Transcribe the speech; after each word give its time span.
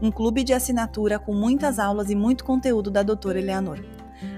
um 0.00 0.10
clube 0.10 0.44
de 0.44 0.52
assinatura 0.52 1.18
com 1.18 1.34
muitas 1.34 1.78
aulas 1.78 2.10
e 2.10 2.14
muito 2.14 2.44
conteúdo 2.44 2.90
da 2.90 3.02
doutora 3.02 3.38
Eleanor. 3.38 3.78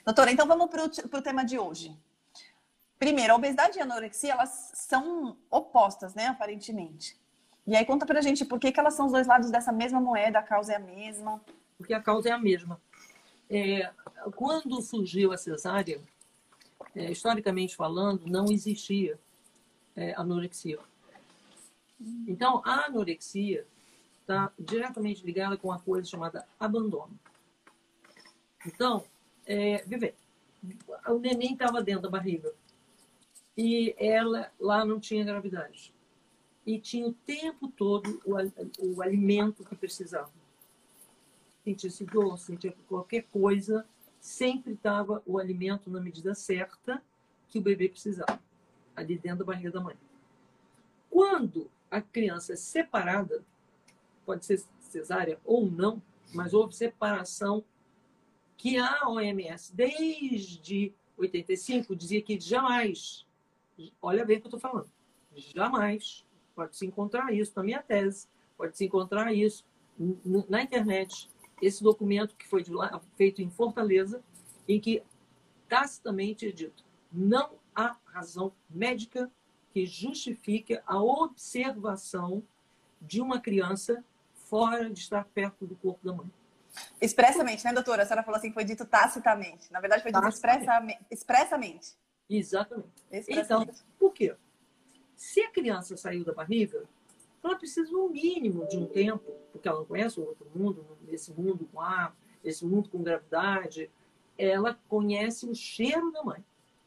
Doutora, 0.06 0.32
então 0.32 0.48
vamos 0.48 0.70
para 0.70 0.86
o 0.86 1.22
tema 1.22 1.46
de 1.46 1.60
hoje. 1.60 1.96
Primeiro, 2.98 3.34
a 3.34 3.36
obesidade 3.36 3.78
e 3.78 3.82
a 3.82 3.84
anorexia, 3.84 4.34
elas 4.34 4.72
são 4.74 5.38
opostas, 5.50 6.14
né, 6.14 6.28
aparentemente. 6.28 7.20
E 7.66 7.76
aí 7.76 7.86
conta 7.86 8.06
pra 8.06 8.22
gente 8.22 8.44
por 8.44 8.60
que, 8.60 8.72
que 8.72 8.80
elas 8.80 8.94
são 8.94 9.06
os 9.06 9.12
dois 9.12 9.28
lados 9.28 9.50
dessa 9.50 9.72
mesma 9.72 10.00
moeda, 10.00 10.40
a 10.40 10.44
causa 10.44 10.74
é 10.74 10.76
a 10.76 10.80
mesma. 10.80 11.42
Porque 11.78 11.94
a 11.94 12.02
causa 12.02 12.30
é 12.30 12.32
a 12.32 12.38
mesma. 12.38 12.80
É, 13.54 13.92
quando 14.34 14.82
surgiu 14.82 15.34
a 15.34 15.38
cesárea, 15.38 16.00
é, 16.96 17.12
historicamente 17.12 17.76
falando, 17.76 18.26
não 18.26 18.46
existia 18.46 19.20
é, 19.94 20.14
anorexia. 20.16 20.80
Então, 22.26 22.62
a 22.66 22.86
anorexia 22.86 23.68
está 24.22 24.50
diretamente 24.58 25.26
ligada 25.26 25.58
com 25.58 25.68
uma 25.68 25.80
coisa 25.80 26.08
chamada 26.08 26.48
abandono. 26.58 27.12
Então, 28.66 29.04
é, 29.46 29.84
viver. 29.86 30.16
O 31.10 31.20
neném 31.20 31.54
estava 31.54 31.84
dentro 31.84 32.04
da 32.04 32.10
barriga 32.10 32.54
e 33.58 33.94
ela 33.98 34.50
lá 34.58 34.86
não 34.86 35.00
tinha 35.00 35.26
gravidade 35.26 35.94
e 36.66 36.80
tinha 36.80 37.08
o 37.08 37.14
tempo 37.14 37.68
todo 37.68 38.22
o, 38.24 38.96
o 38.96 39.02
alimento 39.02 39.66
que 39.66 39.76
precisava 39.76 40.32
sentisse 41.64 42.06
dor, 42.06 42.38
sentia 42.38 42.74
qualquer 42.88 43.24
coisa, 43.24 43.86
sempre 44.20 44.74
estava 44.74 45.22
o 45.26 45.38
alimento 45.38 45.90
na 45.90 46.00
medida 46.00 46.34
certa 46.36 47.02
que 47.50 47.60
o 47.60 47.62
bebê 47.62 47.90
precisava, 47.90 48.42
ali 48.96 49.18
dentro 49.18 49.40
da 49.40 49.46
barriga 49.46 49.72
da 49.72 49.82
mãe. 49.82 49.96
Quando 51.10 51.70
a 51.90 52.02
criança 52.02 52.54
é 52.54 52.56
separada, 52.56 53.44
pode 54.26 54.46
ser 54.46 54.64
cesárea 54.80 55.40
ou 55.44 55.70
não, 55.70 56.02
mas 56.34 56.54
houve 56.54 56.76
separação 56.76 57.64
que 58.58 58.78
a 58.78 59.10
OMS, 59.10 59.76
desde 59.76 60.94
85, 61.18 61.96
dizia 61.96 62.22
que 62.22 62.40
jamais, 62.40 63.26
olha 64.02 64.24
bem 64.24 64.38
o 64.38 64.40
que 64.40 64.46
eu 64.48 64.56
estou 64.56 64.60
falando, 64.60 64.90
jamais 65.36 66.26
pode 66.56 66.76
se 66.76 66.86
encontrar 66.86 67.34
isso 67.34 67.54
na 67.56 67.64
minha 67.64 67.82
tese, 67.82 68.28
pode 68.56 68.78
se 68.78 68.86
encontrar 68.86 69.34
isso 69.34 69.66
na 70.48 70.62
internet, 70.62 71.30
esse 71.62 71.84
documento 71.84 72.36
que 72.36 72.48
foi 72.48 72.64
lá, 72.68 73.02
feito 73.16 73.42
em 73.42 73.50
Fortaleza, 73.50 74.24
em 74.68 74.80
que 74.80 75.04
tacitamente 75.68 76.48
é 76.48 76.52
dito 76.52 76.84
não 77.12 77.52
há 77.76 77.98
razão 78.06 78.54
médica 78.70 79.30
que 79.74 79.86
justifique 79.86 80.80
a 80.86 81.02
observação 81.02 82.44
de 83.02 83.22
uma 83.22 83.40
criança 83.40 84.04
fora 84.34 84.90
de 84.90 85.00
estar 85.00 85.26
perto 85.26 85.66
do 85.66 85.76
corpo 85.76 86.06
da 86.06 86.14
mãe. 86.14 86.32
Expressamente, 87.02 87.64
né, 87.66 87.74
doutora? 87.74 88.04
A 88.04 88.06
senhora 88.06 88.24
falou 88.24 88.38
assim 88.38 88.54
foi 88.54 88.64
dito 88.64 88.86
tacitamente. 88.86 89.72
Na 89.72 89.80
verdade, 89.80 90.04
foi 90.04 90.12
dito 90.12 90.28
expressamente. 90.28 91.00
expressamente. 91.10 91.94
Exatamente. 92.30 93.04
Expressamente. 93.12 93.72
Então, 93.72 93.86
por 94.00 94.14
quê? 94.14 94.36
Se 95.16 95.42
a 95.42 95.52
criança 95.52 95.98
saiu 95.98 96.24
da 96.24 96.34
barriga, 96.34 96.86
ela 97.44 97.58
precisa, 97.58 97.92
no 97.92 98.10
mínimo, 98.10 98.68
de 98.68 98.78
um 98.78 98.86
tempo, 98.86 99.32
porque 99.52 99.68
ela 99.68 99.80
não 99.80 99.86
conhece 99.86 100.20
o 100.20 100.26
outro 100.26 100.48
mundo, 100.54 100.86
esse 101.10 101.34
mundo 101.34 101.68
com 101.72 101.80
ar, 101.80 102.16
esse 102.44 102.66
mundo 102.66 102.90
com 102.90 103.04
gravidade, 103.04 103.90
ela 104.38 104.80
conhece 104.88 105.46
o 105.46 105.56
cheiro 105.56 106.12
da 106.12 106.24
mãe. 106.24 106.44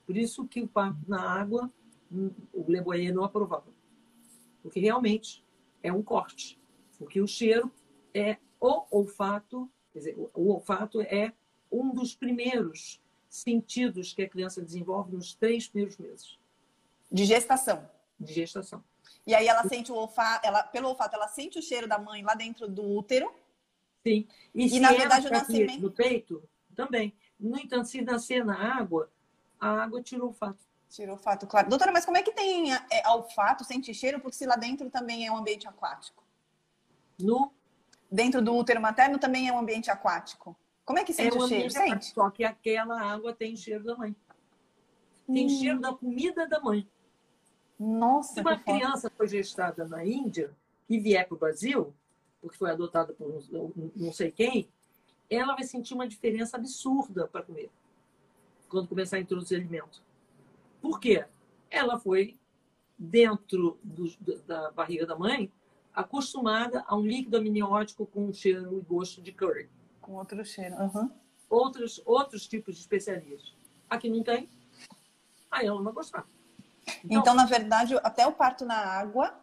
Por 0.07 0.17
isso 0.17 0.47
que 0.47 0.61
o 0.61 0.69
parto 0.69 0.99
na 1.09 1.21
água, 1.21 1.71
o 2.53 2.65
Leboyer 2.69 3.15
não 3.15 3.25
aprovava. 3.25 3.73
Porque 4.63 4.81
realmente 4.81 5.45
é 5.83 5.93
um 5.93 6.03
corte. 6.03 6.59
Porque 6.99 7.21
o 7.21 7.27
cheiro 7.27 7.71
é 8.13 8.39
o 8.61 8.85
olfato, 8.91 9.71
quer 9.93 9.99
dizer, 9.99 10.31
o 10.35 10.53
olfato 10.53 11.01
é 11.01 11.33
um 11.71 11.93
dos 11.93 12.15
primeiros 12.15 13.01
sentidos 13.29 14.13
que 14.13 14.23
a 14.23 14.29
criança 14.29 14.63
desenvolve 14.63 15.13
nos 15.13 15.35
três 15.35 15.69
primeiros 15.69 15.99
meses. 15.99 16.39
De 17.11 17.25
gestação. 17.25 17.89
De 18.19 18.33
gestação. 18.33 18.83
E 19.27 19.35
aí 19.35 19.47
ela 19.47 19.67
sente 19.67 19.91
o 19.91 19.95
olfato, 19.95 20.47
ela, 20.47 20.63
pelo 20.63 20.89
olfato, 20.89 21.17
ela 21.17 21.29
sente 21.29 21.59
o 21.59 21.63
cheiro 21.63 21.89
da 21.89 21.99
mãe 21.99 22.23
lá 22.23 22.35
dentro 22.35 22.69
do 22.69 22.83
útero. 22.83 23.33
Sim. 24.07 24.29
E, 24.55 24.77
e 24.77 24.81
na 24.81 24.93
verdade 24.93 25.27
o 25.27 25.31
nascimento. 25.31 25.81
No 25.81 25.91
peito, 25.91 26.43
também. 26.75 27.15
No 27.41 27.59
entanto, 27.59 27.89
se 27.89 28.03
nascer 28.03 28.45
na 28.45 28.79
água, 28.79 29.11
a 29.59 29.83
água 29.83 30.03
tira 30.03 30.23
o 30.23 30.29
olfato. 30.29 30.63
Tira 30.91 31.11
o 31.11 31.15
olfato, 31.15 31.47
claro. 31.47 31.69
Doutora, 31.69 31.91
mas 31.91 32.05
como 32.05 32.19
é 32.19 32.23
que 32.23 32.33
tem 32.33 32.73
é, 32.73 33.09
olfato, 33.09 33.65
sente 33.65 33.95
cheiro? 33.95 34.21
Porque 34.21 34.37
se 34.37 34.47
lá 34.47 34.57
dentro 34.57 34.91
também 34.91 35.27
é 35.27 35.33
um 35.33 35.37
ambiente 35.37 35.67
aquático. 35.67 36.23
No? 37.19 37.53
Dentro 38.11 38.43
do 38.43 38.55
útero 38.55 38.81
materno 38.81 39.19
também 39.19 39.49
é 39.49 39.53
um 39.53 39.59
ambiente 39.59 39.91
aquático. 39.91 40.57
Como 40.85 40.99
é 40.99 41.05
que 41.05 41.13
sente 41.13 41.37
é 41.37 41.41
o 41.41 41.49
cheiro? 41.49 41.71
Sente? 41.71 42.13
Só 42.13 42.31
que 42.31 42.45
aquela 42.45 43.01
água 43.01 43.35
tem 43.35 43.57
cheiro 43.57 43.83
da 43.83 43.97
mãe. 43.97 44.15
Tem 45.27 45.47
hum. 45.47 45.49
cheiro 45.49 45.81
da 45.81 45.93
comida 45.95 46.47
da 46.47 46.61
mãe. 46.61 46.87
Nossa, 47.79 48.35
Se 48.35 48.41
uma 48.41 48.59
criança 48.59 49.11
foi 49.17 49.29
gestada 49.29 49.87
na 49.87 50.05
Índia 50.05 50.55
e 50.89 50.99
vier 50.99 51.27
para 51.27 51.35
o 51.35 51.39
Brasil, 51.39 51.95
porque 52.41 52.57
foi 52.57 52.71
adotada 52.71 53.13
por 53.13 53.43
não 53.97 54.13
sei 54.13 54.31
quem, 54.31 54.69
ela 55.29 55.55
vai 55.55 55.65
sentir 55.65 55.95
uma 55.95 56.07
diferença 56.07 56.57
absurda 56.57 57.27
para 57.27 57.43
comer 57.43 57.71
quando 58.69 58.89
começar 58.89 59.17
a 59.17 59.21
introduzir 59.21 59.59
alimento. 59.59 60.03
Por 60.83 60.99
quê? 60.99 61.25
Ela 61.71 61.99
foi 61.99 62.37
dentro 62.99 63.79
do, 63.83 64.13
da 64.47 64.71
barriga 64.73 65.07
da 65.07 65.17
mãe 65.17 65.51
acostumada 65.95 66.85
a 66.87 66.97
um 66.97 67.07
líquido 67.07 67.37
amniótico 67.37 68.05
com 68.05 68.33
cheiro 68.33 68.77
e 68.77 68.81
gosto 68.81 69.23
de 69.23 69.33
curry. 69.33 69.69
Com 70.01 70.15
outro 70.15 70.45
cheiro. 70.45 70.75
Uhum. 70.75 71.11
Outros, 71.49 72.03
outros 72.05 72.49
tipos 72.49 72.75
de 72.75 72.81
especiarias. 72.81 73.55
Aqui 73.89 74.11
não 74.11 74.23
tem, 74.23 74.49
aí 75.51 75.67
ela 75.67 75.77
não 75.77 75.85
vai 75.85 75.93
gostar. 75.93 76.27
Então, 77.05 77.21
então, 77.21 77.35
na 77.35 77.45
verdade, 77.45 77.95
até 78.03 78.27
o 78.27 78.33
parto 78.33 78.65
na 78.65 78.77
água, 78.77 79.39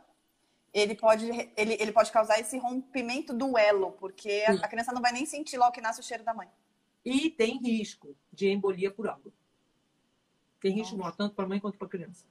ele 0.73 0.95
pode, 0.95 1.29
ele, 1.55 1.77
ele 1.79 1.91
pode 1.91 2.11
causar 2.11 2.39
esse 2.39 2.57
rompimento 2.57 3.33
do 3.33 3.57
elo, 3.57 3.91
porque 3.93 4.43
a, 4.47 4.53
a 4.53 4.67
criança 4.67 4.91
não 4.91 5.01
vai 5.01 5.11
nem 5.11 5.25
sentir 5.25 5.57
logo 5.57 5.71
que 5.71 5.81
nasce 5.81 5.99
o 5.99 6.03
cheiro 6.03 6.23
da 6.23 6.33
mãe. 6.33 6.49
E 7.05 7.29
tem 7.29 7.57
risco 7.57 8.15
de 8.31 8.49
embolia 8.49 8.91
por 8.91 9.07
água. 9.07 9.31
Tem 10.59 10.71
risco 10.73 10.95
Nossa. 10.95 11.17
tanto 11.17 11.35
para 11.35 11.45
a 11.45 11.47
mãe 11.47 11.59
quanto 11.59 11.77
para 11.77 11.87
a 11.87 11.89
criança. 11.89 12.25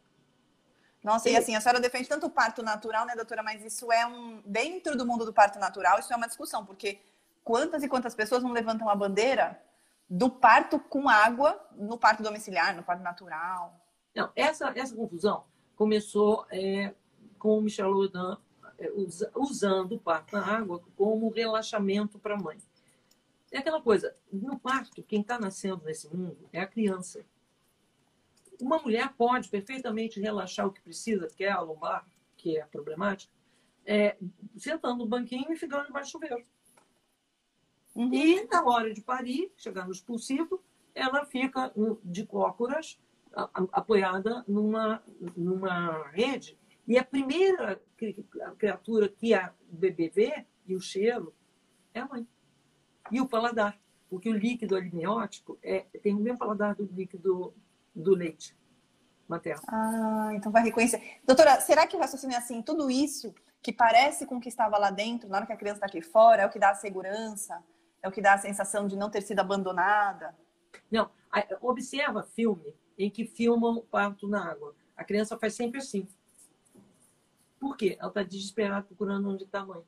Nossa, 1.03 1.29
e... 1.29 1.33
e 1.33 1.37
assim, 1.37 1.55
a 1.55 1.61
senhora 1.61 1.81
defende 1.81 2.09
tanto 2.09 2.27
o 2.27 2.31
parto 2.31 2.63
natural, 2.63 3.07
né, 3.07 3.15
doutora? 3.15 3.43
Mas 3.43 3.65
isso 3.65 3.91
é 3.91 4.07
um. 4.07 4.43
Dentro 4.45 4.97
do 4.97 5.07
mundo 5.07 5.25
do 5.25 5.33
parto 5.33 5.59
natural, 5.59 5.99
isso 5.99 6.13
é 6.13 6.17
uma 6.17 6.29
discussão, 6.29 6.65
porque 6.65 7.01
quantas 7.43 7.83
e 7.83 7.89
quantas 7.89 8.15
pessoas 8.15 8.43
não 8.43 8.53
levantam 8.53 8.89
a 8.89 8.95
bandeira 8.95 9.61
do 10.09 10.31
parto 10.31 10.79
com 10.79 11.09
água 11.09 11.61
no 11.73 11.99
parto 11.99 12.23
domiciliar, 12.23 12.77
no 12.77 12.83
parto 12.83 13.03
natural? 13.03 13.80
Não, 14.15 14.31
essa, 14.35 14.73
essa 14.77 14.95
confusão 14.95 15.45
começou 15.77 16.47
é, 16.51 16.95
com 17.39 17.59
o 17.59 17.63
Michel 17.63 17.93
Audin 17.93 18.37
é, 18.79 18.91
usando 19.35 19.93
o 19.93 19.99
parto 19.99 20.37
na 20.37 20.45
água 20.45 20.83
como 20.97 21.31
relaxamento 21.31 22.19
para 22.19 22.35
a 22.35 22.39
mãe. 22.39 22.59
É 23.51 23.59
aquela 23.59 23.81
coisa, 23.81 24.17
no 24.33 24.59
parto, 24.59 25.03
quem 25.03 25.23
está 25.23 25.39
nascendo 25.39 25.85
nesse 25.85 26.09
mundo 26.15 26.49
é 26.53 26.61
a 26.61 26.67
criança. 26.67 27.25
Uma 28.61 28.79
mulher 28.79 29.13
pode 29.17 29.49
perfeitamente 29.49 30.21
relaxar 30.21 30.67
o 30.67 30.73
que 30.73 30.81
precisa, 30.81 31.29
que 31.29 31.45
é 31.45 31.51
a 31.51 31.61
lombar, 31.61 32.07
que 32.37 32.57
é 32.57 32.63
a 32.63 32.67
problemática, 32.67 33.33
é, 33.85 34.17
sentando 34.57 34.99
no 34.99 35.07
banquinho 35.07 35.53
e 35.53 35.57
ficando 35.57 35.87
debaixo 35.87 36.11
do 36.11 36.13
chuveiro. 36.13 36.47
Uhum. 37.95 38.15
E 38.15 38.47
na 38.47 38.65
hora 38.65 38.93
de 38.95 39.01
parir, 39.01 39.53
chegar 39.57 39.87
no 39.87 39.93
expulsivo, 39.93 40.63
ela 40.95 41.25
fica 41.25 41.73
de 42.05 42.25
cócoras 42.25 42.99
apoiada 43.73 44.45
numa, 44.47 45.03
numa 45.37 46.09
rede. 46.09 46.59
E 46.87 46.99
a 46.99 47.05
primeira 47.05 47.81
criatura 48.59 49.09
que 49.09 49.33
a 49.35 49.53
bebê 49.71 50.09
vê, 50.09 50.47
e 50.67 50.75
o 50.75 50.81
cheiro, 50.81 51.35
é 51.95 52.01
a 52.01 52.07
mãe. 52.07 52.27
E 53.11 53.21
o 53.21 53.29
paladar. 53.29 53.79
Porque 54.09 54.29
o 54.29 54.37
líquido 54.37 54.77
amniótico 54.77 55.59
é, 55.63 55.87
tem 56.03 56.15
o 56.15 56.19
mesmo 56.19 56.39
paladar 56.39 56.75
do 56.75 56.85
líquido 56.85 57.55
do 57.95 58.15
leite 58.15 58.57
materno. 59.29 59.63
Ah, 59.69 60.31
então 60.35 60.51
vai 60.51 60.65
reconhecer. 60.65 61.21
Doutora, 61.25 61.61
será 61.61 61.87
que 61.87 61.97
o 61.97 62.01
raciocínio 62.01 62.35
é 62.35 62.39
assim, 62.39 62.61
tudo 62.61 62.91
isso 62.91 63.33
que 63.63 63.73
parece 63.73 64.27
com 64.27 64.39
o 64.39 64.41
que 64.41 64.49
estava 64.49 64.77
lá 64.79 64.91
dentro, 64.91 65.29
na 65.29 65.37
hora 65.37 65.47
que 65.47 65.53
a 65.53 65.57
criança 65.57 65.77
está 65.77 65.87
aqui 65.87 66.03
fora, 66.03 66.43
é 66.43 66.47
o 66.47 66.51
que 66.51 66.59
dá 66.59 66.71
a 66.71 66.75
segurança, 66.75 67.63
é 68.03 68.09
o 68.09 68.13
que 68.13 68.21
dá 68.21 68.35
a 68.35 68.39
sensação 68.39 68.87
de 68.87 68.97
não 68.97 69.11
ter 69.11 69.23
sido 69.23 69.39
abandonada? 69.39 70.35
Não, 70.91 71.11
observa 71.61 72.23
filme 72.23 72.75
em 73.03 73.11
que 73.11 73.25
filmam 73.25 73.79
o 73.79 73.83
parto 73.83 74.29
na 74.29 74.51
água. 74.51 74.75
A 74.97 75.05
criança 75.05 75.39
faz 75.39 75.55
sempre 75.55 75.79
assim. 75.79 76.07
Por 77.59 77.77
quê? 77.77 77.97
Ela 77.99 78.09
está 78.09 78.23
desesperada 78.23 78.87
procurando 78.87 79.29
onde 79.29 79.45
está 79.45 79.61
a 79.61 79.67
mãe. 79.67 79.83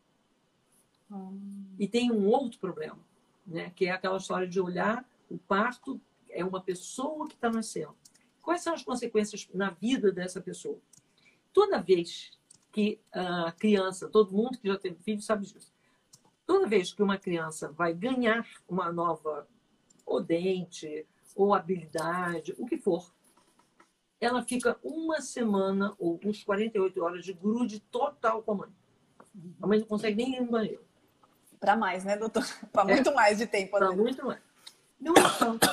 Hum. 1.11 1.65
E 1.79 1.87
tem 1.87 2.11
um 2.11 2.27
outro 2.27 2.59
problema, 2.59 2.99
né? 3.47 3.71
que 3.71 3.87
é 3.87 3.91
aquela 3.91 4.17
história 4.17 4.49
de 4.49 4.61
olhar 4.61 5.07
o 5.33 5.39
parto 5.39 5.99
é 6.29 6.45
uma 6.45 6.61
pessoa 6.61 7.27
que 7.27 7.35
está 7.35 7.51
nascendo. 7.51 7.97
Quais 8.43 8.63
são 8.63 8.75
as 8.75 8.83
consequências 8.83 9.49
na 9.55 9.71
vida 9.71 10.13
dessa 10.13 10.41
pessoa? 10.41 10.79
Toda 11.53 11.81
vez 11.81 12.39
que 12.71 13.01
a 13.11 13.53
criança, 13.53 14.09
todo 14.09 14.35
mundo 14.35 14.59
que 14.59 14.69
já 14.69 14.77
teve 14.77 14.97
filho 15.03 15.23
sabe 15.23 15.47
disso, 15.47 15.73
toda 16.47 16.67
vez 16.67 16.93
que 16.93 17.03
uma 17.03 17.19
criança 17.19 17.71
vai 17.73 17.95
ganhar 17.95 18.47
uma 18.69 18.93
nova 18.93 19.49
ou 20.05 20.23
dente, 20.23 21.07
ou 21.35 21.55
habilidade, 21.55 22.55
o 22.59 22.67
que 22.67 22.77
for, 22.77 23.13
ela 24.21 24.43
fica 24.43 24.79
uma 24.85 25.21
semana 25.21 25.95
ou 25.99 26.21
uns 26.25 26.45
48 26.45 27.03
horas 27.03 27.25
de 27.25 27.33
grude 27.33 27.81
total 27.81 28.43
com 28.43 28.53
a 28.53 28.55
mãe. 28.55 28.71
A 29.61 29.67
mãe 29.67 29.81
não 29.81 29.87
consegue 29.87 30.17
nem 30.17 30.37
ir 30.37 30.41
no 30.41 30.51
banheiro. 30.51 30.85
Para 31.59 31.77
mais, 31.77 32.05
né, 32.05 32.17
doutor? 32.17 32.45
Para 32.73 32.85
muito 32.85 33.11
é, 33.11 33.15
mais 33.15 33.39
de 33.39 33.47
tempo. 33.47 33.73
Para 33.73 33.91
muito 33.93 34.25
mais. 34.25 34.41
No 35.01 35.11
entanto, 35.11 35.69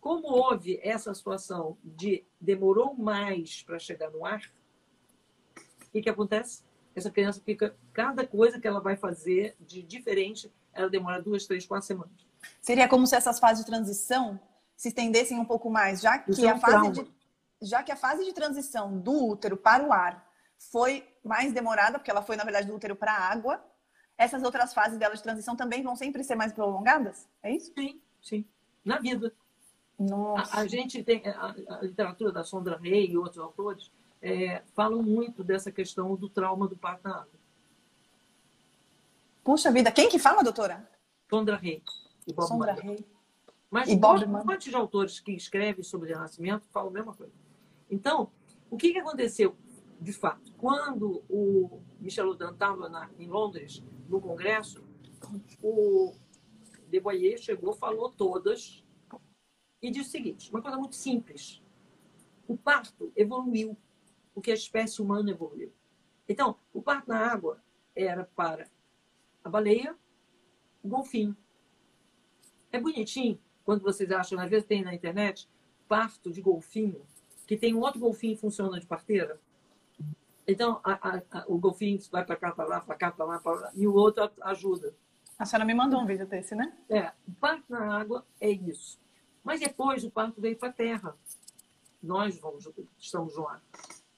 como 0.00 0.28
houve 0.28 0.80
essa 0.82 1.12
situação 1.12 1.76
de 1.84 2.24
demorou 2.40 2.94
mais 2.94 3.62
para 3.62 3.78
chegar 3.78 4.10
no 4.10 4.24
ar, 4.24 4.40
o 5.86 5.90
que, 5.90 6.00
que 6.00 6.08
acontece? 6.08 6.62
Essa 6.94 7.10
criança 7.10 7.42
fica, 7.44 7.76
cada 7.92 8.26
coisa 8.26 8.58
que 8.58 8.66
ela 8.66 8.80
vai 8.80 8.96
fazer 8.96 9.54
de 9.60 9.82
diferente, 9.82 10.50
ela 10.72 10.88
demora 10.88 11.20
duas, 11.20 11.44
três, 11.46 11.66
quatro 11.66 11.86
semanas. 11.86 12.26
Seria 12.60 12.88
como 12.88 13.06
se 13.06 13.16
essas 13.16 13.38
fases 13.38 13.64
de 13.64 13.70
transição 13.70 14.40
se 14.76 14.88
estendessem 14.88 15.38
um 15.38 15.44
pouco 15.44 15.70
mais, 15.70 16.00
já 16.00 16.18
que, 16.18 16.44
é 16.44 16.50
a 16.50 16.58
fase 16.58 16.90
de, 16.90 17.10
já 17.62 17.82
que 17.82 17.90
a 17.90 17.96
fase 17.96 18.24
de 18.24 18.32
transição 18.32 18.98
do 18.98 19.28
útero 19.28 19.56
para 19.56 19.82
o 19.82 19.92
ar 19.92 20.30
foi 20.70 21.06
mais 21.24 21.52
demorada, 21.52 21.98
porque 21.98 22.10
ela 22.10 22.22
foi, 22.22 22.36
na 22.36 22.44
verdade, 22.44 22.66
do 22.66 22.74
útero 22.74 22.94
para 22.94 23.12
a 23.12 23.30
água, 23.32 23.64
essas 24.18 24.42
outras 24.42 24.74
fases 24.74 24.98
dela 24.98 25.14
de 25.14 25.22
transição 25.22 25.56
também 25.56 25.82
vão 25.82 25.96
sempre 25.96 26.22
ser 26.22 26.34
mais 26.34 26.52
prolongadas? 26.52 27.28
É 27.42 27.54
isso? 27.54 27.72
Sim, 27.74 28.00
sim. 28.20 28.44
Na 28.84 28.98
vida. 28.98 29.32
Nossa. 29.98 30.56
A, 30.56 30.60
a 30.60 30.66
gente 30.66 31.02
tem 31.02 31.26
a, 31.26 31.54
a, 31.68 31.82
literatura 31.82 32.30
da 32.30 32.44
Sondra 32.44 32.78
Rey 32.78 33.10
e 33.10 33.18
outros 33.18 33.38
autores 33.38 33.90
é, 34.20 34.62
falam 34.74 35.02
muito 35.02 35.42
dessa 35.42 35.72
questão 35.72 36.14
do 36.14 36.28
trauma 36.28 36.68
do 36.68 36.76
parto 36.76 37.04
na 37.04 37.16
água. 37.16 37.36
Puxa 39.42 39.70
vida, 39.70 39.90
quem 39.92 40.08
que 40.08 40.18
fala, 40.18 40.42
doutora? 40.42 40.88
Sondra 41.30 41.56
Rey 41.56 41.82
Sondra 42.46 42.72
Rey. 42.74 43.04
Mas 43.70 43.88
e 43.88 43.96
Bob 43.96 44.24
um 44.24 44.28
monte 44.28 44.70
de 44.70 44.76
autores 44.76 45.20
que 45.20 45.32
escrevem 45.32 45.82
sobre 45.82 46.10
o 46.10 46.14
renascimento 46.14 46.68
falam 46.68 46.90
a 46.90 46.92
mesma 46.92 47.14
coisa. 47.14 47.32
Então, 47.90 48.30
o 48.70 48.76
que, 48.76 48.92
que 48.92 48.98
aconteceu, 48.98 49.56
de 50.00 50.12
fato? 50.12 50.52
Quando 50.54 51.24
o 51.28 51.80
Michel 52.00 52.28
Audin 52.28 52.50
estava 52.52 53.10
em 53.18 53.28
Londres, 53.28 53.82
no 54.08 54.20
congresso, 54.20 54.84
o 55.62 56.14
De 56.88 57.00
Boyer 57.00 57.38
chegou, 57.38 57.72
falou 57.74 58.10
todas 58.10 58.84
e 59.82 59.90
disse 59.90 60.08
o 60.08 60.12
seguinte: 60.12 60.50
uma 60.50 60.62
coisa 60.62 60.76
muito 60.76 60.94
simples. 60.94 61.62
O 62.46 62.56
parto 62.56 63.12
evoluiu, 63.16 63.76
o 64.34 64.40
que 64.40 64.52
a 64.52 64.54
espécie 64.54 65.02
humana 65.02 65.30
evoluiu. 65.30 65.72
Então, 66.28 66.56
o 66.72 66.80
parto 66.80 67.08
na 67.08 67.18
água 67.18 67.60
era 67.94 68.24
para 68.36 68.70
a 69.42 69.48
baleia, 69.48 69.96
o 70.82 70.88
golfinho. 70.88 71.36
É 72.70 72.80
bonitinho 72.80 73.40
quando 73.66 73.82
vocês 73.82 74.10
acham, 74.12 74.38
às 74.38 74.48
vezes 74.48 74.64
tem 74.64 74.82
na 74.84 74.94
internet, 74.94 75.48
parto 75.88 76.30
de 76.30 76.40
golfinho, 76.40 77.02
que 77.46 77.56
tem 77.56 77.74
um 77.74 77.80
outro 77.80 77.98
golfinho 77.98 78.36
que 78.36 78.40
funciona 78.40 78.78
de 78.78 78.86
parteira. 78.86 79.40
Então, 80.46 80.80
a, 80.84 80.92
a, 80.92 81.22
a, 81.32 81.44
o 81.48 81.58
golfinho 81.58 81.98
vai 82.10 82.24
para 82.24 82.36
cá, 82.36 82.52
para 82.52 82.64
lá, 82.64 82.80
para 82.80 82.94
cá, 82.94 83.10
para 83.10 83.24
lá, 83.24 83.38
para 83.40 83.60
lá, 83.60 83.72
e 83.74 83.84
o 83.86 83.92
outro 83.92 84.30
ajuda. 84.42 84.94
A 85.36 85.44
senhora 85.44 85.66
me 85.66 85.74
mandou 85.74 86.00
um 86.00 86.06
vídeo 86.06 86.26
desse, 86.26 86.54
né? 86.54 86.72
É. 86.88 87.12
O 87.26 87.32
parto 87.32 87.64
na 87.68 87.98
água 87.98 88.24
é 88.40 88.48
isso. 88.48 88.98
Mas 89.42 89.60
depois 89.60 90.04
o 90.04 90.10
parto 90.10 90.40
veio 90.40 90.56
para 90.56 90.68
a 90.68 90.72
terra. 90.72 91.16
Nós 92.00 92.38
vamos, 92.38 92.68
estamos 92.96 93.36
no 93.36 93.48
ar. 93.48 93.60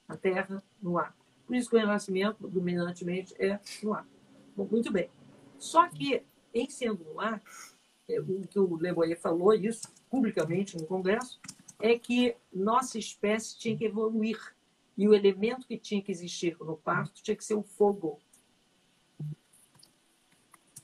A 0.07 0.15
terra 0.15 0.63
no 0.81 0.97
ar. 0.97 1.15
Por 1.45 1.55
isso 1.55 1.69
que 1.69 1.75
o 1.75 1.79
renascimento, 1.79 2.47
dominantemente, 2.47 3.33
é 3.39 3.59
no 3.81 3.95
ar. 3.95 4.07
Bom, 4.55 4.67
muito 4.71 4.91
bem. 4.91 5.09
Só 5.57 5.89
que, 5.89 6.23
em 6.53 6.69
sendo 6.69 7.03
no 7.03 7.19
ar, 7.19 7.41
o 8.17 8.47
que 8.47 8.59
o 8.59 8.75
Le 8.77 8.93
Boyer 8.93 9.19
falou, 9.19 9.53
isso 9.53 9.87
publicamente 10.09 10.77
no 10.77 10.87
Congresso, 10.87 11.39
é 11.79 11.97
que 11.97 12.35
nossa 12.51 12.97
espécie 12.97 13.57
tinha 13.57 13.77
que 13.77 13.85
evoluir. 13.85 14.39
E 14.97 15.07
o 15.07 15.13
elemento 15.13 15.67
que 15.67 15.77
tinha 15.77 16.01
que 16.01 16.11
existir 16.11 16.57
no 16.59 16.75
parto 16.75 17.21
tinha 17.21 17.35
que 17.35 17.45
ser 17.45 17.53
o 17.53 17.63
fogo. 17.63 18.19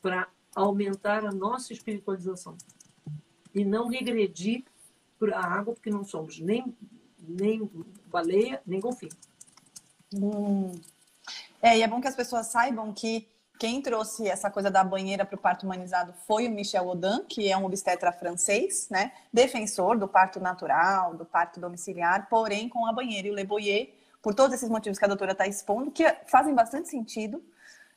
Para 0.02 0.30
aumentar 0.56 1.26
a 1.26 1.32
nossa 1.32 1.74
espiritualização 1.74 2.58
e 3.54 3.66
não 3.66 3.88
regredir 3.88 4.64
para 5.18 5.38
a 5.38 5.46
água, 5.46 5.74
porque 5.74 5.90
não 5.90 6.04
somos 6.06 6.40
nem, 6.40 6.76
nem 7.20 7.70
baleia, 8.08 8.62
nem 8.66 8.80
golfinho. 8.80 9.12
Hum. 10.14 10.72
É, 11.62 11.78
e 11.78 11.82
é 11.82 11.88
bom 11.88 12.00
que 12.00 12.08
as 12.08 12.16
pessoas 12.16 12.48
saibam 12.48 12.94
que 12.94 13.28
quem 13.58 13.82
trouxe 13.82 14.28
essa 14.28 14.50
coisa 14.50 14.70
da 14.70 14.84
banheira 14.84 15.26
para 15.26 15.36
o 15.36 15.40
parto 15.40 15.66
humanizado 15.66 16.14
foi 16.28 16.48
o 16.48 16.52
Michel 16.52 16.90
Audin, 16.90 17.24
que 17.28 17.50
é 17.50 17.58
um 17.58 17.66
obstetra 17.66 18.12
francês, 18.12 18.88
né? 18.90 19.12
Defensor 19.32 19.98
do 19.98 20.08
parto 20.08 20.40
natural, 20.40 21.16
do 21.16 21.26
parto 21.26 21.60
domiciliar, 21.60 22.28
porém 22.30 22.68
com 22.68 22.86
a 22.86 22.94
banheira. 22.94 23.28
E 23.28 23.32
o 23.32 23.36
Le 23.36 23.44
Boyer, 23.44 23.94
por 24.22 24.34
todos 24.34 24.54
esses 24.54 24.70
motivos 24.70 25.00
que 25.00 25.06
a 25.06 25.08
doutora 25.08 25.32
está 25.32 25.48
expondo, 25.48 25.92
que 25.92 26.04
fazem 26.28 26.54
bastante 26.54 26.90
sentido, 26.90 27.44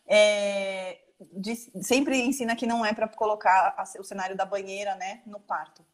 é, 0.07 0.99
de, 1.33 1.57
sempre 1.83 2.21
ensina 2.21 2.55
que 2.55 2.67
não 2.67 2.85
é 2.85 2.93
para 2.93 3.09
colocar 3.09 3.75
a, 3.77 4.01
o 4.01 4.05
cenário 4.05 4.37
da 4.37 4.45
banheira, 4.45 4.95
né, 4.95 5.21
no 5.27 5.41
parto. 5.41 5.85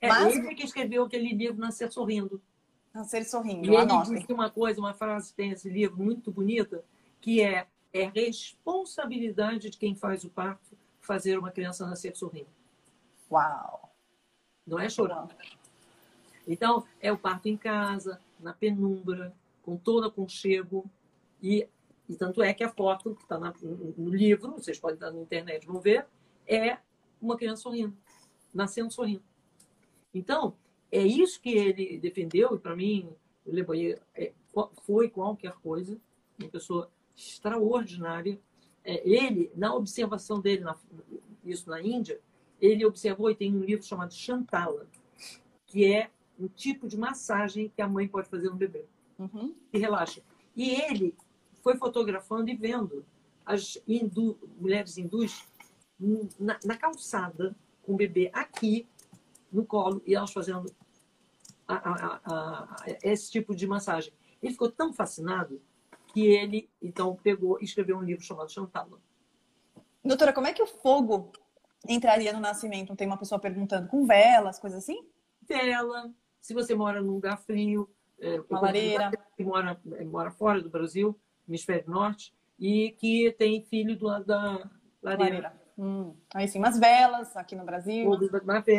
É 0.00 0.08
Mas... 0.08 0.36
ele 0.36 0.54
que 0.54 0.64
escreveu 0.64 1.04
aquele 1.04 1.32
livro 1.34 1.58
Nascer 1.58 1.90
Sorrindo. 1.90 2.40
Nascer 2.94 3.24
Sorrindo, 3.24 3.70
e 3.70 3.76
ele 3.76 4.20
disse 4.20 4.32
uma 4.32 4.50
coisa, 4.50 4.80
uma 4.80 4.94
frase 4.94 5.34
tem 5.34 5.50
esse 5.50 5.68
livro 5.68 6.02
muito 6.02 6.30
bonita, 6.30 6.84
que 7.20 7.42
é 7.42 7.66
é 7.92 8.04
responsabilidade 8.04 9.70
de 9.70 9.78
quem 9.78 9.94
faz 9.94 10.24
o 10.24 10.30
parto 10.30 10.76
fazer 11.00 11.38
uma 11.38 11.50
criança 11.50 11.86
nascer 11.86 12.16
sorrindo. 12.16 12.50
Uau! 13.30 13.92
Não 14.66 14.78
é 14.78 14.88
chorando. 14.88 15.34
Então, 16.46 16.86
é 17.00 17.10
o 17.12 17.18
parto 17.18 17.48
em 17.48 17.56
casa, 17.56 18.20
na 18.38 18.52
penumbra, 18.52 19.34
com 19.62 19.76
todo 19.76 20.06
aconchego 20.06 20.84
e 21.42 21.68
e 22.08 22.16
tanto 22.16 22.42
é 22.42 22.54
que 22.54 22.64
a 22.64 22.70
foto 22.70 23.14
que 23.14 23.22
está 23.22 23.38
no 23.38 24.08
livro, 24.08 24.52
vocês 24.52 24.78
podem 24.78 24.94
estar 24.94 25.10
na 25.10 25.20
internet, 25.20 25.66
vão 25.66 25.78
ver, 25.78 26.06
é 26.46 26.78
uma 27.20 27.36
criança 27.36 27.62
sorrindo, 27.62 27.94
nascendo 28.52 28.90
sorrindo. 28.90 29.22
Então, 30.14 30.56
é 30.90 31.02
isso 31.02 31.40
que 31.40 31.50
ele 31.50 31.98
defendeu, 31.98 32.54
e 32.54 32.58
para 32.58 32.74
mim, 32.74 33.10
Le 33.44 33.62
Boyer 33.62 34.00
é, 34.14 34.32
foi 34.84 35.10
qualquer 35.10 35.52
coisa, 35.56 36.00
uma 36.38 36.48
pessoa 36.48 36.90
extraordinária. 37.18 38.38
É, 38.84 39.06
ele, 39.06 39.50
na 39.54 39.74
observação 39.74 40.40
dele, 40.40 40.62
na, 40.62 40.76
isso 41.44 41.68
na 41.68 41.82
Índia, 41.82 42.20
ele 42.60 42.86
observou, 42.86 43.30
e 43.30 43.34
tem 43.34 43.54
um 43.54 43.60
livro 43.60 43.84
chamado 43.84 44.14
Chantala, 44.14 44.86
que 45.66 45.84
é 45.84 46.10
um 46.38 46.48
tipo 46.48 46.86
de 46.86 46.96
massagem 46.96 47.70
que 47.74 47.82
a 47.82 47.88
mãe 47.88 48.06
pode 48.06 48.28
fazer 48.28 48.48
no 48.48 48.56
bebê, 48.56 48.84
uhum. 49.18 49.54
que 49.70 49.78
relaxa. 49.78 50.22
E 50.56 50.70
ele 50.70 51.14
foi 51.62 51.76
fotografando 51.76 52.48
e 52.48 52.56
vendo 52.56 53.04
as 53.44 53.78
hindu, 53.86 54.38
mulheres 54.60 54.96
hindus 54.96 55.44
na, 56.38 56.58
na, 56.64 56.76
calçada, 56.76 57.56
com 57.82 57.94
o 57.94 57.96
bebê 57.96 58.30
aqui 58.32 58.86
no 59.50 59.64
colo 59.64 60.00
e 60.06 60.14
elas 60.14 60.32
fazendo 60.32 60.70
a, 61.66 61.74
a, 61.74 62.20
a, 62.24 62.86
esse 63.02 63.30
tipo 63.30 63.54
de 63.54 63.66
massagem. 63.66 64.12
Ele 64.40 64.52
ficou 64.52 64.70
tão 64.70 64.92
fascinado 64.92 65.60
que 66.18 66.26
ele, 66.26 66.68
então, 66.82 67.14
pegou 67.14 67.60
e 67.60 67.64
escreveu 67.64 67.96
um 67.96 68.02
livro 68.02 68.24
chamado 68.24 68.50
Chantala. 68.50 68.98
Doutora, 70.04 70.32
como 70.32 70.48
é 70.48 70.52
que 70.52 70.62
o 70.62 70.66
fogo 70.66 71.30
entraria 71.88 72.32
no 72.32 72.40
nascimento? 72.40 72.96
Tem 72.96 73.06
uma 73.06 73.16
pessoa 73.16 73.38
perguntando, 73.38 73.86
com 73.86 74.04
velas, 74.04 74.58
coisas 74.58 74.82
assim? 74.82 75.06
Vela. 75.42 76.12
Se 76.40 76.52
você 76.52 76.74
mora 76.74 77.00
num 77.00 77.12
lugar 77.12 77.38
frio, 77.38 77.88
é, 78.20 78.40
uma 78.50 78.60
lareira. 78.60 79.12
Mora, 79.38 79.80
mora 80.06 80.30
fora 80.32 80.60
do 80.60 80.68
Brasil, 80.68 81.16
hemisfério 81.48 81.88
norte, 81.88 82.34
e 82.58 82.90
que 82.98 83.30
tem 83.38 83.62
filho 83.62 83.96
do 83.96 84.06
lado 84.06 84.24
da 84.24 84.68
lareira. 85.00 85.34
lareira. 85.36 85.52
Hum. 85.78 86.16
Aí 86.34 86.48
sim, 86.48 86.58
umas 86.58 86.76
velas 86.80 87.36
aqui 87.36 87.54
no 87.54 87.64
Brasil. 87.64 88.10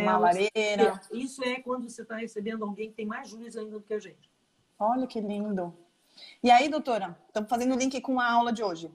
Uma 0.04 0.18
lareira. 0.18 0.52
É, 0.54 1.18
isso 1.18 1.42
é 1.46 1.62
quando 1.62 1.90
você 1.90 2.02
está 2.02 2.18
recebendo 2.18 2.66
alguém 2.66 2.90
que 2.90 2.96
tem 2.96 3.06
mais 3.06 3.32
luz 3.32 3.56
ainda 3.56 3.80
do 3.80 3.82
que 3.82 3.94
a 3.94 4.00
gente. 4.00 4.30
Olha 4.78 5.08
que 5.08 5.22
lindo. 5.22 5.74
E 6.42 6.50
aí, 6.50 6.70
doutora, 6.70 7.18
estamos 7.28 7.50
fazendo 7.50 7.76
o 7.76 7.78
link 7.78 8.00
com 8.02 8.20
a 8.20 8.32
aula 8.32 8.52
de 8.52 8.64
hoje. 8.64 8.92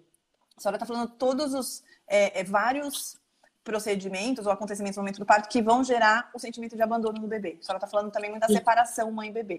A 0.56 0.60
senhora 0.60 0.76
está 0.76 0.86
falando 0.86 1.10
todos 1.10 1.52
os 1.54 1.82
é, 2.06 2.40
é, 2.40 2.44
vários 2.44 3.20
procedimentos 3.62 4.46
ou 4.46 4.52
acontecimentos 4.52 4.96
no 4.96 5.02
momento 5.02 5.18
do 5.18 5.26
parto 5.26 5.48
que 5.48 5.62
vão 5.62 5.82
gerar 5.82 6.30
o 6.34 6.38
sentimento 6.38 6.76
de 6.76 6.82
abandono 6.82 7.20
no 7.20 7.26
bebê. 7.26 7.56
A 7.60 7.62
senhora 7.62 7.78
está 7.78 7.86
falando 7.86 8.12
também 8.12 8.30
muito 8.30 8.42
da 8.42 8.48
separação 8.48 9.10
mãe-bebê. 9.10 9.58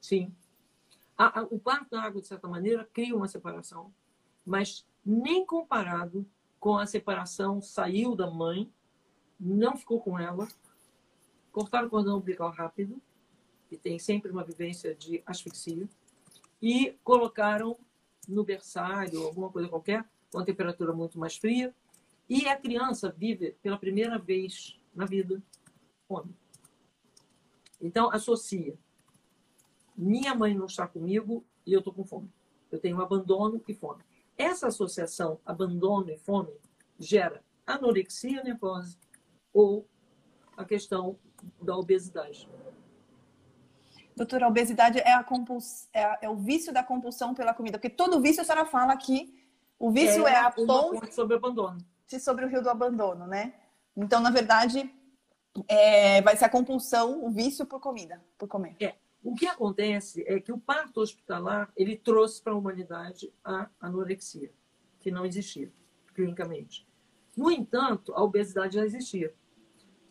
Sim. 0.00 0.34
A, 1.16 1.40
a, 1.40 1.42
o 1.44 1.58
parto 1.58 1.90
da 1.90 2.02
água, 2.02 2.20
de 2.20 2.26
certa 2.26 2.48
maneira, 2.48 2.88
cria 2.92 3.14
uma 3.14 3.28
separação, 3.28 3.92
mas 4.44 4.84
nem 5.04 5.46
comparado 5.46 6.26
com 6.58 6.76
a 6.76 6.86
separação, 6.86 7.60
saiu 7.60 8.16
da 8.16 8.28
mãe, 8.28 8.70
não 9.38 9.76
ficou 9.76 10.00
com 10.00 10.18
ela, 10.18 10.48
cortaram 11.52 11.86
o 11.86 11.90
cordão 11.90 12.16
umbilical 12.16 12.50
rápido, 12.50 13.00
que 13.68 13.76
tem 13.76 13.98
sempre 13.98 14.30
uma 14.30 14.42
vivência 14.42 14.94
de 14.94 15.22
asfixia, 15.24 15.88
e 16.64 16.98
colocaram 17.04 17.76
no 18.26 18.42
berçário, 18.42 19.22
alguma 19.22 19.50
coisa 19.50 19.68
qualquer, 19.68 20.02
com 20.32 20.38
a 20.38 20.44
temperatura 20.46 20.94
muito 20.94 21.18
mais 21.18 21.36
fria, 21.36 21.74
e 22.26 22.48
a 22.48 22.56
criança 22.56 23.14
vive 23.14 23.54
pela 23.62 23.76
primeira 23.76 24.18
vez 24.18 24.80
na 24.94 25.04
vida 25.04 25.42
fome. 26.08 26.34
Então, 27.78 28.10
associa. 28.10 28.78
Minha 29.94 30.34
mãe 30.34 30.54
não 30.54 30.64
está 30.64 30.88
comigo 30.88 31.44
e 31.66 31.72
eu 31.74 31.80
estou 31.80 31.92
com 31.92 32.02
fome. 32.02 32.32
Eu 32.72 32.78
tenho 32.80 32.98
abandono 32.98 33.62
e 33.68 33.74
fome. 33.74 34.02
Essa 34.34 34.68
associação 34.68 35.38
abandono 35.44 36.10
e 36.10 36.16
fome 36.16 36.54
gera 36.98 37.44
anorexia 37.66 38.42
nervosa 38.42 38.96
ou 39.52 39.86
a 40.56 40.64
questão 40.64 41.18
da 41.60 41.76
obesidade. 41.76 42.48
Doutora, 44.16 44.46
a 44.46 44.48
obesidade 44.48 44.98
é, 44.98 45.12
a 45.12 45.24
compuls... 45.24 45.88
é, 45.92 46.26
é, 46.26 46.28
o 46.28 46.36
vício 46.36 46.72
da 46.72 46.84
compulsão 46.84 47.34
pela 47.34 47.52
comida, 47.52 47.78
porque 47.78 47.90
todo 47.90 48.20
vício 48.20 48.42
a 48.42 48.44
senhora 48.44 48.64
fala 48.64 48.96
que 48.96 49.34
o 49.78 49.90
vício 49.90 50.26
é, 50.26 50.32
é 50.32 50.36
a 50.36 50.50
ponte 50.50 51.12
sobre 51.14 51.34
o 51.34 51.38
abandono. 51.38 51.78
Sobre 52.20 52.44
o 52.44 52.48
rio 52.48 52.62
do 52.62 52.70
abandono, 52.70 53.26
né? 53.26 53.54
Então, 53.96 54.20
na 54.20 54.30
verdade, 54.30 54.88
é, 55.66 56.22
vai 56.22 56.36
ser 56.36 56.44
a 56.44 56.48
compulsão, 56.48 57.24
o 57.24 57.30
vício 57.30 57.66
por 57.66 57.80
comida, 57.80 58.22
por 58.38 58.48
comer. 58.48 58.76
É. 58.80 58.94
O 59.22 59.34
que 59.34 59.46
acontece 59.46 60.22
é 60.28 60.38
que 60.38 60.52
o 60.52 60.58
parto 60.58 61.00
hospitalar 61.00 61.72
ele 61.76 61.96
trouxe 61.96 62.42
para 62.42 62.52
a 62.52 62.56
humanidade 62.56 63.32
a 63.42 63.68
anorexia, 63.80 64.52
que 65.00 65.10
não 65.10 65.24
existia 65.24 65.72
clinicamente. 66.14 66.86
No 67.36 67.50
entanto, 67.50 68.12
a 68.14 68.22
obesidade 68.22 68.74
já 68.74 68.84
existia. 68.84 69.34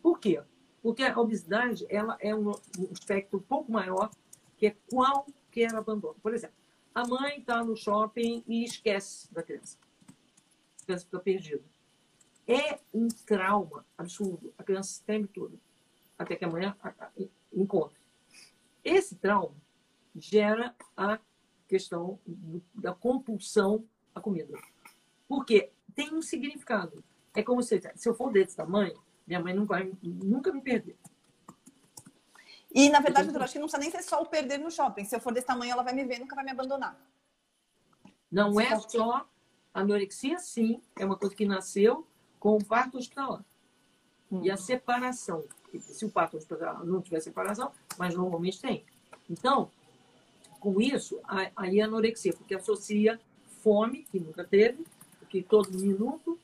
Por 0.02 0.18
quê? 0.18 0.42
Porque 0.84 1.02
a 1.02 1.18
obesidade 1.18 1.86
ela 1.88 2.14
é 2.20 2.34
um, 2.34 2.50
um 2.50 2.92
espectro 2.92 3.38
um 3.38 3.42
pouco 3.42 3.72
maior 3.72 4.10
que 4.58 4.66
é 4.66 4.76
qualquer 4.90 5.74
abandono. 5.74 6.14
Por 6.22 6.34
exemplo, 6.34 6.54
a 6.94 7.06
mãe 7.06 7.38
está 7.38 7.64
no 7.64 7.74
shopping 7.74 8.44
e 8.46 8.64
esquece 8.64 9.32
da 9.32 9.42
criança. 9.42 9.78
A 10.82 10.84
criança 10.84 11.06
fica 11.06 11.20
perdida. 11.20 11.64
É 12.46 12.78
um 12.92 13.08
trauma 13.08 13.86
absurdo. 13.96 14.52
A 14.58 14.62
criança 14.62 15.02
treme 15.06 15.26
tudo. 15.26 15.58
Até 16.18 16.36
que 16.36 16.44
a 16.44 16.48
mãe 16.48 16.70
encontre. 17.50 17.96
Esse 18.84 19.14
trauma 19.14 19.56
gera 20.14 20.76
a 20.94 21.18
questão 21.66 22.20
da 22.74 22.92
compulsão 22.92 23.88
à 24.14 24.20
comida. 24.20 24.54
Porque 25.26 25.70
tem 25.94 26.12
um 26.12 26.20
significado. 26.20 27.02
É 27.34 27.42
como 27.42 27.62
se, 27.62 27.80
se 27.96 28.06
eu 28.06 28.14
for 28.14 28.30
desse 28.30 28.54
tamanho, 28.54 29.02
minha 29.26 29.40
mãe 29.40 29.64
vai 29.64 29.92
nunca 30.02 30.52
me 30.52 30.60
perder. 30.60 30.96
E, 32.74 32.88
na 32.88 33.00
verdade, 33.00 33.32
eu 33.32 33.40
acho 33.40 33.52
que 33.52 33.58
não 33.58 33.68
precisa 33.68 33.80
nem 33.80 33.90
ser 33.90 34.02
só 34.02 34.20
o 34.20 34.26
perder 34.26 34.58
no 34.58 34.70
shopping. 34.70 35.04
Se 35.04 35.14
eu 35.14 35.20
for 35.20 35.32
desse 35.32 35.46
tamanho, 35.46 35.72
ela 35.72 35.82
vai 35.82 35.94
me 35.94 36.04
ver 36.04 36.18
nunca 36.18 36.34
vai 36.34 36.44
me 36.44 36.50
abandonar. 36.50 36.98
Não 38.30 38.52
se 38.54 38.62
é 38.62 38.80
só 38.80 39.28
anorexia, 39.72 40.38
sim. 40.40 40.82
É 40.98 41.04
uma 41.04 41.16
coisa 41.16 41.34
que 41.34 41.46
nasceu 41.46 42.04
com 42.40 42.56
o 42.56 42.64
parto 42.64 42.98
hospitalar. 42.98 43.44
Hum. 44.30 44.42
E 44.42 44.50
a 44.50 44.56
separação. 44.56 45.44
Se 45.78 46.04
o 46.04 46.10
parto 46.10 46.36
hospitalar 46.36 46.84
não 46.84 47.00
tiver 47.00 47.20
separação, 47.20 47.70
mas 47.96 48.14
normalmente 48.14 48.60
tem. 48.60 48.84
Então, 49.30 49.70
com 50.58 50.80
isso, 50.80 51.20
aí 51.56 51.80
a 51.80 51.84
anorexia, 51.84 52.32
porque 52.32 52.54
associa 52.54 53.20
fome, 53.62 54.04
que 54.04 54.18
nunca 54.18 54.44
teve, 54.44 54.84
porque 55.18 55.42
todo 55.42 55.78
minuto 55.78 56.38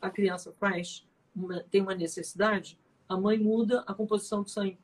a 0.00 0.10
criança 0.10 0.52
faz, 0.58 1.04
uma, 1.34 1.60
tem 1.64 1.80
uma 1.82 1.94
necessidade, 1.94 2.78
a 3.08 3.16
mãe 3.16 3.38
muda 3.38 3.80
a 3.86 3.94
composição 3.94 4.42
do 4.42 4.50
sangue 4.50 4.78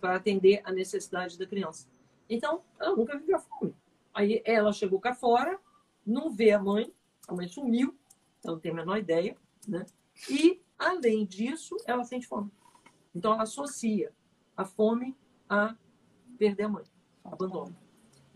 para 0.00 0.16
atender 0.16 0.60
a 0.64 0.72
necessidade 0.72 1.38
da 1.38 1.46
criança. 1.46 1.88
Então, 2.28 2.62
ela 2.78 2.96
nunca 2.96 3.18
viveu 3.18 3.38
fome. 3.38 3.74
Aí 4.12 4.42
ela 4.44 4.72
chegou 4.72 5.00
cá 5.00 5.14
fora, 5.14 5.58
não 6.06 6.30
vê 6.30 6.52
a 6.52 6.58
mãe, 6.58 6.92
a 7.26 7.34
mãe 7.34 7.48
sumiu, 7.48 7.96
ela 8.42 8.54
não 8.54 8.60
tem 8.60 8.70
a 8.70 8.74
menor 8.74 8.98
ideia, 8.98 9.36
né? 9.66 9.84
E, 10.30 10.62
além 10.78 11.26
disso, 11.26 11.76
ela 11.86 12.04
sente 12.04 12.26
fome. 12.26 12.50
Então, 13.14 13.32
ela 13.32 13.42
associa 13.42 14.12
a 14.56 14.64
fome 14.64 15.16
a 15.48 15.74
perder 16.38 16.64
a 16.64 16.68
mãe, 16.68 16.84
abandono. 17.24 17.76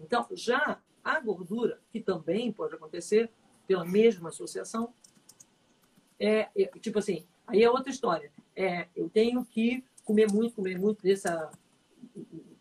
Então, 0.00 0.26
já 0.32 0.80
a 1.02 1.20
gordura, 1.20 1.80
que 1.90 2.00
também 2.00 2.52
pode 2.52 2.74
acontecer 2.74 3.30
pela 3.66 3.84
mesma 3.84 4.30
associação, 4.30 4.92
é, 6.18 6.48
é 6.56 6.66
tipo 6.80 6.98
assim, 6.98 7.26
aí 7.48 7.62
é 7.62 7.70
outra 7.70 7.90
história. 7.90 8.30
É, 8.54 8.86
eu 8.94 9.08
tenho 9.08 9.44
que 9.44 9.84
comer 10.04 10.30
muito, 10.30 10.54
comer 10.54 10.78
muito 10.78 11.02
dessa, 11.02 11.50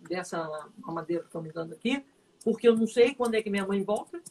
dessa 0.09 0.69
mamadeira 0.77 1.23
que 1.23 1.29
estão 1.29 1.41
me 1.41 1.51
dando 1.51 1.73
aqui, 1.73 2.03
porque 2.43 2.67
eu 2.67 2.75
não 2.75 2.87
sei 2.87 3.13
quando 3.13 3.35
é 3.35 3.41
que 3.41 3.49
minha 3.49 3.65
mãe 3.65 3.83
volta, 3.83 4.21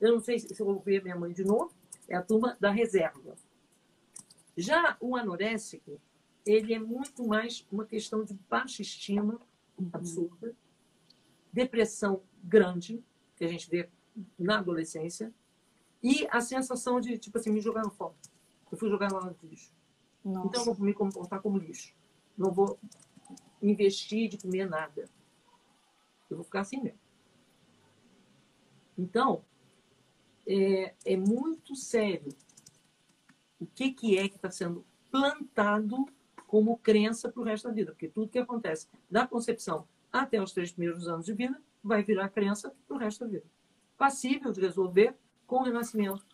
eu 0.00 0.12
não 0.12 0.20
sei 0.20 0.38
se 0.38 0.60
eu 0.60 0.66
vou 0.66 0.78
ver 0.80 1.02
minha 1.02 1.16
mãe 1.16 1.32
de 1.32 1.44
novo, 1.44 1.72
é 2.08 2.16
a 2.16 2.22
turma 2.22 2.56
da 2.60 2.70
reserva. 2.70 3.34
Já 4.56 4.96
o 5.00 5.16
anoréxico, 5.16 6.00
ele 6.44 6.74
é 6.74 6.78
muito 6.78 7.26
mais 7.26 7.66
uma 7.70 7.84
questão 7.84 8.24
de 8.24 8.34
baixa 8.48 8.82
estima 8.82 9.40
absurda, 9.92 10.54
depressão 11.52 12.22
grande, 12.42 13.02
que 13.36 13.44
a 13.44 13.48
gente 13.48 13.68
vê 13.68 13.88
na 14.38 14.58
adolescência, 14.58 15.32
e 16.02 16.26
a 16.30 16.40
sensação 16.40 17.00
de, 17.00 17.18
tipo 17.18 17.38
assim, 17.38 17.50
me 17.50 17.60
jogar 17.60 17.82
no 17.82 17.90
fora. 17.90 18.14
Eu 18.70 18.78
fui 18.78 18.88
jogar 18.88 19.10
no 19.10 19.36
lixo. 19.42 19.72
Nossa. 20.26 20.48
Então, 20.48 20.64
eu 20.66 20.74
vou 20.74 20.84
me 20.84 20.92
comportar 20.92 21.40
como 21.40 21.56
lixo. 21.56 21.94
Não 22.36 22.50
vou 22.50 22.78
investir 23.62 24.28
de 24.28 24.36
comer 24.36 24.68
nada. 24.68 25.08
Eu 26.28 26.36
vou 26.36 26.44
ficar 26.44 26.62
assim 26.62 26.82
mesmo. 26.82 26.98
Então, 28.98 29.44
é, 30.44 30.94
é 31.04 31.16
muito 31.16 31.76
sério 31.76 32.34
o 33.60 33.66
que, 33.66 33.92
que 33.92 34.18
é 34.18 34.28
que 34.28 34.34
está 34.34 34.50
sendo 34.50 34.84
plantado 35.12 36.06
como 36.48 36.76
crença 36.78 37.30
para 37.30 37.40
o 37.40 37.44
resto 37.44 37.68
da 37.68 37.74
vida. 37.74 37.92
Porque 37.92 38.08
tudo 38.08 38.28
que 38.28 38.38
acontece 38.38 38.88
da 39.08 39.28
concepção 39.28 39.86
até 40.12 40.42
os 40.42 40.52
três 40.52 40.72
primeiros 40.72 41.06
anos 41.06 41.26
de 41.26 41.34
vida 41.34 41.62
vai 41.84 42.02
virar 42.02 42.30
crença 42.30 42.74
para 42.88 42.96
o 42.96 42.98
resto 42.98 43.24
da 43.24 43.30
vida. 43.30 43.46
Passível 43.96 44.50
de 44.50 44.60
resolver 44.60 45.14
com 45.46 45.60
o 45.60 45.62
renascimento, 45.62 46.26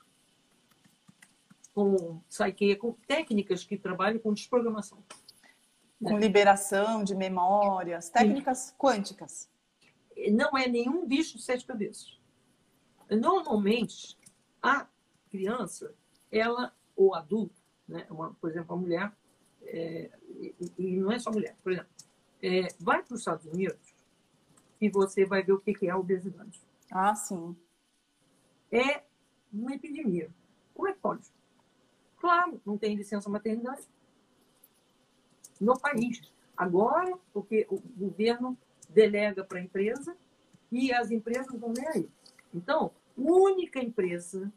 com 1.74 2.20
psyche, 2.28 2.76
com 2.76 2.92
técnicas 3.06 3.64
que 3.64 3.76
trabalham 3.76 4.18
com 4.18 4.32
desprogramação. 4.32 5.02
Com 6.02 6.18
liberação 6.18 7.04
de 7.04 7.14
memórias, 7.14 8.10
técnicas 8.10 8.58
Sim. 8.58 8.74
quânticas. 8.76 9.48
Não 10.32 10.56
é 10.58 10.66
nenhum 10.68 11.06
bicho 11.06 11.36
de 11.36 11.42
sete 11.42 11.64
cabeças. 11.64 12.20
Normalmente, 13.08 14.18
a 14.60 14.86
criança, 15.30 15.94
ela, 16.30 16.74
ou 16.96 17.14
adulto, 17.14 17.60
né, 17.86 18.06
uma, 18.10 18.34
por 18.34 18.50
exemplo, 18.50 18.74
a 18.74 18.78
mulher, 18.78 19.12
é, 19.62 20.10
e, 20.40 20.54
e, 20.78 20.96
não 20.96 21.12
é 21.12 21.18
só 21.18 21.30
mulher, 21.30 21.56
por 21.62 21.72
exemplo, 21.72 21.90
é, 22.42 22.68
vai 22.80 23.02
para 23.02 23.14
os 23.14 23.20
Estados 23.20 23.46
Unidos 23.46 23.94
e 24.80 24.88
você 24.88 25.24
vai 25.24 25.42
ver 25.42 25.52
o 25.52 25.60
que 25.60 25.86
é 25.86 25.90
a 25.90 25.96
obesidade. 25.96 26.60
Ah, 26.90 27.14
sim. 27.14 27.56
É 28.70 29.02
uma 29.52 29.74
epidemia. 29.74 30.30
Como 30.74 30.88
é 30.88 30.92
que 30.92 30.98
pode? 30.98 31.30
Claro, 32.22 32.62
não 32.64 32.78
tem 32.78 32.94
licença 32.94 33.28
maternidade. 33.28 33.82
No 35.60 35.76
país. 35.76 36.22
Agora, 36.56 37.18
porque 37.32 37.66
o 37.68 37.80
governo 37.96 38.56
delega 38.88 39.42
para 39.42 39.58
a 39.58 39.60
empresa 39.60 40.16
e 40.70 40.92
as 40.92 41.10
empresas 41.10 41.52
vão 41.58 41.72
nem 41.72 41.88
aí. 41.88 42.08
Então, 42.54 42.92
única 43.16 43.80
empresa, 43.80 44.52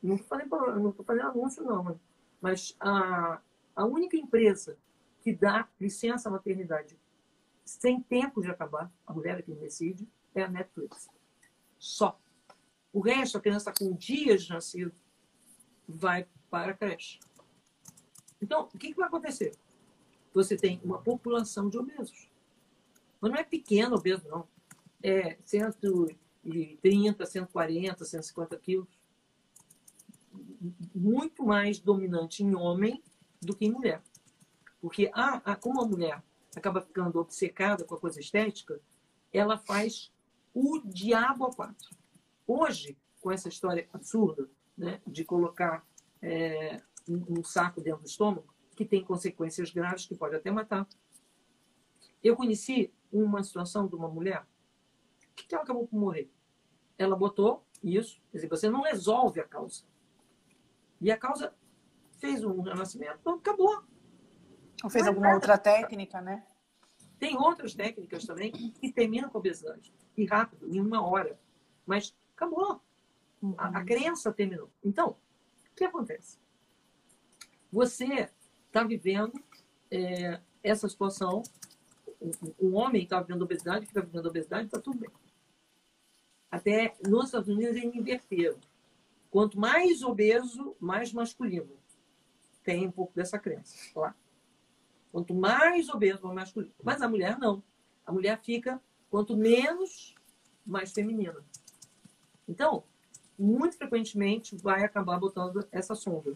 não 0.00 0.14
estou 0.14 1.04
fazendo 1.04 1.26
anúncio 1.26 1.64
não, 1.64 1.98
mas 2.40 2.76
a, 2.78 3.40
a 3.74 3.84
única 3.84 4.16
empresa 4.16 4.78
que 5.20 5.34
dá 5.34 5.68
licença 5.80 6.30
maternidade 6.30 6.96
sem 7.64 8.00
tempo 8.00 8.40
de 8.40 8.52
acabar, 8.52 8.88
a 9.04 9.12
mulher 9.12 9.40
é 9.40 9.42
quem 9.42 9.56
decide, 9.56 10.08
é 10.32 10.44
a 10.44 10.48
Netflix. 10.48 11.10
Só. 11.76 12.20
O 12.92 13.00
resto, 13.00 13.36
a 13.36 13.40
criança 13.40 13.74
com 13.76 13.92
dias 13.94 14.44
de 14.44 14.50
nascido, 14.50 14.94
vai 15.88 16.28
para 16.50 16.72
a 16.72 16.74
creche. 16.74 17.18
Então, 18.40 18.68
o 18.72 18.78
que, 18.78 18.88
que 18.88 18.96
vai 18.96 19.08
acontecer? 19.08 19.54
Você 20.32 20.56
tem 20.56 20.80
uma 20.84 20.98
população 20.98 21.68
de 21.68 21.78
obesos. 21.78 22.28
Mas 23.20 23.32
não 23.32 23.38
é 23.38 23.44
pequeno 23.44 23.96
obeso, 23.96 24.28
não. 24.28 24.46
É 25.02 25.36
130, 25.44 27.26
140, 27.26 28.04
150 28.04 28.56
quilos. 28.58 28.88
Muito 30.94 31.44
mais 31.44 31.78
dominante 31.78 32.42
em 32.42 32.54
homem 32.54 33.02
do 33.40 33.54
que 33.54 33.66
em 33.66 33.72
mulher. 33.72 34.02
Porque 34.80 35.10
a, 35.12 35.52
a, 35.52 35.56
como 35.56 35.82
a 35.82 35.86
mulher 35.86 36.22
acaba 36.56 36.80
ficando 36.80 37.18
obcecada 37.18 37.84
com 37.84 37.94
a 37.94 38.00
coisa 38.00 38.20
estética, 38.20 38.80
ela 39.32 39.58
faz 39.58 40.12
o 40.54 40.80
diabo 40.84 41.46
a 41.46 41.52
quatro. 41.52 41.90
Hoje, 42.46 42.96
com 43.20 43.30
essa 43.30 43.48
história 43.48 43.88
absurda 43.92 44.48
né, 44.76 45.00
de 45.06 45.24
colocar 45.24 45.86
é, 46.22 46.80
um, 47.08 47.40
um 47.40 47.44
saco 47.44 47.80
dentro 47.80 48.02
do 48.02 48.06
estômago, 48.06 48.54
que 48.76 48.84
tem 48.84 49.04
consequências 49.04 49.70
graves, 49.70 50.06
que 50.06 50.14
pode 50.14 50.36
até 50.36 50.50
matar. 50.50 50.86
Eu 52.22 52.36
conheci 52.36 52.92
uma 53.12 53.42
situação 53.42 53.86
de 53.86 53.94
uma 53.94 54.08
mulher 54.08 54.46
que 55.34 55.54
ela 55.54 55.64
acabou 55.64 55.86
por 55.86 55.98
morrer. 55.98 56.30
Ela 56.96 57.16
botou 57.16 57.64
isso, 57.82 58.20
quer 58.30 58.38
dizer, 58.38 58.48
você 58.48 58.68
não 58.68 58.82
resolve 58.82 59.40
a 59.40 59.44
causa. 59.44 59.84
E 61.00 61.10
a 61.10 61.16
causa 61.16 61.54
fez 62.18 62.44
um 62.44 62.60
renascimento, 62.60 63.28
acabou. 63.30 63.82
Ou 64.82 64.90
fez 64.90 65.06
alguma 65.06 65.34
outra 65.34 65.56
técnica, 65.56 66.20
né? 66.20 66.44
Tem 67.18 67.36
outras 67.36 67.74
técnicas 67.74 68.24
também 68.24 68.52
que 68.52 68.92
terminam 68.92 69.28
com 69.28 69.38
obesidade. 69.38 69.92
E 70.16 70.24
rápido, 70.24 70.68
em 70.68 70.80
uma 70.80 71.04
hora. 71.06 71.38
Mas 71.86 72.16
acabou. 72.34 72.80
Uhum. 73.40 73.54
A, 73.56 73.78
a 73.78 73.84
crença 73.84 74.32
terminou. 74.32 74.70
Então, 74.84 75.16
que 75.78 75.84
acontece? 75.84 76.38
Você 77.70 78.28
está 78.66 78.82
vivendo 78.82 79.32
é, 79.90 80.40
essa 80.62 80.88
situação. 80.88 81.42
Um, 82.60 82.74
homem 82.74 83.04
está 83.04 83.20
vivendo 83.20 83.42
obesidade, 83.42 83.86
que 83.86 83.90
está 83.90 84.00
vivendo 84.00 84.26
obesidade, 84.26 84.66
está 84.66 84.80
tudo 84.80 84.98
bem. 84.98 85.10
Até 86.50 86.96
nos 87.06 87.26
Estados 87.26 87.48
Unidos 87.48 87.76
eles 87.76 87.94
inverteram. 87.94 88.58
Quanto 89.30 89.58
mais 89.58 90.02
obeso, 90.02 90.74
mais 90.80 91.12
masculino. 91.12 91.76
Tem 92.64 92.86
um 92.86 92.90
pouco 92.90 93.14
dessa 93.14 93.38
crença 93.38 93.76
lá. 93.94 94.14
Quanto 95.12 95.34
mais 95.34 95.88
obeso, 95.88 96.22
mais 96.24 96.34
masculino. 96.34 96.74
Mas 96.82 97.02
a 97.02 97.08
mulher 97.08 97.38
não. 97.38 97.62
A 98.04 98.12
mulher 98.12 98.40
fica, 98.42 98.80
quanto 99.10 99.36
menos, 99.36 100.14
mais 100.66 100.92
feminina. 100.92 101.44
Então, 102.48 102.84
muito 103.38 103.76
frequentemente 103.76 104.56
vai 104.56 104.84
acabar 104.84 105.18
botando 105.18 105.66
essa 105.70 105.94
sonda. 105.94 106.34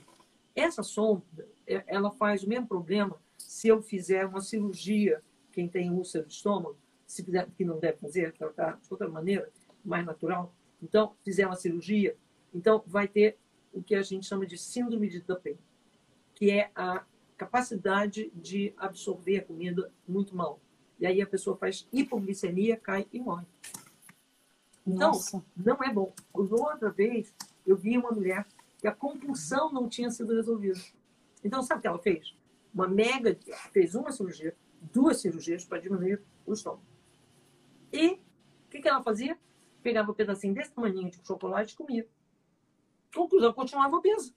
Essa 0.54 0.82
sonda, 0.82 1.48
é, 1.66 1.82
ela 1.86 2.10
faz 2.10 2.42
o 2.42 2.48
mesmo 2.48 2.66
problema 2.66 3.18
se 3.36 3.68
eu 3.68 3.82
fizer 3.82 4.26
uma 4.26 4.40
cirurgia, 4.40 5.22
quem 5.50 5.68
tem 5.68 5.90
úlcera 5.90 6.24
de 6.24 6.32
estômago, 6.32 6.76
se 7.06 7.22
fizer, 7.22 7.48
que 7.56 7.64
não 7.64 7.78
deve 7.78 7.98
fazer, 7.98 8.32
tratar 8.32 8.78
de 8.80 8.86
outra 8.90 9.08
maneira, 9.08 9.50
mais 9.84 10.04
natural. 10.06 10.54
Então, 10.82 11.14
fizer 11.24 11.46
uma 11.46 11.56
cirurgia, 11.56 12.16
então 12.54 12.82
vai 12.86 13.08
ter 13.08 13.36
o 13.72 13.82
que 13.82 13.94
a 13.94 14.02
gente 14.02 14.26
chama 14.26 14.46
de 14.46 14.56
síndrome 14.56 15.08
de 15.08 15.20
Dumping, 15.20 15.56
que 16.34 16.50
é 16.50 16.70
a 16.74 17.04
capacidade 17.36 18.30
de 18.34 18.72
absorver 18.76 19.38
a 19.38 19.44
comida 19.44 19.90
muito 20.06 20.34
mal. 20.36 20.60
E 21.00 21.06
aí 21.06 21.20
a 21.20 21.26
pessoa 21.26 21.56
faz 21.56 21.86
hipoglicemia, 21.92 22.76
cai 22.76 23.06
e 23.12 23.18
morre. 23.18 23.46
Então, 24.86 25.12
Nossa. 25.12 25.44
não 25.56 25.82
é 25.82 25.92
bom. 25.92 26.12
Outra 26.32 26.90
vez, 26.90 27.34
eu 27.66 27.76
vi 27.76 27.96
uma 27.96 28.10
mulher 28.10 28.46
que 28.78 28.88
a 28.88 28.94
compulsão 28.94 29.72
não 29.72 29.88
tinha 29.88 30.10
sido 30.10 30.34
resolvida. 30.34 30.80
Então, 31.44 31.62
sabe 31.62 31.78
o 31.78 31.82
que 31.82 31.86
ela 31.86 31.98
fez? 31.98 32.34
Uma 32.74 32.88
mega, 32.88 33.38
fez 33.72 33.94
uma 33.94 34.10
cirurgia, 34.10 34.56
duas 34.92 35.20
cirurgias 35.20 35.64
para 35.64 35.78
diminuir 35.78 36.22
o 36.44 36.52
estômago. 36.52 36.82
E 37.92 38.12
o 38.12 38.20
que, 38.70 38.80
que 38.80 38.88
ela 38.88 39.02
fazia? 39.02 39.38
Pegava 39.82 40.10
um 40.10 40.14
pedacinho 40.14 40.54
desse 40.54 40.72
tamanho 40.72 41.10
de 41.10 41.26
chocolate 41.26 41.74
e 41.74 41.76
comia. 41.76 42.08
Conclusão, 43.14 43.52
continuava 43.52 43.96
obesa. 43.96 44.34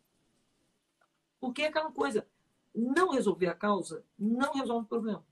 Porque 1.39 1.61
é 1.61 1.67
aquela 1.67 1.91
coisa, 1.91 2.27
não 2.73 3.11
resolver 3.11 3.47
a 3.47 3.55
causa 3.55 4.03
não 4.19 4.53
resolve 4.53 4.85
o 4.85 4.89
problema. 4.89 5.25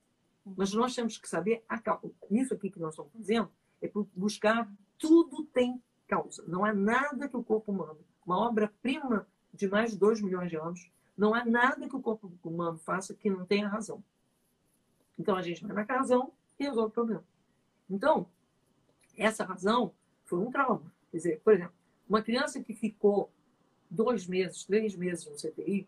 Mas 0.45 0.73
nós 0.73 0.95
temos 0.95 1.17
que 1.17 1.27
saber 1.27 1.63
a 1.67 1.77
causa. 1.79 2.11
Isso 2.31 2.53
aqui 2.53 2.69
que 2.69 2.79
nós 2.79 2.93
estamos 2.93 3.11
fazendo 3.11 3.51
é 3.81 3.91
buscar 4.15 4.71
tudo 5.03 5.43
tem 5.43 5.83
causa. 6.07 6.41
Não 6.47 6.63
há 6.63 6.73
nada 6.73 7.27
que 7.27 7.35
o 7.35 7.43
corpo 7.43 7.73
humano 7.73 7.99
uma 8.25 8.39
obra-prima 8.39 9.27
de 9.53 9.67
mais 9.67 9.91
de 9.91 9.97
2 9.97 10.21
milhões 10.21 10.49
de 10.49 10.55
anos. 10.55 10.89
Não 11.17 11.35
há 11.35 11.43
nada 11.43 11.89
que 11.89 11.95
o 11.95 12.01
corpo 12.01 12.31
humano 12.41 12.77
faça 12.77 13.13
que 13.13 13.29
não 13.29 13.45
tenha 13.45 13.67
razão. 13.67 14.01
Então 15.19 15.35
a 15.35 15.41
gente 15.41 15.61
vai 15.65 15.75
na 15.75 15.83
razão 15.83 16.31
e 16.57 16.63
resolve 16.63 16.87
o 16.87 16.93
problema. 16.93 17.23
Então, 17.89 18.25
essa 19.17 19.43
razão 19.43 19.93
foi 20.23 20.39
um 20.39 20.49
trauma. 20.49 20.89
Quer 21.11 21.17
dizer, 21.17 21.41
por 21.41 21.51
exemplo, 21.51 21.75
uma 22.07 22.21
criança 22.21 22.63
que 22.63 22.73
ficou 22.73 23.29
dois 23.91 24.25
meses, 24.25 24.63
três 24.63 24.95
meses 24.95 25.25
no 25.25 25.35
CTI 25.35 25.85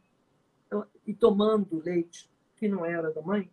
e 1.08 1.14
tomando 1.14 1.82
leite 1.82 2.30
que 2.58 2.68
não 2.68 2.86
era 2.86 3.14
da 3.14 3.22
mãe, 3.22 3.50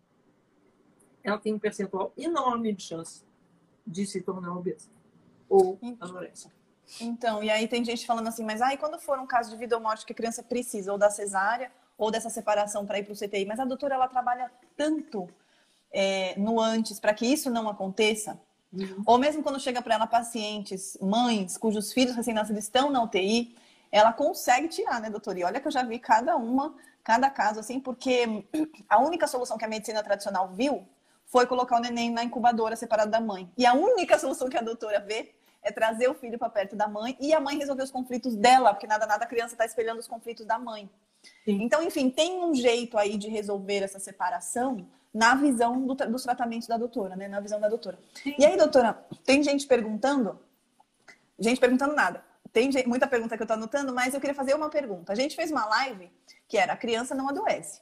ela 1.22 1.38
tem 1.38 1.54
um 1.54 1.58
percentual 1.58 2.12
enorme 2.16 2.72
de 2.72 2.82
chance 2.82 3.24
de 3.86 4.04
se 4.04 4.20
tornar 4.22 4.56
obesa 4.56 4.90
ou 5.52 5.78
anoréxica. 6.00 6.50
Então, 7.00 7.42
e 7.42 7.50
aí 7.50 7.68
tem 7.68 7.84
gente 7.84 8.06
falando 8.06 8.26
assim, 8.26 8.44
mas 8.44 8.62
aí 8.62 8.76
quando 8.76 8.98
for 8.98 9.18
um 9.18 9.26
caso 9.26 9.50
de 9.50 9.56
vida 9.56 9.76
ou 9.76 9.82
morte 9.82 10.06
que 10.06 10.12
a 10.12 10.16
criança 10.16 10.42
precisa 10.42 10.90
ou 10.90 10.98
da 10.98 11.10
cesárea 11.10 11.70
ou 11.96 12.10
dessa 12.10 12.30
separação 12.30 12.86
para 12.86 12.98
ir 12.98 13.04
para 13.04 13.12
o 13.12 13.16
CTI, 13.16 13.44
mas 13.44 13.60
a 13.60 13.64
doutora 13.64 13.94
ela 13.94 14.08
trabalha 14.08 14.50
tanto 14.76 15.28
é, 15.92 16.34
no 16.38 16.58
antes 16.58 16.98
para 16.98 17.12
que 17.12 17.26
isso 17.26 17.50
não 17.50 17.68
aconteça, 17.68 18.40
uhum. 18.72 19.02
ou 19.06 19.18
mesmo 19.18 19.42
quando 19.42 19.60
chega 19.60 19.82
para 19.82 19.94
ela 19.94 20.06
pacientes, 20.06 20.96
mães 21.00 21.58
cujos 21.58 21.92
filhos 21.92 22.16
recém-nascidos 22.16 22.64
estão 22.64 22.90
na 22.90 23.02
UTI, 23.02 23.54
ela 23.90 24.12
consegue 24.12 24.68
tirar, 24.68 25.00
né, 25.00 25.10
doutora? 25.10 25.38
E 25.38 25.44
olha 25.44 25.60
que 25.60 25.68
eu 25.68 25.72
já 25.72 25.82
vi 25.82 25.98
cada 25.98 26.34
uma, 26.36 26.74
cada 27.04 27.28
caso 27.28 27.60
assim, 27.60 27.78
porque 27.78 28.44
a 28.88 28.98
única 28.98 29.26
solução 29.26 29.58
que 29.58 29.64
a 29.66 29.68
medicina 29.68 30.02
tradicional 30.02 30.48
viu 30.48 30.86
foi 31.26 31.46
colocar 31.46 31.76
o 31.76 31.80
neném 31.80 32.10
na 32.10 32.24
incubadora 32.24 32.74
separado 32.74 33.10
da 33.10 33.20
mãe. 33.20 33.50
E 33.56 33.66
a 33.66 33.74
única 33.74 34.18
solução 34.18 34.48
que 34.48 34.56
a 34.56 34.62
doutora 34.62 34.98
vê 35.00 35.34
é 35.62 35.70
trazer 35.70 36.08
o 36.08 36.14
filho 36.14 36.38
para 36.38 36.50
perto 36.50 36.74
da 36.74 36.88
mãe 36.88 37.16
e 37.20 37.32
a 37.32 37.40
mãe 37.40 37.56
resolver 37.56 37.82
os 37.82 37.90
conflitos 37.90 38.34
dela, 38.34 38.72
porque 38.74 38.86
nada, 38.86 39.06
nada 39.06 39.24
a 39.24 39.28
criança 39.28 39.54
está 39.54 39.64
espelhando 39.64 40.00
os 40.00 40.08
conflitos 40.08 40.44
da 40.44 40.58
mãe. 40.58 40.90
Sim. 41.44 41.62
Então, 41.62 41.82
enfim, 41.82 42.10
tem 42.10 42.44
um 42.44 42.54
jeito 42.54 42.98
aí 42.98 43.16
de 43.16 43.28
resolver 43.28 43.82
essa 43.82 43.98
separação 43.98 44.88
na 45.14 45.34
visão 45.34 45.86
do, 45.86 45.94
dos 45.94 46.22
tratamentos 46.22 46.66
da 46.66 46.76
doutora, 46.76 47.14
né? 47.14 47.28
Na 47.28 47.38
visão 47.38 47.60
da 47.60 47.68
doutora. 47.68 47.98
Sim. 48.14 48.34
E 48.38 48.44
aí, 48.44 48.56
doutora, 48.56 48.94
tem 49.24 49.42
gente 49.42 49.66
perguntando, 49.66 50.38
gente 51.38 51.60
perguntando 51.60 51.94
nada. 51.94 52.24
Tem 52.52 52.70
gente, 52.70 52.88
muita 52.88 53.06
pergunta 53.06 53.36
que 53.36 53.42
eu 53.42 53.44
estou 53.44 53.56
anotando, 53.56 53.94
mas 53.94 54.14
eu 54.14 54.20
queria 54.20 54.34
fazer 54.34 54.54
uma 54.54 54.68
pergunta. 54.68 55.12
A 55.12 55.16
gente 55.16 55.36
fez 55.36 55.50
uma 55.50 55.64
live 55.64 56.10
que 56.48 56.58
era 56.58 56.72
a 56.72 56.76
criança 56.76 57.14
não 57.14 57.28
adoece. 57.28 57.80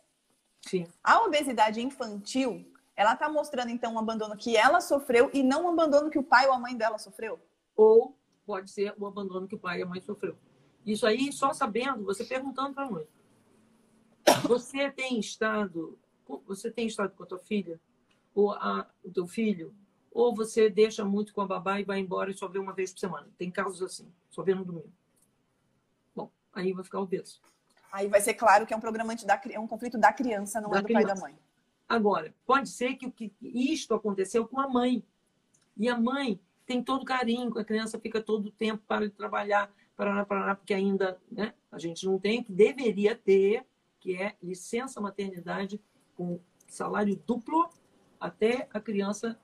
Sim. 0.63 0.87
A 1.03 1.23
obesidade 1.23 1.81
infantil, 1.81 2.65
ela 2.95 3.15
está 3.15 3.29
mostrando 3.29 3.71
então 3.71 3.95
um 3.95 3.99
abandono 3.99 4.37
que 4.37 4.57
ela 4.57 4.81
sofreu 4.81 5.31
e 5.33 5.43
não 5.43 5.65
um 5.65 5.69
abandono 5.71 6.11
que 6.11 6.19
o 6.19 6.23
pai 6.23 6.47
ou 6.47 6.53
a 6.53 6.59
mãe 6.59 6.77
dela 6.77 6.99
sofreu? 6.99 7.41
Ou 7.81 8.15
pode 8.45 8.71
ser 8.71 8.93
o 8.99 9.07
abandono 9.07 9.49
que 9.49 9.55
o 9.55 9.59
pai 9.59 9.79
e 9.79 9.83
a 9.83 9.87
mãe 9.87 10.03
sofreu. 10.03 10.37
Isso 10.85 11.07
aí, 11.07 11.33
só 11.33 11.55
sabendo, 11.55 12.05
você 12.05 12.27
perguntando 12.27 12.75
para 12.75 12.85
a 12.85 12.91
mãe. 12.91 13.09
Você 14.43 14.91
tem 14.91 15.19
estado, 15.19 15.99
você 16.47 16.71
tem 16.71 16.87
estado 16.87 17.15
com 17.17 17.23
a 17.23 17.27
tua 17.27 17.39
filha, 17.39 17.81
ou 18.35 18.53
a, 18.53 18.87
o 19.03 19.11
teu 19.11 19.27
filho, 19.27 19.75
ou 20.13 20.35
você 20.35 20.69
deixa 20.69 21.07
muito 21.07 21.33
com 21.33 21.41
a 21.41 21.47
babá 21.47 21.81
e 21.81 21.85
vai 21.85 21.99
embora 22.01 22.31
e 22.31 22.35
só 22.35 22.49
vê 22.49 22.59
uma 22.59 22.75
vez 22.75 22.93
por 22.93 23.01
semana. 23.01 23.27
Tem 23.39 23.51
casos 23.51 23.81
assim, 23.81 24.13
só 24.29 24.43
vê 24.43 24.55
no 24.55 24.65
domingo. 24.65 24.93
Bom, 26.15 26.31
aí 26.53 26.75
vai 26.75 26.85
ficar 26.85 27.01
obeso. 27.01 27.41
Aí 27.91 28.09
vai 28.09 28.21
ser 28.21 28.35
claro 28.35 28.67
que 28.67 28.75
é 28.75 28.77
um 28.77 28.81
programa 28.81 29.17
da, 29.17 29.41
é 29.49 29.59
um 29.59 29.67
conflito 29.67 29.97
da 29.97 30.13
criança, 30.13 30.61
não 30.61 30.69
da 30.69 30.81
é 30.81 30.83
do 30.83 30.87
criança. 30.87 31.07
pai 31.07 31.13
e 31.13 31.17
da 31.17 31.21
mãe. 31.21 31.39
Agora, 31.89 32.35
pode 32.45 32.69
ser 32.69 32.97
que, 32.97 33.11
que 33.11 33.33
isto 33.43 33.95
aconteceu 33.95 34.47
com 34.47 34.61
a 34.61 34.69
mãe. 34.69 35.03
E 35.79 35.89
a 35.89 35.99
mãe 35.99 36.39
tem 36.71 36.85
todo 36.85 37.05
carinho, 37.05 37.59
a 37.59 37.65
criança 37.65 37.99
fica 37.99 38.23
todo 38.23 38.47
o 38.47 38.53
tempo 38.53 38.81
para 38.87 39.11
trabalhar, 39.11 39.75
para 39.97 40.55
porque 40.55 40.73
ainda 40.73 41.21
né, 41.29 41.53
a 41.73 41.81
gente 41.81 42.07
não 42.07 42.17
tem, 42.17 42.45
que 42.45 42.53
deveria 42.53 43.17
ter, 43.17 43.67
que 43.99 44.15
é 44.15 44.37
licença 44.41 45.01
maternidade 45.01 45.81
com 46.15 46.39
salário 46.69 47.21
duplo 47.27 47.69
até 48.21 48.69
a 48.73 48.81
criança 48.81 49.37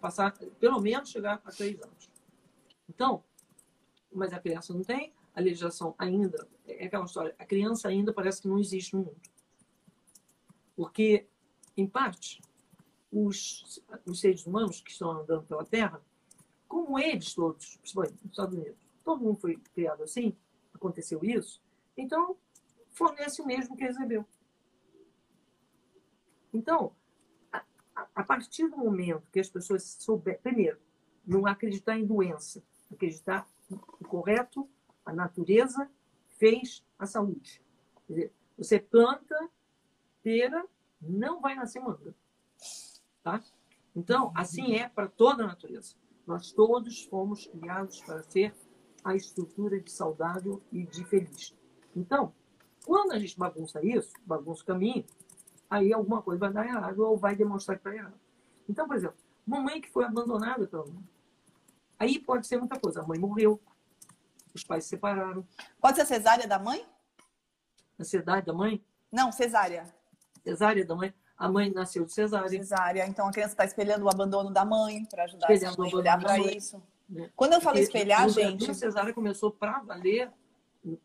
passar, 0.00 0.38
pelo 0.60 0.80
menos 0.80 1.10
chegar 1.10 1.42
a 1.44 1.50
três 1.50 1.82
anos. 1.82 2.08
Então, 2.88 3.24
mas 4.12 4.32
a 4.32 4.38
criança 4.38 4.72
não 4.72 4.84
tem, 4.84 5.12
a 5.34 5.40
legislação 5.40 5.96
ainda, 5.98 6.46
é 6.64 6.86
aquela 6.86 7.06
história, 7.06 7.34
a 7.40 7.44
criança 7.44 7.88
ainda 7.88 8.12
parece 8.12 8.40
que 8.40 8.46
não 8.46 8.60
existe 8.60 8.94
no 8.94 9.02
mundo. 9.02 9.20
Porque, 10.76 11.26
em 11.76 11.88
parte, 11.88 12.40
os, 13.10 13.82
os 14.06 14.20
seres 14.20 14.46
humanos 14.46 14.80
que 14.80 14.92
estão 14.92 15.10
andando 15.10 15.42
pela 15.42 15.64
Terra 15.64 16.00
como 16.68 16.98
eles 16.98 17.34
todos, 17.34 17.76
principalmente 17.78 18.14
nos 18.22 18.30
Estados 18.30 18.54
Unidos, 18.54 18.78
todo 19.02 19.22
mundo 19.22 19.40
foi 19.40 19.56
criado 19.74 20.02
assim, 20.02 20.36
aconteceu 20.74 21.24
isso, 21.24 21.60
então 21.96 22.36
fornece 22.92 23.40
o 23.40 23.46
mesmo 23.46 23.76
que 23.76 23.84
recebeu. 23.84 24.24
Então, 26.52 26.92
a, 27.52 27.64
a, 28.14 28.24
partir 28.24 28.68
do 28.68 28.76
momento 28.76 29.30
que 29.30 29.40
as 29.40 29.48
pessoas 29.48 29.82
souberem, 30.00 30.40
primeiro, 30.40 30.78
não 31.26 31.46
acreditar 31.46 31.98
em 31.98 32.06
doença, 32.06 32.62
acreditar 32.90 33.46
no 33.70 33.78
correto, 34.08 34.68
a 35.04 35.12
natureza 35.12 35.90
fez 36.38 36.84
a 36.98 37.06
saúde. 37.06 37.62
Dizer, 38.08 38.32
você 38.56 38.78
planta 38.78 39.48
pera, 40.22 40.64
não 41.00 41.40
vai 41.40 41.54
nascer 41.54 41.80
manga. 41.80 42.14
Tá? 43.22 43.42
Então, 43.94 44.32
assim 44.34 44.74
é 44.74 44.88
para 44.88 45.08
toda 45.08 45.44
a 45.44 45.46
natureza. 45.46 45.94
Nós 46.28 46.52
todos 46.52 47.04
fomos 47.04 47.46
criados 47.46 48.02
para 48.02 48.22
ser 48.24 48.54
a 49.02 49.16
estrutura 49.16 49.80
de 49.80 49.90
saudável 49.90 50.62
e 50.70 50.84
de 50.84 51.02
feliz. 51.06 51.56
Então, 51.96 52.34
quando 52.84 53.12
a 53.12 53.18
gente 53.18 53.38
bagunça 53.38 53.82
isso, 53.82 54.12
bagunça 54.26 54.62
o 54.62 54.66
caminho, 54.66 55.06
aí 55.70 55.90
alguma 55.90 56.20
coisa 56.20 56.38
vai 56.38 56.52
dar 56.52 56.66
errado 56.66 56.98
ou 56.98 57.16
vai 57.16 57.34
demonstrar 57.34 57.78
que 57.78 57.88
está 57.88 57.96
errado. 57.98 58.20
Então, 58.68 58.86
por 58.86 58.94
exemplo, 58.94 59.16
mamãe 59.46 59.80
que 59.80 59.90
foi 59.90 60.04
abandonada 60.04 60.66
pela 60.66 60.84
mãe. 60.86 61.02
Aí 61.98 62.18
pode 62.18 62.46
ser 62.46 62.58
muita 62.58 62.78
coisa. 62.78 63.00
A 63.00 63.06
mãe 63.06 63.18
morreu, 63.18 63.58
os 64.54 64.62
pais 64.62 64.84
se 64.84 64.90
separaram. 64.90 65.48
Pode 65.80 65.96
ser 65.96 66.04
cesárea 66.04 66.46
da 66.46 66.58
mãe? 66.58 66.86
Ansiedade 67.98 68.44
da 68.44 68.52
mãe? 68.52 68.84
Não, 69.10 69.32
cesárea. 69.32 69.86
Cesárea 70.44 70.84
da 70.84 70.94
mãe. 70.94 71.14
A 71.38 71.48
mãe 71.48 71.70
nasceu 71.70 72.04
de 72.04 72.12
cesárea. 72.12 72.48
Cesárea. 72.48 73.06
Então 73.06 73.28
a 73.28 73.32
criança 73.32 73.52
está 73.52 73.64
espelhando 73.64 74.04
o 74.04 74.10
abandono 74.10 74.50
da 74.50 74.64
mãe 74.64 75.04
para 75.04 75.24
ajudar 75.24 75.46
a 75.46 75.76
mãe 75.76 75.92
a 75.92 75.96
olhar 75.96 76.20
para 76.20 76.38
isso. 76.38 76.82
Né? 77.08 77.30
Quando 77.36 77.52
eu 77.52 77.60
falo 77.60 77.76
Porque 77.76 77.96
espelhar, 77.96 78.28
gente. 78.28 78.70
A 78.70 78.74
cesárea 78.74 79.14
começou 79.14 79.50
para 79.50 79.80
valer 79.80 80.32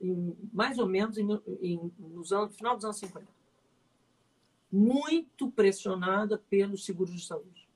em, 0.01 0.35
mais 0.51 0.79
ou 0.79 0.87
menos 0.87 1.17
em, 1.17 1.27
em, 1.61 1.91
nos 1.99 2.31
anos, 2.31 2.49
no 2.49 2.57
final 2.57 2.75
dos 2.75 2.85
anos 2.85 2.97
50. 2.97 3.27
Muito 4.71 5.51
pressionada 5.51 6.37
pelos 6.49 6.83
seguros 6.83 7.13
de 7.13 7.25
saúde. 7.25 7.69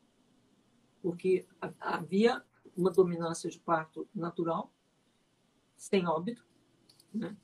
Porque 1.02 1.46
havia 1.80 2.44
uma 2.76 2.90
dominância 2.90 3.50
de 3.50 3.60
parto 3.60 4.08
natural, 4.14 4.72
sem 5.76 6.08
óbito, 6.08 6.44
né? 7.14 7.36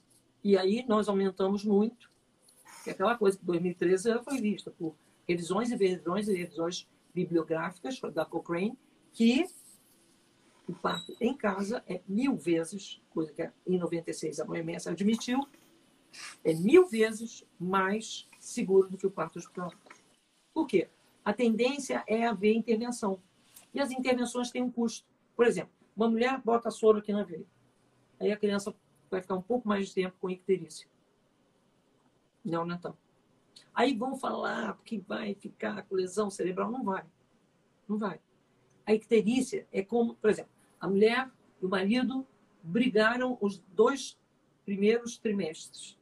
E 0.43 0.57
aí 0.57 0.85
nós 0.87 1.07
aumentamos 1.07 1.63
muito, 1.63 2.11
que 2.83 2.89
é 2.89 2.93
aquela 2.93 3.17
coisa 3.17 3.37
que 3.37 3.45
2013 3.45 4.09
já 4.09 4.23
foi 4.23 4.41
vista 4.41 4.71
por 4.71 4.93
revisões 5.27 5.71
e 5.71 5.75
revisões 5.75 6.27
e 6.27 6.33
revisões 6.33 6.87
bibliográficas 7.13 7.99
da 8.13 8.25
Cochrane, 8.25 8.77
que 9.11 9.45
o 10.67 10.73
parto 10.73 11.15
em 11.19 11.35
casa 11.35 11.83
é 11.87 12.01
mil 12.07 12.35
vezes, 12.35 13.01
coisa 13.09 13.31
que 13.31 13.49
em 13.67 13.77
96 13.77 14.39
a 14.39 14.45
OMS 14.45 14.89
admitiu, 14.89 15.47
é 16.43 16.53
mil 16.53 16.87
vezes 16.87 17.43
mais 17.59 18.27
seguro 18.39 18.89
do 18.89 18.97
que 18.97 19.07
o 19.07 19.11
parto 19.11 19.39
hospitalar. 19.39 19.77
Por 20.53 20.67
quê? 20.67 20.89
A 21.25 21.33
tendência 21.33 22.03
é 22.07 22.25
haver 22.25 22.53
intervenção. 22.53 23.19
E 23.73 23.79
as 23.79 23.91
intervenções 23.91 24.51
têm 24.51 24.61
um 24.61 24.71
custo. 24.71 25.07
Por 25.35 25.47
exemplo, 25.47 25.73
uma 25.95 26.09
mulher 26.09 26.39
bota 26.41 26.69
soro 26.69 26.99
aqui 26.99 27.11
na 27.11 27.23
veia. 27.23 27.45
Aí 28.19 28.31
a 28.31 28.37
criança 28.37 28.73
vai 29.09 29.21
ficar 29.21 29.35
um 29.35 29.41
pouco 29.41 29.67
mais 29.67 29.87
de 29.87 29.95
tempo 29.95 30.15
com 30.19 30.29
icterícia. 30.29 30.87
Neonatal. 32.45 32.97
Aí 33.73 33.95
vão 33.95 34.15
falar 34.15 34.77
que 34.85 34.99
vai 34.99 35.33
ficar 35.33 35.83
com 35.83 35.95
lesão 35.95 36.29
cerebral. 36.29 36.71
Não 36.71 36.83
vai. 36.83 37.03
Não 37.87 37.97
vai. 37.97 38.19
A 38.85 38.93
icterícia 38.93 39.67
é 39.71 39.81
como, 39.81 40.15
por 40.15 40.29
exemplo, 40.29 40.51
a 40.79 40.87
mulher 40.87 41.29
e 41.61 41.65
o 41.65 41.69
marido 41.69 42.25
brigaram 42.61 43.37
os 43.41 43.59
dois 43.73 44.19
primeiros 44.65 45.17
trimestres. 45.17 45.97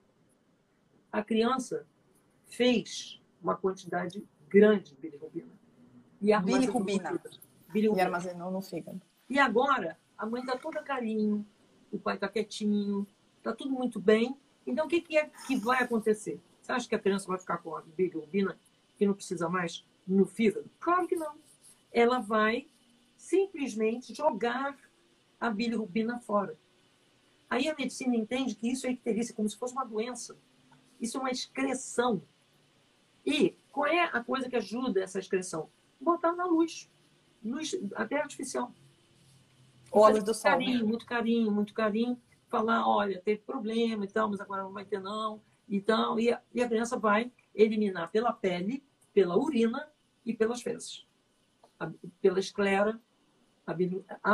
A 1.11 1.23
criança 1.23 1.85
fez 2.45 3.21
uma 3.41 3.55
quantidade 3.55 4.23
grande 4.47 4.91
de 4.91 5.01
bilirrubina. 5.01 5.51
E 6.21 6.37
bilirrubina. 6.39 7.21
bilirrubina. 7.69 8.03
E 8.03 8.05
armazenou 8.05 8.51
no 8.51 8.61
fígado. 8.61 9.01
E 9.29 9.39
agora, 9.39 9.97
a 10.17 10.25
mãe 10.25 10.41
está 10.41 10.57
toda 10.57 10.83
carinho, 10.83 11.45
o 11.91 11.97
pai 11.97 12.15
está 12.15 12.27
quietinho, 12.27 13.07
está 13.37 13.53
tudo 13.53 13.71
muito 13.71 13.99
bem. 13.99 14.37
Então, 14.67 14.85
o 14.85 14.89
que, 14.89 15.01
que 15.01 15.17
é 15.17 15.29
que 15.47 15.55
vai 15.55 15.81
acontecer? 15.81 16.39
Você 16.61 16.71
acha 16.71 16.87
que 16.87 16.95
a 16.95 16.99
criança 16.99 17.27
vai 17.27 17.39
ficar 17.39 17.57
com 17.57 17.75
a 17.75 17.81
bilirrubina 17.81 18.57
que 18.97 19.05
não 19.05 19.13
precisa 19.13 19.49
mais 19.49 19.85
no 20.07 20.25
fígado? 20.25 20.69
Claro 20.79 21.07
que 21.07 21.15
não. 21.15 21.35
Ela 21.91 22.19
vai 22.19 22.67
simplesmente 23.17 24.13
jogar 24.13 24.77
a 25.39 25.49
bilirrubina 25.49 26.19
fora. 26.19 26.57
Aí 27.49 27.67
a 27.67 27.75
medicina 27.75 28.15
entende 28.15 28.55
que 28.55 28.71
isso 28.71 28.87
é 28.87 28.91
icterícia, 28.91 29.35
como 29.35 29.49
se 29.49 29.57
fosse 29.57 29.73
uma 29.73 29.83
doença. 29.83 30.37
Isso 30.99 31.17
é 31.17 31.19
uma 31.19 31.31
excreção. 31.31 32.21
E 33.25 33.57
qual 33.71 33.87
é 33.87 34.03
a 34.03 34.23
coisa 34.23 34.49
que 34.49 34.55
ajuda 34.55 35.03
essa 35.03 35.19
excreção? 35.19 35.69
Botar 35.99 36.33
na 36.33 36.45
luz. 36.45 36.89
Luz 37.43 37.75
até 37.95 38.21
artificial. 38.21 38.71
Luz 39.93 40.23
do 40.23 40.33
sol. 40.33 40.51
Né? 40.51 40.57
Carinho, 40.57 40.87
muito 40.87 41.05
carinho, 41.05 41.51
muito 41.51 41.73
carinho. 41.73 42.21
Falar, 42.47 42.87
olha, 42.87 43.21
teve 43.21 43.41
problema 43.41 44.05
e 44.05 44.07
tal, 44.07 44.29
mas 44.29 44.39
agora 44.39 44.63
não 44.63 44.71
vai 44.71 44.85
ter 44.85 44.99
não. 44.99 45.41
Então, 45.71 46.19
e 46.19 46.33
a, 46.33 46.41
e 46.53 46.61
a 46.61 46.67
criança 46.67 46.99
vai 46.99 47.31
eliminar 47.55 48.11
pela 48.11 48.33
pele, 48.33 48.83
pela 49.13 49.37
urina 49.37 49.89
e 50.25 50.33
pelas 50.33 50.61
fezes. 50.61 51.07
A, 51.79 51.89
pela 52.21 52.39
esclera 52.39 53.01
a, 53.65 53.73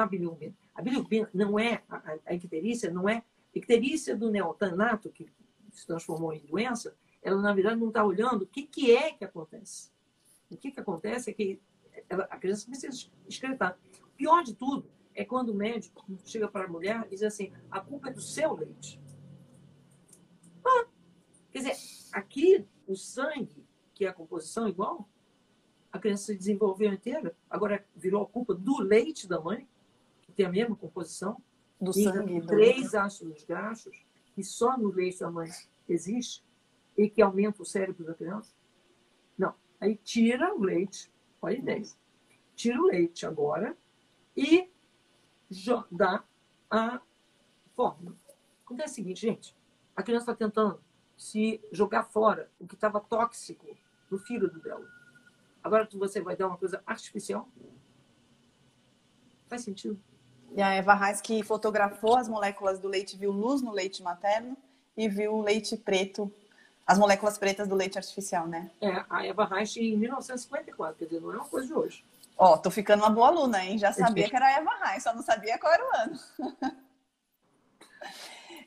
bilirrubina. 0.07 0.55
A 0.73 0.81
bilirrubina 0.81 1.29
não 1.31 1.59
é, 1.59 1.83
a, 1.87 2.17
a 2.25 2.33
icterícia 2.33 2.89
não 2.89 3.07
é, 3.07 3.17
a 3.17 3.57
icterícia 3.57 4.15
do 4.15 4.31
neotanato, 4.31 5.11
que 5.11 5.27
se 5.71 5.85
transformou 5.85 6.33
em 6.33 6.39
doença, 6.39 6.95
ela 7.21 7.39
na 7.39 7.53
verdade 7.53 7.79
não 7.79 7.89
está 7.89 8.03
olhando 8.03 8.41
o 8.41 8.47
que, 8.47 8.63
que 8.63 8.95
é 8.95 9.11
que 9.13 9.23
acontece. 9.23 9.91
O 10.49 10.57
que, 10.57 10.71
que 10.71 10.79
acontece 10.79 11.29
é 11.29 11.33
que 11.33 11.61
ela, 12.09 12.23
a 12.31 12.37
criança 12.37 12.65
precisa 12.65 13.09
excretar. 13.27 13.77
O 14.01 14.09
pior 14.17 14.43
de 14.43 14.55
tudo 14.55 14.89
é 15.13 15.23
quando 15.23 15.49
o 15.49 15.53
médico 15.53 16.03
chega 16.25 16.47
para 16.47 16.65
a 16.65 16.67
mulher 16.67 17.03
e 17.05 17.09
diz 17.09 17.21
assim, 17.21 17.51
a 17.69 17.79
culpa 17.79 18.09
é 18.09 18.13
do 18.13 18.21
seu 18.21 18.55
leite. 18.55 18.99
Quer 21.51 21.59
dizer, 21.59 21.75
aqui 22.11 22.65
o 22.87 22.95
sangue, 22.95 23.65
que 23.93 24.05
é 24.05 24.09
a 24.09 24.13
composição 24.13 24.67
igual, 24.67 25.07
a 25.91 25.99
criança 25.99 26.25
se 26.25 26.35
desenvolveu 26.35 26.93
inteira, 26.93 27.35
agora 27.49 27.85
virou 27.95 28.23
a 28.23 28.27
culpa 28.27 28.53
do 28.53 28.79
leite 28.79 29.27
da 29.27 29.39
mãe, 29.39 29.67
que 30.21 30.31
tem 30.31 30.45
a 30.45 30.51
mesma 30.51 30.75
composição, 30.75 31.41
do 31.79 31.93
sangue. 31.93 32.45
Três 32.45 32.93
ácidos 32.93 33.43
graxos, 33.43 33.95
que 34.33 34.43
só 34.43 34.77
no 34.77 34.89
leite 34.89 35.19
da 35.19 35.31
mãe 35.31 35.49
existe, 35.87 36.43
e 36.97 37.09
que 37.09 37.21
aumenta 37.21 37.61
o 37.61 37.65
cérebro 37.65 38.03
da 38.03 38.13
criança. 38.13 38.53
Não. 39.37 39.53
Aí 39.79 39.95
tira 39.95 40.53
o 40.55 40.59
leite, 40.59 41.11
olha 41.41 41.55
a 41.55 41.59
ideia. 41.59 41.83
Tira 42.55 42.81
o 42.81 42.87
leite 42.87 43.25
agora 43.25 43.77
e 44.35 44.69
dá 45.91 46.23
a 46.69 46.99
fórmula. 47.75 48.17
Acontece 48.65 48.93
o 48.93 48.95
seguinte, 48.95 49.21
gente. 49.21 49.55
A 49.95 50.01
criança 50.01 50.31
está 50.31 50.35
tentando 50.35 50.81
se 51.17 51.59
jogar 51.71 52.03
fora 52.03 52.49
o 52.59 52.67
que 52.67 52.75
estava 52.75 52.99
tóxico 52.99 53.65
no 54.09 54.19
fígado 54.19 54.59
dela. 54.59 54.85
Agora 55.63 55.87
você 55.91 56.21
vai 56.21 56.35
dar 56.35 56.47
uma 56.47 56.57
coisa 56.57 56.81
artificial? 56.85 57.49
Faz 59.47 59.63
sentido? 59.63 59.99
E 60.55 60.61
a 60.61 60.73
Eva 60.73 60.93
Reis 60.93 61.19
que 61.19 61.43
fotografou 61.43 62.15
as 62.15 62.29
moléculas 62.29 62.79
do 62.79 62.87
leite, 62.87 63.17
viu 63.17 63.31
luz 63.31 63.61
no 63.61 63.71
leite 63.71 64.01
materno 64.01 64.55
e 64.95 65.09
viu 65.09 65.35
o 65.35 65.41
leite 65.41 65.75
preto, 65.75 66.31
as 66.85 66.97
moléculas 66.97 67.37
pretas 67.37 67.67
do 67.67 67.75
leite 67.75 67.97
artificial, 67.97 68.47
né? 68.47 68.71
É, 68.81 69.03
a 69.09 69.25
Eva 69.25 69.45
Reis 69.45 69.75
em 69.75 69.97
1954, 69.97 70.97
quer 70.97 71.05
dizer, 71.05 71.19
não 71.19 71.33
é 71.33 71.35
uma 71.35 71.45
coisa 71.45 71.67
de 71.67 71.73
hoje. 71.73 72.05
Ó, 72.37 72.53
oh, 72.53 72.57
tô 72.57 72.69
ficando 72.69 73.03
uma 73.03 73.09
boa 73.09 73.27
aluna, 73.27 73.65
hein? 73.65 73.77
Já 73.77 73.91
sabia 73.91 74.29
que 74.29 74.35
era 74.35 74.45
a 74.45 74.51
Eva 74.51 74.71
Reis, 74.85 75.03
só 75.03 75.13
não 75.13 75.23
sabia 75.23 75.57
qual 75.57 75.73
era 75.73 75.83
o 75.83 75.95
ano. 75.97 76.19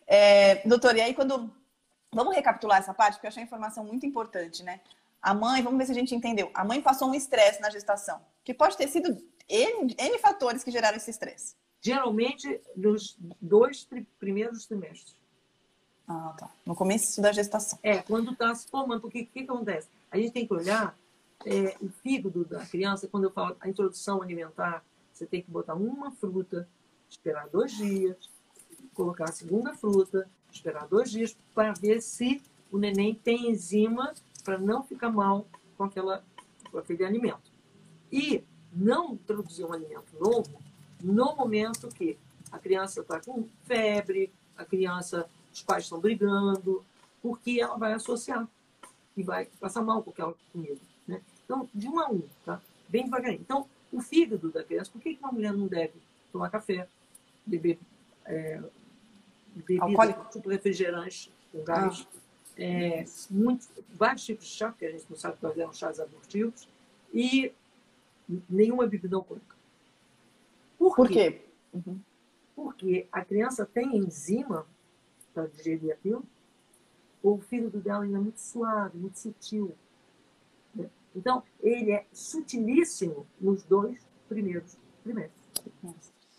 é, 0.06 0.68
doutor, 0.68 0.96
e 0.96 1.00
aí 1.00 1.14
quando... 1.14 1.50
Vamos 2.12 2.34
recapitular 2.34 2.78
essa 2.78 2.92
parte, 2.92 3.14
porque 3.14 3.26
eu 3.26 3.28
achei 3.28 3.42
a 3.42 3.46
informação 3.46 3.84
muito 3.84 4.04
importante, 4.04 4.64
né? 4.64 4.80
A 5.22 5.32
mãe, 5.32 5.62
vamos 5.62 5.78
ver 5.78 5.86
se 5.86 5.92
a 5.92 5.94
gente 5.94 6.14
entendeu. 6.14 6.50
A 6.54 6.64
mãe 6.64 6.80
passou 6.80 7.08
um 7.08 7.14
estresse 7.14 7.60
na 7.60 7.70
gestação, 7.70 8.20
que 8.42 8.52
pode 8.52 8.76
ter 8.76 8.88
sido 8.88 9.16
N, 9.48 9.94
N 9.96 10.18
fatores 10.18 10.64
que 10.64 10.70
geraram 10.70 10.96
esse 10.96 11.10
estresse. 11.10 11.54
Geralmente 11.80 12.60
nos 12.76 13.16
dois 13.40 13.88
primeiros 14.18 14.66
trimestres. 14.66 15.14
Ah, 16.08 16.34
tá. 16.36 16.50
No 16.66 16.74
começo 16.74 17.22
da 17.22 17.30
gestação. 17.30 17.78
É, 17.82 17.98
quando 17.98 18.32
está 18.32 18.52
se 18.54 18.68
formando, 18.68 19.00
porque 19.00 19.22
o 19.22 19.26
que, 19.26 19.44
que, 19.44 19.50
acontece? 19.50 19.88
A 20.10 20.16
gente 20.16 20.32
tem 20.32 20.46
que 20.46 20.52
olhar 20.52 20.98
é, 21.46 21.76
o 21.80 21.88
fígado 21.88 22.44
da 22.44 22.66
criança, 22.66 23.06
quando 23.06 23.24
eu 23.24 23.30
falo 23.30 23.56
a 23.60 23.68
introdução 23.68 24.20
alimentar, 24.20 24.84
você 25.12 25.24
tem 25.24 25.40
que 25.40 25.50
botar 25.50 25.74
uma 25.74 26.10
fruta, 26.10 26.68
esperar 27.08 27.48
dois 27.48 27.72
dias, 27.72 28.28
colocar 28.94 29.24
a 29.24 29.32
segunda 29.32 29.72
fruta, 29.74 30.28
esperar 30.56 30.86
dois 30.86 31.10
dias, 31.10 31.36
para 31.54 31.72
ver 31.72 32.00
se 32.00 32.42
o 32.70 32.78
neném 32.78 33.14
tem 33.14 33.50
enzima 33.50 34.12
para 34.44 34.58
não 34.58 34.82
ficar 34.82 35.10
mal 35.10 35.46
com, 35.76 35.84
aquela, 35.84 36.24
com 36.70 36.78
aquele 36.78 37.04
alimento. 37.04 37.50
E 38.10 38.44
não 38.72 39.14
introduzir 39.14 39.64
um 39.64 39.72
alimento 39.72 40.12
novo 40.18 40.50
no 41.02 41.34
momento 41.34 41.88
que 41.88 42.18
a 42.50 42.58
criança 42.58 43.00
está 43.00 43.20
com 43.20 43.46
febre, 43.64 44.32
a 44.56 44.64
criança, 44.64 45.28
os 45.52 45.62
pais 45.62 45.84
estão 45.84 46.00
brigando, 46.00 46.84
porque 47.22 47.58
ela 47.60 47.76
vai 47.76 47.92
associar 47.92 48.48
e 49.16 49.22
vai 49.22 49.46
passar 49.58 49.82
mal 49.82 50.02
com 50.02 50.10
aquela 50.10 50.34
comida. 50.52 50.80
Né? 51.06 51.20
Então, 51.44 51.68
de 51.74 51.88
um 51.88 51.98
a 51.98 52.08
um, 52.08 52.22
tá? 52.44 52.60
Bem 52.88 53.04
devagarinho. 53.04 53.40
Então, 53.40 53.68
o 53.92 54.00
fígado 54.00 54.50
da 54.50 54.62
criança, 54.62 54.90
por 54.90 55.00
que 55.00 55.18
uma 55.20 55.32
mulher 55.32 55.52
não 55.52 55.66
deve 55.66 55.94
tomar 56.32 56.50
café, 56.50 56.88
beber 57.44 57.78
é, 58.24 58.62
bebida, 59.54 60.24
tipo 60.30 60.48
refrigerante 60.48 61.32
com 61.52 61.62
gás, 61.64 62.06
ah. 62.12 62.20
é, 62.56 63.04
muito, 63.30 63.66
vários 63.94 64.24
tipos 64.24 64.46
de 64.46 64.52
chá, 64.52 64.72
que 64.72 64.86
a 64.86 64.90
gente 64.90 65.06
não 65.08 65.16
sabe 65.16 65.36
quais 65.38 65.58
eram 65.58 65.72
chás 65.72 66.00
abortivos, 66.00 66.68
e 67.12 67.52
nenhuma 68.48 68.86
bebida 68.86 69.16
alcoólica. 69.16 69.56
Por, 70.78 70.94
Por 70.94 71.08
quê? 71.08 71.32
quê? 71.32 71.44
Uhum. 71.72 72.00
Porque 72.54 73.06
a 73.10 73.24
criança 73.24 73.66
tem 73.66 73.96
enzima 73.96 74.66
para 75.34 75.46
digerir 75.46 75.92
aquilo, 75.92 76.24
o 77.22 77.38
fígado 77.38 77.80
dela 77.80 78.04
ainda 78.04 78.18
é 78.18 78.20
muito 78.20 78.40
suave, 78.40 78.96
muito 78.96 79.18
sutil. 79.18 79.74
Né? 80.74 80.88
Então, 81.14 81.42
ele 81.60 81.92
é 81.92 82.06
sutilíssimo 82.12 83.26
nos 83.40 83.62
dois 83.62 84.06
primeiros 84.28 84.76
trimestres. 85.02 85.40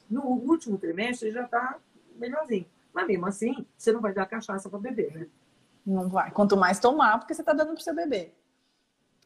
No 0.10 0.24
último 0.24 0.78
trimestre, 0.78 1.28
ele 1.28 1.36
já 1.36 1.46
está 1.46 1.80
melhorzinho. 2.18 2.66
Mas 2.94 3.08
mesmo 3.08 3.26
assim, 3.26 3.66
você 3.78 3.92
não 3.92 4.02
vai 4.02 4.14
dar 4.14 4.26
cachaça 4.26 4.70
para 4.70 4.80
beber, 4.80 5.14
né? 5.14 5.28
Não 5.86 6.10
vai. 6.10 6.32
Quanto 6.32 6.58
mais 6.58 6.80
tomar, 6.80 7.18
porque 7.20 7.34
você 7.34 7.42
está 7.42 7.54
dando 7.54 7.74
para 7.74 7.82
o 7.82 7.84
seu 7.84 7.96
bebê. 7.96 8.34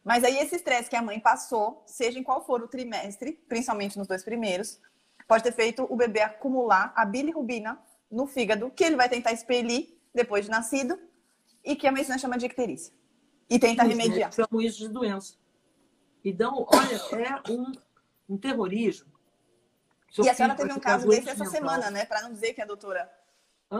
Mas 0.04 0.22
aí 0.22 0.38
esse 0.38 0.56
estresse 0.56 0.88
que 0.88 0.96
a 0.96 1.02
mãe 1.02 1.18
passou, 1.18 1.82
seja 1.84 2.18
em 2.18 2.22
qual 2.22 2.44
for 2.44 2.62
o 2.62 2.68
trimestre, 2.68 3.32
principalmente 3.48 3.98
nos 3.98 4.06
dois 4.06 4.22
primeiros, 4.22 4.80
pode 5.26 5.42
ter 5.42 5.52
feito 5.52 5.86
o 5.90 5.96
bebê 5.96 6.20
acumular 6.20 6.92
a 6.94 7.04
bilirrubina 7.04 7.78
no 8.10 8.26
fígado, 8.26 8.70
que 8.70 8.84
ele 8.84 8.96
vai 8.96 9.08
tentar 9.08 9.32
expelir 9.32 9.98
depois 10.14 10.44
de 10.44 10.50
nascido, 10.50 10.98
e 11.64 11.74
que 11.74 11.86
a 11.86 11.92
medicina 11.92 12.16
chama 12.18 12.38
de 12.38 12.46
icterícia. 12.46 12.94
E 13.50 13.58
tenta 13.58 13.82
remediar. 13.82 14.32
Chamam 14.32 14.60
isso 14.62 14.78
de 14.78 14.88
doença. 14.88 15.34
Então, 16.24 16.66
olha, 16.68 16.96
é 17.22 17.52
um, 17.52 17.72
um 18.28 18.38
terrorismo. 18.38 19.12
Seu 20.10 20.24
e 20.24 20.28
a 20.28 20.34
senhora 20.34 20.54
teve 20.54 20.72
um 20.72 20.78
caso 20.78 21.08
desse 21.08 21.28
essa 21.28 21.44
semana, 21.46 21.90
né? 21.90 22.04
Para 22.04 22.22
não 22.22 22.32
dizer 22.32 22.54
que 22.54 22.62
a 22.62 22.64
doutora. 22.64 23.10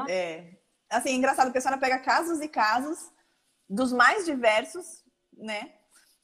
É, 0.08 0.44
assim, 0.90 1.10
é 1.10 1.12
engraçado, 1.12 1.46
porque 1.46 1.58
a 1.58 1.60
senhora 1.60 1.80
pega 1.80 1.98
casos 1.98 2.40
e 2.40 2.48
casos 2.48 3.10
dos 3.68 3.92
mais 3.92 4.24
diversos, 4.24 5.04
né? 5.36 5.72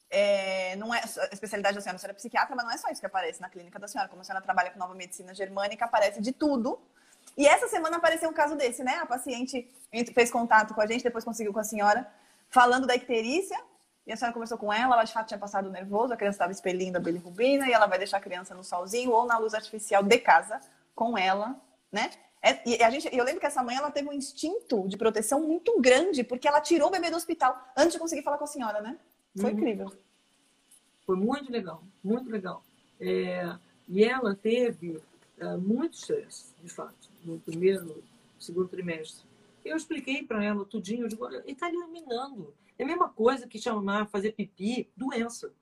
É, 0.09 0.75
não 0.75 0.93
é 0.93 0.99
a 0.99 1.33
especialidade 1.33 1.75
da 1.75 1.81
senhora, 1.81 1.95
a 1.95 1.99
senhora 1.99 2.13
é 2.13 2.15
psiquiatra, 2.15 2.55
mas 2.55 2.65
não 2.65 2.71
é 2.71 2.77
só 2.77 2.89
isso 2.89 2.99
que 2.99 3.07
aparece 3.07 3.41
na 3.41 3.49
clínica 3.49 3.79
da 3.79 3.87
senhora. 3.87 4.09
Como 4.09 4.21
a 4.21 4.23
senhora 4.23 4.43
trabalha 4.43 4.69
com 4.69 4.77
nova 4.77 4.93
medicina 4.93 5.33
germânica, 5.33 5.85
aparece 5.85 6.21
de 6.21 6.31
tudo. 6.31 6.79
E 7.35 7.47
essa 7.47 7.67
semana 7.67 7.97
apareceu 7.97 8.29
um 8.29 8.33
caso 8.33 8.55
desse, 8.55 8.83
né? 8.83 8.97
A 8.97 9.05
paciente 9.05 9.67
fez 10.13 10.29
contato 10.29 10.73
com 10.73 10.81
a 10.81 10.85
gente, 10.85 11.03
depois 11.03 11.23
conseguiu 11.23 11.51
com 11.51 11.59
a 11.59 11.63
senhora, 11.63 12.07
falando 12.49 12.85
da 12.85 12.95
icterícia. 12.95 13.59
E 14.05 14.11
a 14.11 14.17
senhora 14.17 14.33
conversou 14.33 14.57
com 14.57 14.71
ela, 14.71 14.95
ela 14.95 15.03
de 15.03 15.13
fato 15.13 15.29
tinha 15.29 15.39
passado 15.39 15.71
nervoso, 15.71 16.13
a 16.13 16.17
criança 16.17 16.35
estava 16.35 16.51
expelindo 16.51 16.97
a 16.97 17.01
bilirrubina 17.01 17.67
e 17.67 17.71
ela 17.71 17.87
vai 17.87 17.97
deixar 17.97 18.17
a 18.17 18.21
criança 18.21 18.53
no 18.53 18.63
solzinho 18.63 19.11
ou 19.11 19.25
na 19.25 19.37
luz 19.37 19.53
artificial 19.53 20.03
de 20.03 20.17
casa 20.19 20.59
com 20.93 21.17
ela, 21.17 21.55
né? 21.91 22.11
É, 22.45 22.61
e 22.69 22.83
a 22.83 22.89
gente, 22.89 23.07
eu 23.15 23.23
lembro 23.23 23.39
que 23.39 23.45
essa 23.45 23.63
mãe 23.63 23.77
ela 23.77 23.89
teve 23.89 24.09
um 24.09 24.13
instinto 24.13 24.85
de 24.89 24.97
proteção 24.97 25.39
muito 25.39 25.79
grande, 25.79 26.25
porque 26.25 26.45
ela 26.45 26.59
tirou 26.59 26.89
o 26.89 26.91
bebê 26.91 27.09
do 27.09 27.15
hospital 27.15 27.57
antes 27.75 27.93
de 27.93 27.99
conseguir 27.99 28.21
falar 28.21 28.37
com 28.37 28.43
a 28.43 28.47
senhora, 28.47 28.81
né? 28.81 28.99
Foi 29.39 29.51
uhum. 29.51 29.57
incrível. 29.57 29.93
Foi 31.05 31.15
muito 31.15 31.49
legal, 31.49 31.81
muito 32.03 32.29
legal. 32.29 32.61
É, 32.99 33.55
e 33.87 34.03
ela 34.03 34.35
teve 34.35 35.01
é, 35.37 35.55
muito 35.55 35.93
estresse, 35.93 36.53
de 36.61 36.69
fato, 36.69 37.09
no 37.23 37.39
primeiro, 37.39 38.03
segundo 38.37 38.67
trimestre. 38.67 39.25
Eu 39.63 39.77
expliquei 39.77 40.23
para 40.23 40.43
ela 40.43 40.65
tudinho, 40.65 41.05
eu 41.05 41.07
digo, 41.07 41.25
ele 41.25 41.51
está 41.51 41.69
eliminando. 41.69 42.53
É 42.77 42.83
a 42.83 42.87
mesma 42.87 43.07
coisa 43.07 43.47
que 43.47 43.57
chamar 43.57 44.07
fazer 44.07 44.33
pipi 44.33 44.89
doença. 44.97 45.53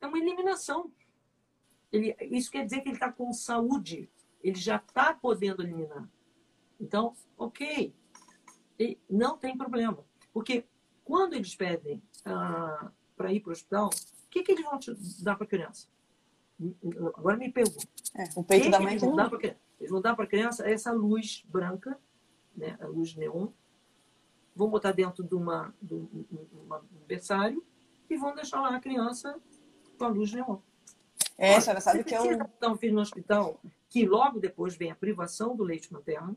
É 0.00 0.06
uma 0.08 0.18
eliminação. 0.18 0.90
Ele, 1.92 2.16
isso 2.22 2.50
quer 2.50 2.64
dizer 2.64 2.80
que 2.80 2.88
ele 2.88 2.96
está 2.96 3.12
com 3.12 3.32
saúde. 3.32 4.08
Ele 4.42 4.58
já 4.58 4.76
está 4.76 5.14
podendo 5.14 5.62
eliminar. 5.62 6.08
Então, 6.80 7.14
ok. 7.36 7.94
E 8.78 8.98
não 9.08 9.36
tem 9.36 9.56
problema. 9.56 10.04
Porque 10.32 10.64
quando 11.04 11.34
eles 11.34 11.54
pedem 11.54 12.02
ah, 12.24 12.90
para 13.16 13.32
ir 13.32 13.40
para 13.40 13.50
o 13.50 13.52
hospital, 13.52 13.88
o 13.88 14.28
que, 14.30 14.42
que 14.42 14.52
eles 14.52 14.64
vão 14.64 14.78
te 14.78 14.94
dar 15.22 15.36
para 15.36 15.44
a 15.44 15.48
criança? 15.48 15.88
Agora 17.16 17.36
me 17.36 17.50
pergunto. 17.50 17.86
É, 18.14 18.24
o 18.36 18.44
peito 18.44 18.64
que 18.64 18.70
da 18.70 18.80
mãe 18.80 18.92
eles 18.92 19.02
vão, 19.02 19.16
dar 19.16 19.30
eles 19.78 19.90
vão 19.90 20.00
dar 20.00 20.14
para 20.14 20.24
a 20.24 20.28
criança 20.28 20.68
essa 20.68 20.92
luz 20.92 21.44
branca, 21.48 21.98
né, 22.54 22.76
a 22.80 22.86
luz 22.86 23.14
neon, 23.14 23.48
vão 24.54 24.68
botar 24.68 24.92
dentro 24.92 25.24
de, 25.24 25.34
uma, 25.34 25.74
de 25.80 25.94
um, 25.94 26.26
uma, 26.64 26.78
um 26.78 27.06
berçário 27.06 27.64
e 28.08 28.16
vão 28.16 28.34
deixar 28.34 28.60
lá 28.60 28.76
a 28.76 28.80
criança 28.80 29.40
com 29.98 30.04
a 30.04 30.08
luz 30.08 30.32
neon. 30.32 30.58
É, 31.38 31.56
a 31.56 31.60
senhora 31.60 31.80
sabe 31.80 32.04
que 32.04 32.14
eu. 32.14 32.30
Então, 32.32 32.76
filho 32.76 32.94
no 32.94 33.00
hospital, 33.00 33.58
que 33.90 34.06
logo 34.06 34.38
depois 34.38 34.76
vem 34.76 34.92
a 34.92 34.94
privação 34.94 35.56
do 35.56 35.64
leite 35.64 35.92
materno, 35.92 36.36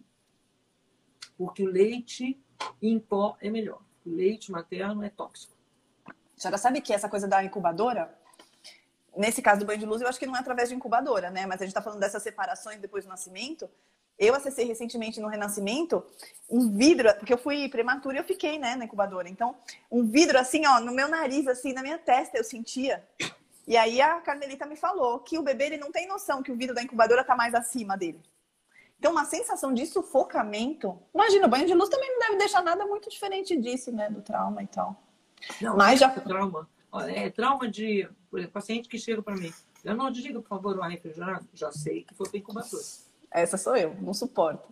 porque 1.37 1.63
o 1.63 1.67
leite 1.67 2.43
em 2.81 2.99
pó 2.99 3.37
é 3.39 3.49
melhor. 3.49 3.81
O 4.03 4.09
leite 4.09 4.51
materno 4.51 5.03
é 5.03 5.09
tóxico. 5.09 5.53
A 6.05 6.13
senhora 6.35 6.57
sabe 6.57 6.81
que 6.81 6.91
essa 6.91 7.07
coisa 7.07 7.27
da 7.27 7.43
incubadora, 7.43 8.13
nesse 9.15 9.41
caso 9.41 9.59
do 9.59 9.67
banho 9.67 9.79
de 9.79 9.85
luz, 9.85 10.01
eu 10.01 10.07
acho 10.07 10.19
que 10.19 10.25
não 10.25 10.35
é 10.35 10.39
através 10.39 10.69
de 10.69 10.75
incubadora, 10.75 11.29
né? 11.29 11.45
Mas 11.45 11.61
a 11.61 11.65
gente 11.65 11.69
está 11.69 11.81
falando 11.81 11.99
dessas 11.99 12.23
separações 12.23 12.79
depois 12.79 13.05
do 13.05 13.09
nascimento. 13.09 13.69
Eu 14.17 14.33
acessei 14.33 14.65
recentemente 14.65 15.19
no 15.19 15.27
Renascimento 15.27 16.03
um 16.49 16.75
vidro, 16.75 17.13
porque 17.15 17.33
eu 17.33 17.37
fui 17.37 17.69
prematura 17.69 18.17
e 18.17 18.19
eu 18.19 18.23
fiquei, 18.23 18.57
né, 18.57 18.75
na 18.75 18.85
incubadora. 18.85 19.29
Então, 19.29 19.55
um 19.91 20.05
vidro 20.05 20.39
assim, 20.39 20.65
ó, 20.65 20.79
no 20.79 20.91
meu 20.91 21.07
nariz, 21.07 21.47
assim, 21.47 21.71
na 21.73 21.81
minha 21.81 21.97
testa, 21.99 22.37
eu 22.37 22.43
sentia. 22.43 23.07
E 23.65 23.77
aí 23.77 24.01
a 24.01 24.19
Carmelita 24.21 24.65
me 24.65 24.75
falou 24.75 25.19
que 25.19 25.37
o 25.37 25.43
bebê 25.43 25.65
ele 25.65 25.77
não 25.77 25.91
tem 25.91 26.07
noção 26.07 26.43
que 26.43 26.51
o 26.51 26.55
vidro 26.55 26.75
da 26.75 26.83
incubadora 26.83 27.23
tá 27.23 27.35
mais 27.35 27.53
acima 27.53 27.97
dele. 27.97 28.21
Então, 28.99 29.11
uma 29.11 29.25
sensação 29.25 29.73
de 29.73 29.85
sufocamento. 29.85 30.97
Imagina, 31.13 31.47
o 31.47 31.49
banho 31.49 31.67
de 31.67 31.73
luz 31.73 31.89
também 31.89 32.09
não 32.09 32.19
deve 32.19 32.37
deixar 32.37 32.61
nada 32.61 32.85
muito 32.85 33.09
diferente 33.09 33.57
disso, 33.57 33.91
né, 33.91 34.09
do 34.09 34.21
trauma 34.21 34.63
e 34.63 34.67
tal. 34.67 34.95
Não, 35.61 35.75
Mas 35.75 35.99
já... 35.99 36.09
trauma. 36.09 36.69
Olha, 36.91 37.11
é 37.11 37.29
trauma 37.29 37.67
de 37.67 38.07
paciente 38.53 38.87
que 38.87 38.97
chega 38.97 39.21
para 39.21 39.35
mim. 39.35 39.51
Eu 39.83 39.95
não 39.95 40.09
diga, 40.09 40.39
por 40.39 40.47
favor, 40.47 40.77
o 40.77 40.83
ar 40.83 40.89
refrigerado. 40.89 41.45
Já 41.53 41.71
sei 41.71 42.03
que 42.03 42.13
foi 42.13 42.29
para 42.29 42.37
incubador. 42.37 42.79
Essa 43.29 43.57
sou 43.57 43.75
eu, 43.75 43.95
não 43.95 44.13
suporto. 44.13 44.71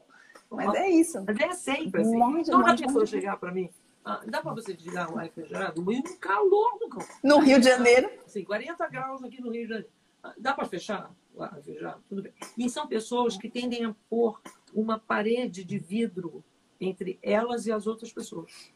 Mas 0.49 0.73
é 0.75 0.89
isso. 0.89 1.23
Mas 1.25 1.39
é 1.39 1.53
sempre 1.53 2.01
assim. 2.01 2.15
Monte, 2.15 2.51
Toda 2.51 2.67
monte, 2.67 2.83
pessoa 2.83 3.05
chegar 3.05 3.37
para 3.37 3.51
mim, 3.51 3.69
ah, 4.03 4.21
dá 4.25 4.41
para 4.41 4.53
você 4.53 4.73
desligar 4.73 5.13
o 5.13 5.17
ar 5.17 5.25
refrigerado? 5.25 5.81
Um 5.81 6.01
calor 6.19 6.79
no 7.23 7.39
Rio 7.39 7.59
de 7.59 7.65
Janeiro? 7.65 8.09
Sim, 8.25 8.43
40 8.43 8.87
graus 8.87 9.23
aqui 9.23 9.39
no 9.41 9.51
Rio 9.51 9.63
de 9.63 9.69
Janeiro. 9.69 9.89
Ah, 10.23 10.33
dá 10.37 10.53
para 10.53 10.65
fechar 10.65 11.11
o 11.35 11.43
ar 11.43 11.53
refrigerado? 11.53 12.03
Tudo 12.09 12.23
bem. 12.23 12.33
E 12.57 12.69
são 12.69 12.87
pessoas 12.87 13.37
que 13.37 13.49
tendem 13.49 13.85
a 13.85 13.95
pôr 14.09 14.41
uma 14.73 14.99
parede 14.99 15.63
de 15.63 15.77
vidro 15.77 16.43
entre 16.79 17.19
elas 17.21 17.67
e 17.67 17.71
as 17.71 17.85
outras 17.85 18.11
pessoas. 18.11 18.71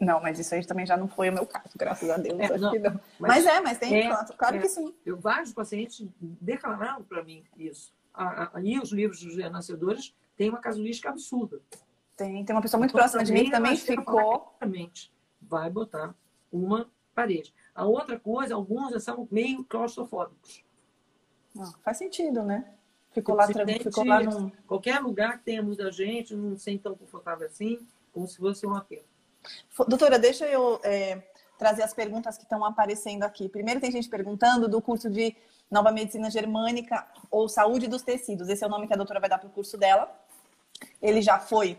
Não, 0.00 0.20
mas 0.20 0.38
isso 0.38 0.54
aí 0.54 0.66
também 0.66 0.84
já 0.84 0.96
não 0.96 1.08
foi 1.08 1.30
o 1.30 1.32
meu 1.32 1.46
caso, 1.46 1.70
graças 1.76 2.10
a 2.10 2.16
Deus. 2.16 2.38
É, 2.38 2.58
não, 2.58 2.72
não. 2.72 3.00
Mas, 3.18 3.44
mas, 3.44 3.46
é, 3.46 3.60
mas 3.60 3.78
tem, 3.78 4.08
é, 4.08 4.24
claro 4.36 4.56
é, 4.56 4.58
que 4.58 4.68
sim. 4.68 4.92
Eu, 5.06 5.16
vários 5.16 5.52
pacientes 5.52 6.04
declararam 6.20 7.04
para 7.04 7.22
mim 7.22 7.44
isso. 7.56 7.94
Aí 8.12 8.78
os 8.78 8.90
livros 8.90 9.22
dos 9.22 9.36
renascedores 9.36 10.14
têm 10.36 10.50
uma 10.50 10.60
casuística 10.60 11.08
absurda. 11.08 11.60
Tem, 12.16 12.44
tem 12.44 12.54
uma 12.54 12.62
pessoa 12.62 12.78
muito 12.78 12.90
então, 12.90 13.00
próxima 13.00 13.24
de 13.24 13.32
mim 13.32 13.44
que 13.44 13.50
também 13.50 13.76
ficou. 13.76 14.54
Vai 15.42 15.70
botar 15.70 16.14
uma 16.52 16.90
parede. 17.14 17.52
A 17.74 17.84
outra 17.84 18.18
coisa, 18.18 18.54
alguns 18.54 19.02
são 19.02 19.26
meio 19.30 19.64
claustrofóbicos. 19.64 20.64
Não, 21.54 21.72
faz 21.84 21.98
sentido, 21.98 22.42
né? 22.42 22.74
Ficou 23.12 23.36
lá, 23.36 23.46
tranquilo, 23.46 23.84
ficou 23.84 24.04
lá 24.04 24.20
no... 24.20 24.50
Qualquer 24.66 24.98
lugar 24.98 25.38
que 25.38 25.44
tenha 25.44 25.62
muita 25.62 25.90
gente, 25.92 26.34
não 26.34 26.56
se 26.56 26.64
sente 26.64 26.82
tão 26.82 26.96
confortável 26.96 27.46
assim, 27.46 27.86
como 28.12 28.26
se 28.26 28.36
fosse 28.36 28.66
um 28.66 28.74
apelo. 28.74 29.04
Doutora, 29.88 30.18
deixa 30.18 30.46
eu 30.46 30.80
é, 30.82 31.22
trazer 31.56 31.82
as 31.82 31.94
perguntas 31.94 32.36
que 32.36 32.42
estão 32.42 32.64
aparecendo 32.64 33.22
aqui. 33.22 33.48
Primeiro 33.48 33.80
tem 33.80 33.92
gente 33.92 34.08
perguntando 34.08 34.68
do 34.68 34.82
curso 34.82 35.08
de 35.08 35.36
Nova 35.70 35.92
Medicina 35.92 36.28
Germânica 36.28 37.06
ou 37.30 37.48
Saúde 37.48 37.86
dos 37.86 38.02
Tecidos. 38.02 38.48
Esse 38.48 38.64
é 38.64 38.66
o 38.66 38.70
nome 38.70 38.88
que 38.88 38.92
a 38.92 38.96
doutora 38.96 39.20
vai 39.20 39.28
dar 39.28 39.38
para 39.38 39.48
o 39.48 39.52
curso 39.52 39.78
dela. 39.78 40.12
Ele 41.00 41.22
já 41.22 41.38
foi 41.38 41.78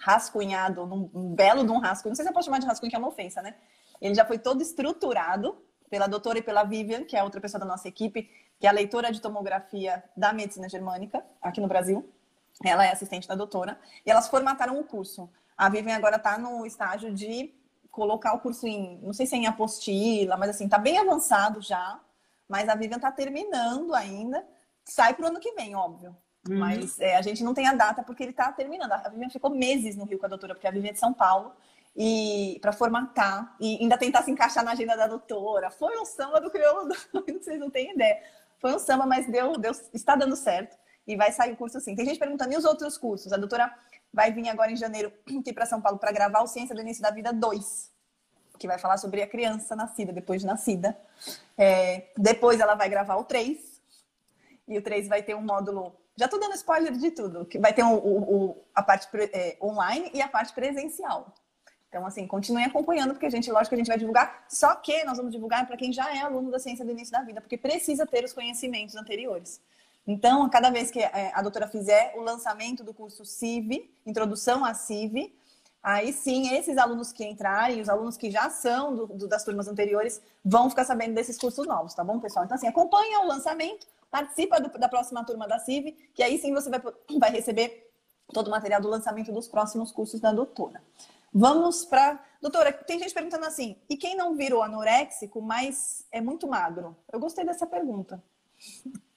rascunhado, 0.00 0.86
num, 0.86 1.10
um 1.14 1.34
belo 1.34 1.64
de 1.64 1.70
um 1.70 1.78
rascunho. 1.78 2.10
Não 2.10 2.16
sei 2.16 2.24
se 2.24 2.30
eu 2.30 2.34
posso 2.34 2.46
chamar 2.46 2.58
de 2.58 2.66
rascunho, 2.66 2.90
que 2.90 2.96
é 2.96 2.98
uma 2.98 3.08
ofensa, 3.08 3.42
né? 3.42 3.54
Ele 4.00 4.14
já 4.14 4.24
foi 4.24 4.38
todo 4.38 4.62
estruturado 4.62 5.56
pela 5.90 6.06
doutora 6.06 6.38
e 6.38 6.42
pela 6.42 6.64
Vivian, 6.64 7.04
que 7.04 7.16
é 7.16 7.22
outra 7.22 7.40
pessoa 7.40 7.58
da 7.58 7.66
nossa 7.66 7.88
equipe, 7.88 8.30
que 8.58 8.66
é 8.66 8.70
a 8.70 8.72
leitora 8.72 9.10
de 9.10 9.20
tomografia 9.20 10.02
da 10.16 10.32
medicina 10.32 10.68
germânica 10.68 11.24
aqui 11.40 11.60
no 11.60 11.68
Brasil. 11.68 12.08
Ela 12.64 12.84
é 12.86 12.92
assistente 12.92 13.26
da 13.26 13.34
doutora. 13.34 13.78
E 14.04 14.10
elas 14.10 14.28
formataram 14.28 14.78
o 14.78 14.84
curso. 14.84 15.30
A 15.56 15.68
Vivian 15.68 15.96
agora 15.96 16.16
está 16.16 16.38
no 16.38 16.66
estágio 16.66 17.12
de 17.12 17.54
colocar 17.90 18.34
o 18.34 18.40
curso 18.40 18.66
em, 18.66 18.98
não 19.02 19.12
sei 19.12 19.26
se 19.26 19.34
é 19.34 19.38
em 19.38 19.46
apostila, 19.46 20.36
mas 20.36 20.50
assim, 20.50 20.64
está 20.64 20.78
bem 20.78 20.98
avançado 20.98 21.60
já. 21.60 22.00
Mas 22.48 22.68
a 22.68 22.74
Vivian 22.74 22.96
está 22.96 23.10
terminando 23.10 23.94
ainda. 23.94 24.46
Sai 24.84 25.14
para 25.14 25.24
o 25.24 25.28
ano 25.28 25.40
que 25.40 25.52
vem, 25.52 25.74
óbvio. 25.74 26.16
Uhum. 26.48 26.58
Mas 26.58 26.98
é, 26.98 27.16
a 27.16 27.22
gente 27.22 27.44
não 27.44 27.52
tem 27.52 27.68
a 27.68 27.74
data 27.74 28.02
porque 28.02 28.22
ele 28.22 28.30
está 28.30 28.50
terminando. 28.50 28.92
A 28.92 29.08
Vivian 29.08 29.28
ficou 29.28 29.50
meses 29.50 29.94
no 29.96 30.04
Rio 30.04 30.18
com 30.18 30.26
a 30.26 30.28
doutora, 30.28 30.54
porque 30.54 30.66
a 30.66 30.70
Vivian 30.70 30.90
é 30.90 30.92
de 30.94 30.98
São 30.98 31.12
Paulo. 31.12 31.52
e 31.96 32.58
para 32.62 32.72
formatar 32.72 33.56
e 33.60 33.78
ainda 33.82 33.98
tentar 33.98 34.22
se 34.22 34.30
encaixar 34.30 34.64
na 34.64 34.72
agenda 34.72 34.96
da 34.96 35.06
doutora. 35.06 35.70
Foi 35.70 35.98
um 35.98 36.04
samba 36.04 36.40
do 36.40 36.50
crioulo, 36.50 36.88
vocês 37.40 37.58
não 37.58 37.70
têm 37.70 37.92
ideia. 37.92 38.22
Foi 38.58 38.74
um 38.74 38.78
samba, 38.78 39.04
mas 39.04 39.26
deu, 39.30 39.58
deu, 39.58 39.72
está 39.92 40.16
dando 40.16 40.36
certo 40.36 40.76
e 41.06 41.16
vai 41.16 41.32
sair 41.32 41.52
o 41.52 41.56
curso 41.56 41.80
sim. 41.80 41.94
Tem 41.96 42.04
gente 42.04 42.18
perguntando 42.18 42.52
e 42.52 42.56
os 42.56 42.64
outros 42.64 42.96
cursos. 42.96 43.32
A 43.32 43.36
doutora 43.36 43.72
vai 44.12 44.32
vir 44.32 44.48
agora 44.48 44.70
em 44.70 44.76
janeiro 44.76 45.12
aqui 45.40 45.52
para 45.52 45.66
São 45.66 45.80
Paulo 45.80 45.98
para 45.98 46.12
gravar 46.12 46.42
o 46.42 46.46
Ciência 46.46 46.74
do 46.74 46.80
Início 46.80 47.02
da 47.02 47.10
Vida 47.10 47.32
2, 47.32 47.90
que 48.58 48.66
vai 48.66 48.78
falar 48.78 48.96
sobre 48.96 49.22
a 49.22 49.26
criança 49.26 49.74
nascida 49.74 50.12
depois 50.12 50.40
de 50.40 50.46
nascida. 50.46 50.96
É, 51.56 52.08
depois 52.16 52.60
ela 52.60 52.74
vai 52.74 52.88
gravar 52.88 53.16
o 53.16 53.24
3 53.24 53.58
e 54.68 54.78
o 54.78 54.82
3 54.82 55.08
vai 55.08 55.22
ter 55.22 55.34
um 55.34 55.42
módulo 55.42 55.96
já 56.18 56.24
estou 56.24 56.40
dando 56.40 56.54
spoiler 56.54 56.92
de 56.92 57.12
tudo, 57.12 57.44
que 57.44 57.60
vai 57.60 57.72
ter 57.72 57.84
o, 57.84 57.94
o, 57.94 58.64
a 58.74 58.82
parte 58.82 59.08
é, 59.32 59.56
online 59.62 60.10
e 60.12 60.20
a 60.20 60.26
parte 60.26 60.52
presencial. 60.52 61.32
Então, 61.88 62.04
assim, 62.04 62.26
continue 62.26 62.64
acompanhando, 62.64 63.12
porque 63.12 63.26
a 63.26 63.30
gente, 63.30 63.50
lógico 63.52 63.74
a 63.74 63.78
gente 63.78 63.86
vai 63.86 63.96
divulgar, 63.96 64.44
só 64.48 64.74
que 64.74 65.04
nós 65.04 65.16
vamos 65.16 65.32
divulgar 65.32 65.64
para 65.64 65.76
quem 65.76 65.92
já 65.92 66.12
é 66.12 66.18
aluno 66.18 66.50
da 66.50 66.58
ciência 66.58 66.84
do 66.84 66.90
início 66.90 67.12
da 67.12 67.22
vida, 67.22 67.40
porque 67.40 67.56
precisa 67.56 68.04
ter 68.04 68.24
os 68.24 68.32
conhecimentos 68.32 68.96
anteriores. 68.96 69.60
Então, 70.04 70.48
cada 70.50 70.70
vez 70.70 70.90
que 70.90 70.98
é, 70.98 71.30
a 71.32 71.40
doutora 71.40 71.68
fizer 71.68 72.14
o 72.16 72.20
lançamento 72.20 72.82
do 72.82 72.92
curso 72.92 73.24
CIV, 73.24 73.88
Introdução 74.04 74.64
à 74.64 74.74
CIV, 74.74 75.32
aí 75.80 76.12
sim, 76.12 76.52
esses 76.54 76.76
alunos 76.78 77.12
que 77.12 77.24
entrarem, 77.24 77.80
os 77.80 77.88
alunos 77.88 78.16
que 78.16 78.28
já 78.28 78.50
são 78.50 78.96
do, 78.96 79.06
do, 79.06 79.28
das 79.28 79.44
turmas 79.44 79.68
anteriores, 79.68 80.20
vão 80.44 80.68
ficar 80.68 80.84
sabendo 80.84 81.14
desses 81.14 81.38
cursos 81.38 81.64
novos, 81.64 81.94
tá 81.94 82.02
bom, 82.02 82.18
pessoal? 82.18 82.44
Então, 82.44 82.56
assim, 82.56 82.66
acompanha 82.66 83.20
o 83.20 83.28
lançamento, 83.28 83.86
participa 84.10 84.60
do, 84.60 84.76
da 84.78 84.88
próxima 84.88 85.24
turma 85.24 85.46
da 85.46 85.58
CIV, 85.58 85.92
que 86.14 86.22
aí 86.22 86.38
sim 86.38 86.52
você 86.52 86.70
vai, 86.70 86.80
vai 87.18 87.30
receber 87.30 87.90
todo 88.32 88.48
o 88.48 88.50
material 88.50 88.80
do 88.80 88.88
lançamento 88.88 89.32
dos 89.32 89.48
próximos 89.48 89.90
cursos 89.90 90.20
da 90.20 90.32
doutora. 90.32 90.82
Vamos 91.32 91.84
para. 91.84 92.22
Doutora, 92.40 92.72
tem 92.72 92.98
gente 92.98 93.12
perguntando 93.12 93.44
assim: 93.44 93.76
e 93.88 93.96
quem 93.96 94.16
não 94.16 94.34
virou 94.34 94.62
anoréxico, 94.62 95.40
mas 95.42 96.06
é 96.10 96.20
muito 96.20 96.48
magro? 96.48 96.96
Eu 97.12 97.20
gostei 97.20 97.44
dessa 97.44 97.66
pergunta. 97.66 98.22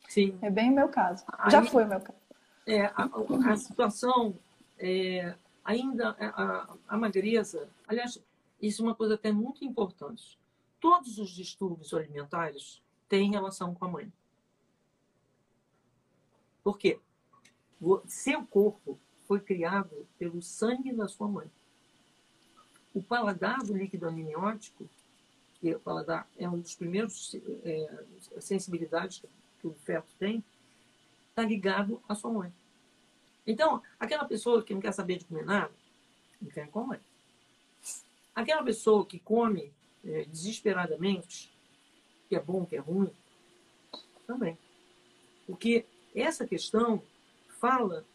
Sim. 0.08 0.38
É 0.42 0.50
bem 0.50 0.70
o 0.70 0.76
meu 0.76 0.90
caso. 0.90 1.24
Aí, 1.38 1.52
Já 1.52 1.64
foi 1.64 1.86
o 1.86 1.88
meu 1.88 2.02
caso. 2.02 2.20
É, 2.68 2.86
a, 2.86 3.10
a 3.52 3.58
situação 3.58 4.38
é, 4.78 5.34
ainda 5.64 6.16
a, 6.20 6.76
a 6.90 6.98
magreza, 6.98 7.70
aliás, 7.88 8.22
isso 8.62 8.82
é 8.82 8.86
uma 8.86 8.96
coisa 8.96 9.16
até 9.16 9.32
muito 9.32 9.64
importante. 9.64 10.38
Todos 10.80 11.18
os 11.18 11.32
distúrbios 11.32 11.94
alimentares 11.94 12.82
têm 13.08 13.32
relação 13.32 13.74
com 13.74 13.86
a 13.86 13.88
mãe. 13.88 14.12
Por 16.64 16.78
quê? 16.78 17.00
O 17.80 18.02
seu 18.06 18.46
corpo 18.46 19.00
foi 19.28 19.40
criado 19.40 20.08
pelo 20.20 20.42
sangue 20.42 20.94
da 20.94 21.08
sua 21.08 21.28
mãe. 21.28 21.50
O 22.94 23.02
paladar 23.02 23.60
do 23.60 23.76
líquido 23.76 24.08
amniótico, 24.08 24.90
que 25.56 25.74
o 25.74 25.80
paladar 25.80 26.28
é 26.38 26.48
um 26.50 26.60
dos 26.60 26.76
primeiros 26.76 27.36
é, 27.64 28.06
sensibilidades 28.40 29.24
que 29.60 29.68
o 29.68 29.74
feto 29.74 30.14
tem, 30.20 30.44
está 31.30 31.44
ligado 31.44 32.02
à 32.08 32.14
sua 32.14 32.32
mãe. 32.32 32.54
Então, 33.48 33.82
aquela 34.00 34.26
pessoa 34.26 34.64
que 34.64 34.74
não 34.74 34.82
quer 34.82 34.92
saber 34.92 35.18
de 35.18 35.26
comer 35.26 35.46
nada, 35.46 35.72
não 36.42 36.52
quer 36.52 36.68
comer. 36.70 37.02
Aquela 38.36 38.64
pessoa 38.64 39.06
que 39.06 39.20
come 39.20 39.72
é, 40.04 40.26
desesperadamente, 40.26 41.52
que 42.28 42.36
é 42.36 42.40
bom, 42.40 42.66
que 42.66 42.76
é 42.76 42.80
ruim, 42.80 43.12
também. 44.28 44.58
Porque 45.46 45.86
essa 46.16 46.46
questão 46.46 47.02
fala 47.60 48.06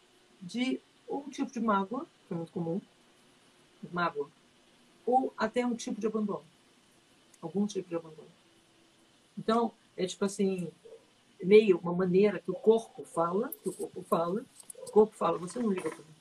de 0.41 0.79
um 1.09 1.29
tipo 1.29 1.51
de 1.51 1.59
mágoa, 1.59 2.05
que 2.27 2.33
é 2.33 2.37
muito 2.37 2.51
comum, 2.51 2.81
mágoa, 3.91 4.29
ou 5.05 5.33
até 5.37 5.65
um 5.65 5.75
tipo 5.75 5.99
de 5.99 6.07
abandono. 6.07 6.45
Algum 7.41 7.65
tipo 7.65 7.87
de 7.87 7.95
abandono. 7.95 8.27
Então, 9.37 9.71
é 9.95 10.05
tipo 10.05 10.25
assim, 10.25 10.71
meio 11.41 11.77
uma 11.77 11.93
maneira 11.93 12.39
que 12.39 12.51
o 12.51 12.55
corpo 12.55 13.03
fala, 13.05 13.53
que 13.63 13.69
o 13.69 13.73
corpo 13.73 14.03
fala, 14.03 14.45
o 14.79 14.91
corpo 14.91 15.15
fala, 15.15 15.37
você 15.37 15.59
não 15.59 15.71
liga 15.71 15.89
para 15.89 15.99
mim. 15.99 16.17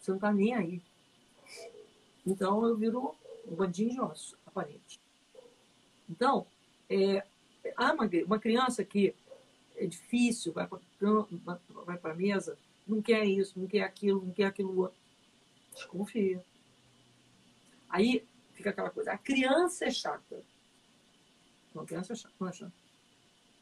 Você 0.00 0.10
não 0.10 0.16
está 0.16 0.32
nem 0.32 0.54
aí. 0.54 0.82
Então 2.26 2.66
eu 2.66 2.76
viro 2.76 3.14
um 3.46 3.54
bandinho 3.54 3.90
de 3.90 4.00
osso, 4.00 4.36
aparente. 4.46 5.00
Então, 6.08 6.46
é, 6.88 7.24
há 7.76 7.92
uma, 7.92 8.08
uma 8.26 8.38
criança 8.38 8.84
que 8.84 9.14
é 9.82 9.86
difícil, 9.86 10.52
vai 10.52 10.66
para 11.98 12.12
a 12.12 12.16
mesa, 12.16 12.56
não 12.86 13.02
quer 13.02 13.24
isso, 13.24 13.58
não 13.58 13.66
quer 13.66 13.82
aquilo, 13.82 14.24
não 14.24 14.32
quer 14.32 14.44
aquilo 14.44 14.78
outro. 14.78 14.98
Desconfia. 15.74 16.44
Aí 17.88 18.24
fica 18.52 18.70
aquela 18.70 18.90
coisa, 18.90 19.12
a 19.12 19.18
criança 19.18 19.84
é 19.86 19.90
chata. 19.90 20.42
Não, 21.74 21.82
a 21.82 21.86
criança 21.86 22.12
é 22.12 22.16
chata, 22.16 22.34
não 22.38 22.48
é 22.48 22.52
chata. 22.52 22.72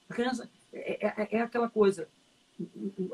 A 0.08 0.14
criança 0.14 0.50
é, 0.72 1.06
é, 1.06 1.36
é 1.36 1.40
aquela 1.40 1.70
coisa, 1.70 2.08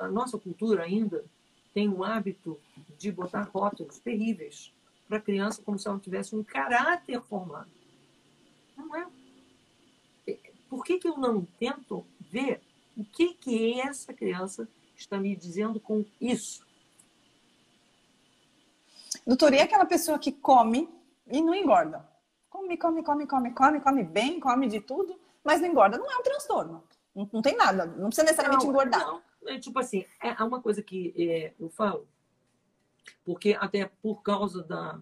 a 0.01 0.09
nossa 0.09 0.38
cultura 0.38 0.83
ainda 0.83 1.25
tem 1.73 1.88
o 1.88 2.03
hábito 2.03 2.59
de 2.99 3.12
botar 3.12 3.42
rótulos 3.42 3.99
terríveis 3.99 4.73
para 5.07 5.19
a 5.19 5.21
criança 5.21 5.62
como 5.62 5.79
se 5.79 5.87
ela 5.87 6.01
tivesse 6.01 6.35
um 6.35 6.42
caráter 6.42 7.21
formado. 7.23 7.71
Não 8.77 8.97
é. 8.97 9.07
Por 10.69 10.85
que, 10.85 10.99
que 10.99 11.07
eu 11.07 11.16
não 11.16 11.45
tento 11.59 12.05
ver 12.21 12.61
o 12.96 13.04
que, 13.04 13.35
que 13.35 13.80
essa 13.80 14.12
criança 14.12 14.68
está 14.96 15.18
me 15.18 15.37
dizendo 15.37 15.78
com 15.78 16.04
isso? 16.20 16.64
Doutor, 19.26 19.52
e 19.52 19.61
aquela 19.61 19.85
pessoa 19.85 20.18
que 20.18 20.32
come 20.32 20.88
e 21.26 21.42
não 21.42 21.54
engorda? 21.54 22.09
Come, 22.48 22.76
come, 22.76 23.02
come, 23.02 23.26
come, 23.26 23.50
come, 23.52 23.80
come 23.80 24.04
bem, 24.04 24.40
come 24.40 24.68
de 24.68 24.80
tudo, 24.80 25.18
mas 25.44 25.61
não 25.61 25.68
engorda. 25.68 25.98
Não 25.98 26.11
é 26.11 26.16
um 26.16 26.22
transtorno. 26.22 26.85
Não, 27.14 27.28
não 27.32 27.42
tem 27.42 27.56
nada. 27.56 27.87
Não 27.87 28.09
precisa 28.09 28.24
necessariamente 28.24 28.64
não, 28.64 28.70
engordar. 28.70 29.00
Não. 29.00 29.22
É 29.46 29.59
tipo 29.59 29.78
assim, 29.78 30.04
é 30.22 30.42
uma 30.42 30.61
coisa 30.61 30.82
que 30.82 31.14
é, 31.16 31.52
eu 31.59 31.68
falo, 31.68 32.09
porque 33.24 33.56
até 33.61 33.87
por 34.02 34.22
causa 34.22 34.62
da 34.62 34.98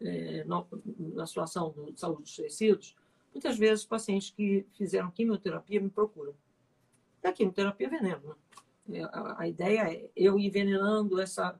é, 0.00 0.44
na 0.44 1.26
situação 1.26 1.74
de 1.92 1.98
saúde 1.98 2.22
dos 2.22 2.36
tecidos, 2.36 2.94
muitas 3.32 3.56
vezes 3.56 3.84
pacientes 3.84 4.30
que 4.30 4.66
fizeram 4.76 5.10
quimioterapia 5.10 5.80
me 5.80 5.88
procuram. 5.88 6.34
E 7.26 7.28
a 7.28 7.32
quimioterapia 7.32 7.88
veneno. 7.88 8.36
É, 8.88 9.02
a, 9.02 9.40
a, 9.40 9.48
ideia 9.48 9.92
é 9.92 10.08
eu 10.14 10.38
envenenando 10.38 11.20
essa, 11.20 11.58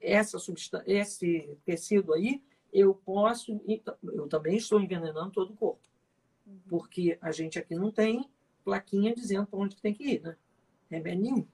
essa 0.00 0.38
substância, 0.38 0.84
esse 0.86 1.58
tecido 1.64 2.14
aí, 2.14 2.40
eu 2.72 2.94
posso, 2.94 3.60
eu 4.04 4.28
também 4.28 4.56
estou 4.56 4.80
envenenando 4.80 5.32
todo 5.32 5.52
o 5.52 5.56
corpo. 5.56 5.82
Uhum. 6.46 6.60
Porque 6.68 7.18
a 7.20 7.32
gente 7.32 7.58
aqui 7.58 7.74
não 7.74 7.90
tem 7.90 8.30
plaquinha 8.64 9.12
dizendo 9.12 9.46
para 9.46 9.58
onde 9.58 9.76
tem 9.76 9.92
que 9.92 10.04
ir, 10.04 10.22
né? 10.22 10.36
Remédio 10.88 11.22
nenhum. 11.22 11.46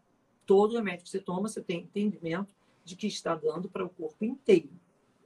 Todo 0.44 0.74
remédio 0.74 1.04
que 1.04 1.10
você 1.10 1.20
toma, 1.20 1.48
você 1.48 1.62
tem 1.62 1.80
entendimento 1.80 2.54
de 2.84 2.94
que 2.94 3.06
está 3.06 3.34
dando 3.34 3.70
para 3.70 3.86
o 3.86 3.88
corpo 3.88 4.22
inteiro. 4.22 4.68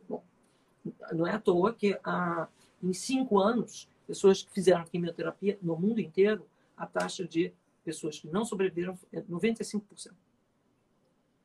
Bom, 0.08 0.22
não 1.12 1.26
é 1.26 1.32
à 1.32 1.40
toa 1.40 1.74
que 1.74 1.98
há, 2.04 2.48
em 2.80 2.92
cinco 2.92 3.40
anos, 3.40 3.88
pessoas 4.06 4.40
que 4.40 4.52
fizeram 4.52 4.84
quimioterapia 4.84 5.58
no 5.60 5.76
mundo 5.76 6.00
inteiro, 6.00 6.46
a 6.76 6.86
taxa 6.86 7.26
de 7.26 7.52
pessoas 7.96 8.18
que 8.18 8.28
não 8.28 8.44
sobreviveram 8.44 8.98
é 9.12 9.20
95%. 9.22 10.12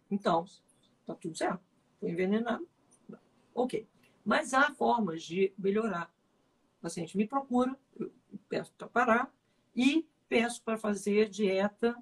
Então, 0.10 0.46
está 1.02 1.16
tudo 1.16 1.38
certo. 1.38 1.62
Foi 2.00 2.10
envenenado. 2.10 2.68
Ok. 3.54 3.88
Mas 4.24 4.54
há 4.54 4.74
formas 4.74 5.24
de 5.24 5.54
melhorar. 5.58 6.12
O 6.80 6.82
paciente 6.82 7.18
me 7.18 7.28
procura, 7.28 7.78
eu 8.00 8.12
peço 8.50 8.74
para 8.78 8.88
parar 8.88 9.34
e 9.76 10.08
peço 10.28 10.62
para 10.64 10.78
fazer 10.78 11.30
dieta 11.30 11.96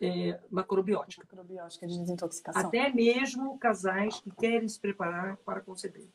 é, 0.00 0.40
macrobiótica. 0.50 1.26
Macrobiótica 1.30 1.86
de 1.86 1.98
desintoxicação. 1.98 2.66
Até 2.66 2.92
mesmo 2.92 3.58
casais 3.58 4.20
que 4.20 4.30
querem 4.30 4.68
se 4.68 4.80
preparar 4.80 5.36
para 5.38 5.60
conceber. 5.60 6.08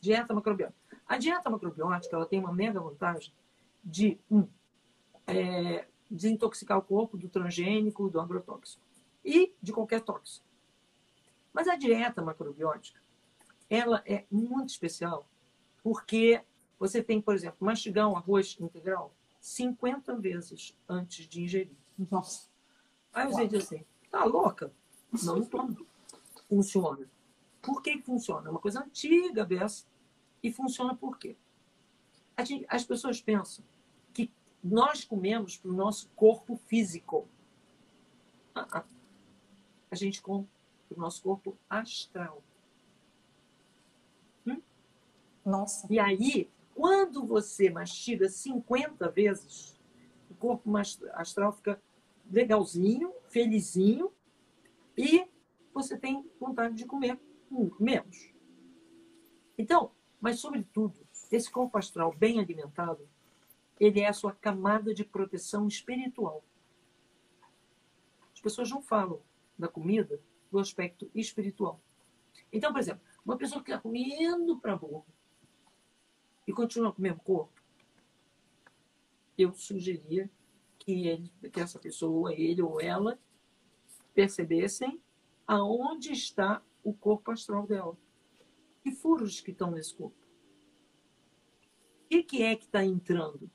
Dieta 0.00 0.34
macrobiótica. 0.34 0.78
A 1.06 1.18
dieta 1.18 1.50
macrobiótica 1.50 2.16
ela 2.16 2.26
tem 2.26 2.38
uma 2.40 2.52
mega 2.52 2.80
vantagem 2.80 3.32
de 3.84 4.18
um, 4.30 4.48
é, 5.26 5.86
desintoxicar 6.10 6.78
o 6.78 6.82
corpo 6.82 7.16
do 7.16 7.28
transgênico, 7.28 8.08
do 8.08 8.20
agrotóxico 8.20 8.82
e 9.24 9.52
de 9.60 9.72
qualquer 9.72 10.00
tóxico. 10.00 10.46
Mas 11.52 11.68
a 11.68 11.76
dieta 11.76 12.22
macrobiótica 12.22 13.00
ela 13.68 14.02
é 14.06 14.24
muito 14.30 14.70
especial 14.70 15.28
porque 15.82 16.42
você 16.78 17.02
tem, 17.02 17.20
por 17.20 17.34
exemplo, 17.34 17.58
mastigar 17.60 18.08
um 18.08 18.16
arroz 18.16 18.56
integral 18.60 19.14
50 19.40 20.16
vezes 20.16 20.76
antes 20.88 21.26
de 21.26 21.42
ingerir. 21.42 21.76
Nossa. 22.10 22.48
Aí 23.12 23.26
você 23.26 23.46
diz 23.46 23.64
assim, 23.64 23.84
tá 24.10 24.24
louca? 24.24 24.72
Não, 25.24 25.36
não 25.36 25.86
Funciona. 26.48 27.08
Por 27.62 27.82
que 27.82 28.00
funciona? 28.02 28.48
É 28.48 28.50
uma 28.50 28.60
coisa 28.60 28.80
antiga, 28.80 29.44
Bessa. 29.44 29.86
E 30.42 30.52
funciona 30.52 30.94
por 30.94 31.18
quê? 31.18 31.36
As 32.68 32.84
pessoas 32.84 33.20
pensam 33.20 33.64
nós 34.70 35.04
comemos 35.04 35.56
para 35.56 35.70
o 35.70 35.74
nosso 35.74 36.08
corpo 36.10 36.56
físico. 36.56 37.28
Ah, 38.54 38.66
ah. 38.72 38.84
A 39.90 39.94
gente 39.94 40.20
come 40.20 40.48
para 40.88 40.98
o 40.98 41.00
nosso 41.00 41.22
corpo 41.22 41.56
astral. 41.68 42.42
Nossa. 45.46 45.86
E 45.88 46.00
aí, 46.00 46.50
quando 46.74 47.24
você 47.24 47.70
mastiga 47.70 48.28
50 48.28 49.08
vezes, 49.10 49.80
o 50.28 50.34
corpo 50.34 50.68
astral 51.12 51.52
fica 51.52 51.80
legalzinho, 52.28 53.14
felizinho, 53.28 54.12
e 54.98 55.24
você 55.72 55.96
tem 55.96 56.28
vontade 56.40 56.74
de 56.74 56.84
comer 56.84 57.20
menos. 57.78 58.34
Então, 59.56 59.92
mas 60.20 60.40
sobretudo, 60.40 61.06
esse 61.30 61.48
corpo 61.48 61.78
astral 61.78 62.12
bem 62.12 62.40
alimentado, 62.40 63.08
ele 63.78 64.00
é 64.00 64.08
a 64.08 64.12
sua 64.12 64.32
camada 64.32 64.94
de 64.94 65.04
proteção 65.04 65.66
espiritual. 65.66 66.44
As 68.34 68.40
pessoas 68.40 68.70
não 68.70 68.82
falam 68.82 69.20
da 69.58 69.68
comida 69.68 70.20
do 70.50 70.58
aspecto 70.58 71.10
espiritual. 71.14 71.80
Então, 72.52 72.72
por 72.72 72.78
exemplo, 72.78 73.02
uma 73.24 73.36
pessoa 73.36 73.62
que 73.62 73.70
está 73.70 73.80
comendo 73.80 74.58
para 74.58 74.76
burro 74.76 75.06
e 76.46 76.52
continua 76.52 76.92
com 76.92 76.98
o 76.98 77.02
mesmo 77.02 77.20
corpo, 77.20 77.60
eu 79.36 79.52
sugeria 79.52 80.30
que, 80.78 81.06
ele, 81.06 81.32
que 81.50 81.60
essa 81.60 81.78
pessoa, 81.78 82.32
ele 82.32 82.62
ou 82.62 82.80
ela, 82.80 83.18
percebessem 84.14 85.00
aonde 85.46 86.12
está 86.12 86.62
o 86.82 86.94
corpo 86.94 87.30
astral 87.30 87.66
dela. 87.66 87.98
Que 88.82 88.92
furos 88.92 89.40
que 89.40 89.50
estão 89.50 89.70
nesse 89.70 89.94
corpo? 89.94 90.16
O 92.04 92.08
que, 92.08 92.22
que 92.22 92.42
é 92.42 92.54
que 92.54 92.64
está 92.64 92.84
entrando? 92.84 93.50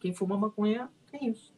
Quem 0.00 0.14
fuma 0.14 0.36
maconha 0.36 0.90
tem 1.10 1.30
isso. 1.30 1.54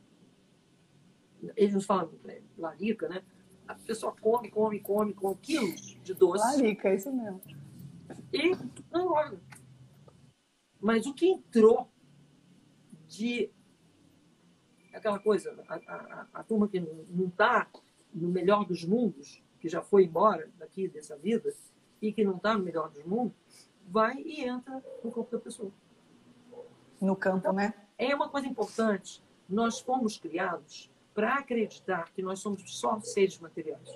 Eles 1.56 1.74
nos 1.74 1.86
falam, 1.86 2.10
é, 2.26 2.42
larica, 2.56 3.08
né? 3.08 3.22
A 3.66 3.74
pessoa 3.74 4.14
come, 4.20 4.50
come, 4.50 4.80
come, 4.80 5.14
come 5.14 5.36
quilos 5.36 5.98
de 6.02 6.14
doce. 6.14 6.44
Larica, 6.44 6.88
é 6.88 6.96
isso 6.96 7.12
mesmo. 7.12 7.40
E 8.32 8.50
não 8.90 9.04
engorda. 9.04 9.40
Mas 10.80 11.06
o 11.06 11.14
que 11.14 11.26
entrou 11.26 11.88
de 13.06 13.50
aquela 14.92 15.18
coisa, 15.18 15.56
a, 15.68 15.74
a, 15.74 16.26
a 16.34 16.42
turma 16.42 16.68
que 16.68 16.80
não 16.80 17.26
está 17.28 17.68
no 18.12 18.28
melhor 18.28 18.64
dos 18.64 18.84
mundos, 18.84 19.42
que 19.60 19.68
já 19.68 19.82
foi 19.82 20.04
embora 20.04 20.50
daqui 20.58 20.88
dessa 20.88 21.16
vida, 21.16 21.52
e 22.00 22.12
que 22.12 22.24
não 22.24 22.36
está 22.36 22.56
no 22.56 22.64
melhor 22.64 22.90
dos 22.90 23.04
mundos, 23.04 23.36
vai 23.86 24.16
e 24.22 24.44
entra 24.44 24.82
no 25.04 25.10
corpo 25.10 25.30
da 25.30 25.38
pessoa. 25.38 25.70
No 27.00 27.16
campo, 27.16 27.38
então, 27.38 27.52
né? 27.52 27.74
É 28.00 28.14
uma 28.14 28.30
coisa 28.30 28.48
importante. 28.48 29.22
Nós 29.46 29.78
fomos 29.78 30.16
criados 30.16 30.90
para 31.12 31.34
acreditar 31.34 32.10
que 32.14 32.22
nós 32.22 32.38
somos 32.38 32.62
só 32.78 32.98
seres 33.00 33.38
materiais. 33.38 33.94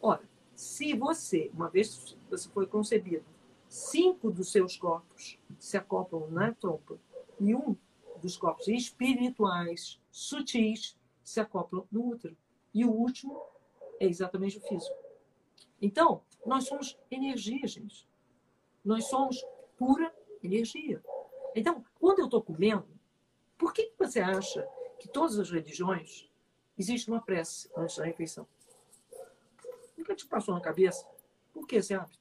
Ora, 0.00 0.28
se 0.56 0.92
você, 0.94 1.48
uma 1.54 1.70
vez 1.70 2.16
você 2.28 2.48
foi 2.48 2.66
concebido, 2.66 3.24
cinco 3.68 4.28
dos 4.28 4.50
seus 4.50 4.76
corpos 4.76 5.38
se 5.56 5.76
acoplam 5.76 6.28
na 6.32 6.52
trompa 6.52 6.98
e 7.38 7.54
um 7.54 7.76
dos 8.20 8.36
corpos 8.36 8.66
espirituais, 8.66 10.00
sutis, 10.10 10.98
se 11.22 11.38
acoplam 11.38 11.86
no 11.92 12.08
útero. 12.08 12.36
E 12.74 12.84
o 12.84 12.90
último 12.90 13.40
é 14.00 14.06
exatamente 14.06 14.58
o 14.58 14.62
físico. 14.62 14.96
Então, 15.80 16.22
nós 16.44 16.64
somos 16.64 16.98
energia, 17.08 17.68
gente. 17.68 18.04
Nós 18.84 19.04
somos 19.04 19.46
pura 19.78 20.12
energia. 20.42 21.00
Então, 21.54 21.84
quando 22.00 22.18
eu 22.18 22.24
estou 22.24 22.42
comendo, 22.42 22.91
por 23.62 23.72
que 23.72 23.92
você 23.96 24.18
acha 24.18 24.68
que 24.98 25.06
todas 25.06 25.38
as 25.38 25.48
religiões 25.48 26.28
existe 26.76 27.08
uma 27.08 27.22
prece 27.22 27.70
antes 27.76 27.96
da 27.96 28.04
refeição? 28.04 28.44
Nunca 29.96 30.16
te 30.16 30.26
passou 30.26 30.52
na 30.52 30.60
cabeça? 30.60 31.06
Por 31.52 31.64
que 31.64 31.76
esse 31.76 31.94
hábito? 31.94 32.18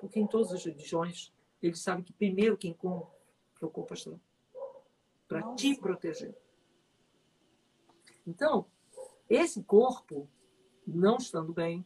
Porque 0.00 0.18
em 0.18 0.26
todas 0.26 0.50
as 0.50 0.64
religiões, 0.64 1.30
eles 1.62 1.80
sabem 1.80 2.02
que 2.02 2.12
primeiro 2.14 2.56
quem 2.56 2.72
come 2.72 3.04
é 3.60 3.66
o 3.66 3.68
corpo 3.68 3.92
astral. 3.92 4.18
Para 5.28 5.54
te 5.56 5.76
proteger. 5.76 6.34
Então, 8.26 8.64
esse 9.28 9.62
corpo, 9.62 10.26
não 10.86 11.18
estando 11.18 11.52
bem, 11.52 11.84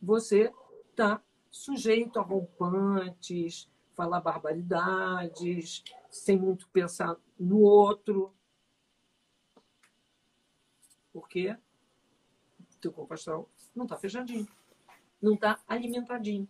você 0.00 0.54
está 0.90 1.20
sujeito 1.50 2.20
a 2.20 2.22
rompantes, 2.22 3.68
falar 3.96 4.20
barbaridades, 4.20 5.82
sem 6.10 6.38
muito 6.38 6.68
pensar 6.68 7.16
no 7.38 7.60
outro. 7.60 8.32
Porque 11.12 11.50
o 11.50 12.78
teu 12.80 12.92
corpo 12.92 13.14
astral 13.14 13.50
não 13.74 13.84
está 13.84 13.96
fechadinho, 13.96 14.46
não 15.20 15.34
está 15.34 15.58
alimentadinho. 15.66 16.46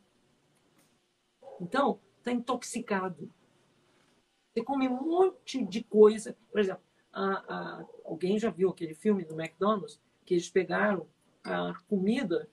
Então, 1.61 2.01
está 2.19 2.33
intoxicado. 2.33 3.33
Você 4.53 4.63
come 4.63 4.89
um 4.89 5.03
monte 5.03 5.65
de 5.65 5.85
coisa. 5.85 6.37
Por 6.51 6.61
exemplo, 6.61 6.83
a, 7.13 7.25
a, 7.25 7.87
alguém 8.05 8.39
já 8.39 8.51
viu 8.51 8.71
aquele 8.71 8.95
filme 8.95 9.25
do 9.25 9.41
McDonald's 9.41 10.01
que 10.25 10.35
eles 10.35 10.51
pegaram 10.51 11.07
a 11.45 11.73
comida, 11.89 12.51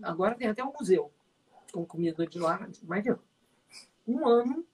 agora 0.00 0.36
tem 0.36 0.46
até 0.48 0.62
um 0.64 0.72
museu 0.72 1.12
com 1.72 1.84
comida 1.84 2.24
de 2.26 2.38
lá, 2.38 2.68
ver. 2.82 3.18
Um 4.06 4.26
ano 4.26 4.64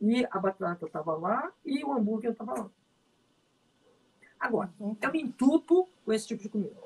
e 0.00 0.26
a 0.30 0.38
batata 0.38 0.86
estava 0.86 1.16
lá 1.16 1.52
e 1.64 1.84
o 1.84 1.92
hambúrguer 1.92 2.32
estava 2.32 2.54
lá. 2.54 2.70
Agora, 4.38 4.72
eu 4.78 5.12
me 5.12 5.22
entupo 5.22 5.88
com 6.04 6.12
esse 6.12 6.26
tipo 6.26 6.42
de 6.42 6.48
comida. 6.48 6.76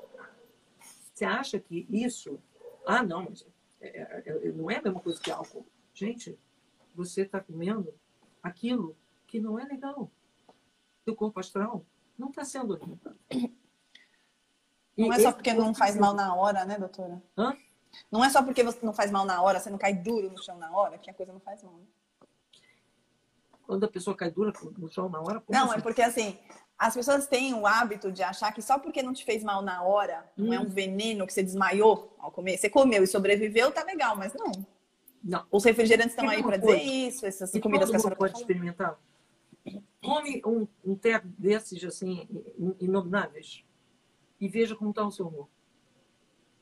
Você 1.13 1.25
acha 1.25 1.59
que 1.59 1.85
isso. 1.89 2.39
Ah, 2.85 3.03
não, 3.03 3.25
mas 3.25 3.45
é, 3.81 3.87
é, 3.87 4.23
é 4.47 4.51
não 4.53 4.71
é 4.71 4.77
a 4.77 4.81
mesma 4.81 5.01
coisa 5.01 5.19
que 5.19 5.29
álcool. 5.29 5.65
Gente, 5.93 6.39
você 6.95 7.23
está 7.23 7.41
comendo 7.41 7.93
aquilo 8.41 8.95
que 9.27 9.39
não 9.39 9.59
é 9.59 9.65
legal. 9.65 10.09
Seu 11.03 11.15
corpo 11.15 11.39
astral 11.39 11.85
não 12.17 12.29
está 12.29 12.45
sendo 12.45 12.73
alimentado. 12.73 13.19
Não 14.97 15.13
é 15.13 15.19
só 15.19 15.31
porque 15.31 15.53
não 15.53 15.73
faz 15.73 15.95
mal 15.97 16.13
na 16.13 16.35
hora, 16.35 16.65
né, 16.65 16.77
doutora? 16.77 17.21
Hã? 17.37 17.55
Não 18.11 18.23
é 18.23 18.29
só 18.29 18.43
porque 18.43 18.63
você 18.63 18.79
não 18.85 18.93
faz 18.93 19.11
mal 19.11 19.25
na 19.25 19.41
hora, 19.41 19.59
você 19.59 19.69
não 19.69 19.77
cai 19.77 19.93
duro 19.93 20.29
no 20.29 20.41
chão 20.41 20.57
na 20.57 20.71
hora, 20.71 20.97
que 20.97 21.09
a 21.09 21.13
coisa 21.13 21.33
não 21.33 21.39
faz 21.39 21.63
mal. 21.63 21.73
Né? 21.73 21.85
Quando 23.63 23.83
a 23.83 23.87
pessoa 23.87 24.15
cai 24.15 24.31
dura 24.31 24.53
no 24.77 24.89
chão 24.89 25.09
na 25.09 25.21
hora? 25.21 25.43
Não, 25.49 25.65
assim? 25.65 25.79
é 25.79 25.81
porque 25.81 26.01
assim, 26.01 26.39
as 26.77 26.93
pessoas 26.93 27.27
têm 27.27 27.53
o 27.53 27.67
hábito 27.67 28.11
de 28.11 28.23
achar 28.23 28.53
que 28.53 28.61
só 28.61 28.79
porque 28.79 29.03
não 29.03 29.13
te 29.13 29.25
fez 29.25 29.43
mal 29.43 29.61
na 29.61 29.83
hora, 29.83 30.25
hum. 30.37 30.45
não 30.45 30.53
é 30.53 30.59
um 30.59 30.63
hum. 30.63 30.69
veneno 30.69 31.27
que 31.27 31.33
você 31.33 31.43
desmaiou 31.43 32.15
ao 32.17 32.31
comer. 32.31 32.57
Você 32.57 32.69
comeu 32.69 33.03
e 33.03 33.07
sobreviveu, 33.07 33.71
tá 33.71 33.83
legal, 33.83 34.15
mas 34.15 34.33
não. 34.33 34.51
Não. 35.23 35.45
Os 35.51 35.63
refrigerantes 35.65 36.11
estão 36.11 36.29
aí 36.29 36.41
para 36.41 36.57
dizer 36.57 36.81
isso, 36.81 37.25
essas 37.25 37.53
e 37.53 37.59
comidas 37.59 37.89
que 37.89 37.95
a 37.95 37.99
senhora 37.99 38.15
pode 38.15 38.37
experimentar. 38.37 38.97
Come 40.01 40.41
um, 40.45 40.65
um 40.83 40.95
té 40.95 41.21
desses, 41.37 41.83
assim, 41.83 42.27
inomináveis 42.79 43.63
e 44.39 44.47
veja 44.47 44.75
como 44.75 44.91
está 44.91 45.05
o 45.05 45.11
seu 45.11 45.27
humor. 45.27 45.49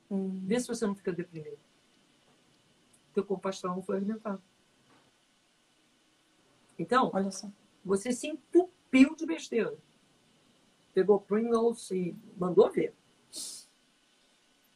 Hum. 0.10 0.42
Vê 0.46 0.60
se 0.60 0.68
você 0.68 0.86
não 0.86 0.96
fica 0.96 1.12
deprimido. 1.12 1.58
Teu 3.14 3.42
astral 3.44 3.76
não 3.76 3.84
foi 3.84 3.98
alimentado. 3.98 4.42
Então, 6.78 7.12
você 7.84 8.12
se 8.12 8.28
entupiu 8.28 9.16
de 9.16 9.26
besteira. 9.26 9.76
Pegou 10.94 11.20
Pringles 11.20 11.90
e 11.92 12.16
mandou 12.38 12.72
ver. 12.72 12.94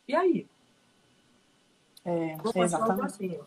E 0.08 0.16
aí? 0.16 0.48
É, 2.04 2.36
exatamente. 2.56 3.06
Assim, 3.06 3.40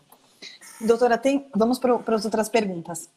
Doutora, 0.81 1.17
tem... 1.17 1.49
vamos 1.55 1.77
para 1.77 2.15
as 2.15 2.25
outras 2.25 2.49
perguntas. 2.49 3.09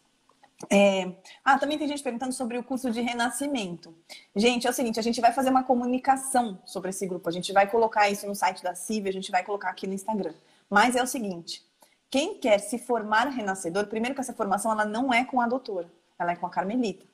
É... 0.71 1.13
Ah, 1.45 1.59
também 1.59 1.79
tem 1.79 1.87
gente 1.87 2.03
perguntando 2.03 2.33
sobre 2.33 2.59
o 2.59 2.65
curso 2.65 2.91
de 2.91 3.01
renascimento. 3.01 3.95
Gente, 4.35 4.67
é 4.67 4.71
o 4.71 4.73
seguinte, 4.73 4.99
a 4.99 5.03
gente 5.03 5.21
vai 5.21 5.33
fazer 5.33 5.51
uma 5.51 5.63
comunicação 5.63 6.59
sobre 6.65 6.91
esse 6.91 7.07
grupo. 7.07 7.29
A 7.29 7.33
gente 7.33 7.53
vai 7.53 7.71
colocar 7.71 8.11
isso 8.11 8.27
no 8.27 8.35
site 8.35 8.63
da 8.63 8.75
CIV, 8.75 9.09
a 9.09 9.13
gente 9.13 9.31
vai 9.31 9.45
colocar 9.45 9.71
aqui 9.71 9.87
no 9.87 9.95
Instagram. 9.95 10.35
Mas 10.69 10.97
é 10.97 11.03
o 11.03 11.07
seguinte, 11.07 11.65
quem 12.11 12.39
quer 12.39 12.59
se 12.59 12.79
formar 12.79 13.29
renascedor, 13.29 13.87
primeiro 13.87 14.15
que 14.15 14.21
essa 14.21 14.33
formação 14.33 14.73
ela 14.73 14.85
não 14.85 15.13
é 15.13 15.25
com 15.25 15.41
a 15.41 15.47
doutora, 15.47 15.91
ela 16.19 16.33
é 16.33 16.37
com 16.37 16.47
a 16.47 16.51
Carmelita. 16.51 17.07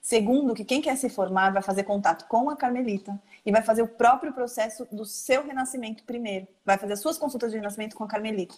Segundo, 0.00 0.54
que 0.54 0.64
quem 0.64 0.80
quer 0.80 0.96
se 0.96 1.08
formar 1.08 1.52
vai 1.52 1.62
fazer 1.62 1.82
contato 1.84 2.26
com 2.28 2.48
a 2.48 2.56
Carmelita 2.56 3.20
e 3.44 3.52
vai 3.52 3.62
fazer 3.62 3.82
o 3.82 3.88
próprio 3.88 4.32
processo 4.32 4.86
do 4.90 5.04
seu 5.04 5.44
renascimento 5.44 6.04
primeiro. 6.04 6.46
Vai 6.64 6.78
fazer 6.78 6.94
as 6.94 7.00
suas 7.00 7.18
consultas 7.18 7.50
de 7.50 7.58
renascimento 7.58 7.96
com 7.96 8.04
a 8.04 8.08
Carmelita. 8.08 8.54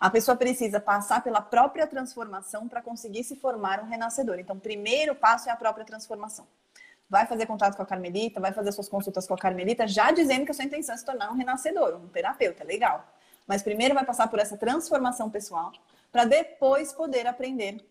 A 0.00 0.08
pessoa 0.08 0.36
precisa 0.36 0.80
passar 0.80 1.22
pela 1.22 1.40
própria 1.40 1.86
transformação 1.86 2.68
para 2.68 2.80
conseguir 2.80 3.24
se 3.24 3.36
formar 3.36 3.82
um 3.82 3.86
renascedor. 3.86 4.38
Então, 4.38 4.56
o 4.56 4.60
primeiro 4.60 5.14
passo 5.14 5.48
é 5.48 5.52
a 5.52 5.56
própria 5.56 5.84
transformação. 5.84 6.46
Vai 7.10 7.26
fazer 7.26 7.46
contato 7.46 7.76
com 7.76 7.82
a 7.82 7.86
Carmelita, 7.86 8.40
vai 8.40 8.52
fazer 8.52 8.70
suas 8.72 8.88
consultas 8.88 9.26
com 9.26 9.34
a 9.34 9.38
Carmelita, 9.38 9.86
já 9.86 10.10
dizendo 10.10 10.44
que 10.44 10.50
a 10.50 10.54
sua 10.54 10.64
intenção 10.64 10.94
é 10.94 10.98
se 10.98 11.04
tornar 11.04 11.30
um 11.30 11.36
renascedor, 11.36 11.96
um 11.96 12.08
terapeuta, 12.08 12.64
legal. 12.64 13.06
Mas 13.46 13.62
primeiro 13.62 13.94
vai 13.94 14.04
passar 14.04 14.28
por 14.28 14.38
essa 14.38 14.56
transformação 14.56 15.30
pessoal, 15.30 15.72
para 16.12 16.24
depois 16.24 16.92
poder 16.92 17.26
aprender 17.26 17.82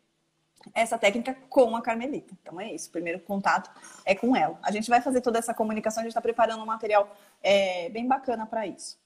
essa 0.74 0.97
técnica 0.97 1.36
com 1.49 1.76
a 1.76 1.82
Carmelita. 1.82 2.34
Então 2.41 2.59
é 2.59 2.74
isso, 2.74 2.89
o 2.89 2.91
primeiro 2.91 3.20
contato 3.20 3.70
é 4.05 4.15
com 4.15 4.36
ela. 4.36 4.59
A 4.61 4.72
gente 4.72 4.89
vai 4.89 5.01
fazer 5.01 5.22
toda 5.22 5.39
essa 5.39 5.53
comunicação, 5.53 6.01
a 6.01 6.03
gente 6.03 6.11
está 6.11 6.22
preparando 6.22 6.61
um 6.61 6.65
material 6.65 7.15
é, 7.41 7.89
bem 7.89 8.07
bacana 8.07 8.45
para 8.45 8.65
isso. 8.65 8.97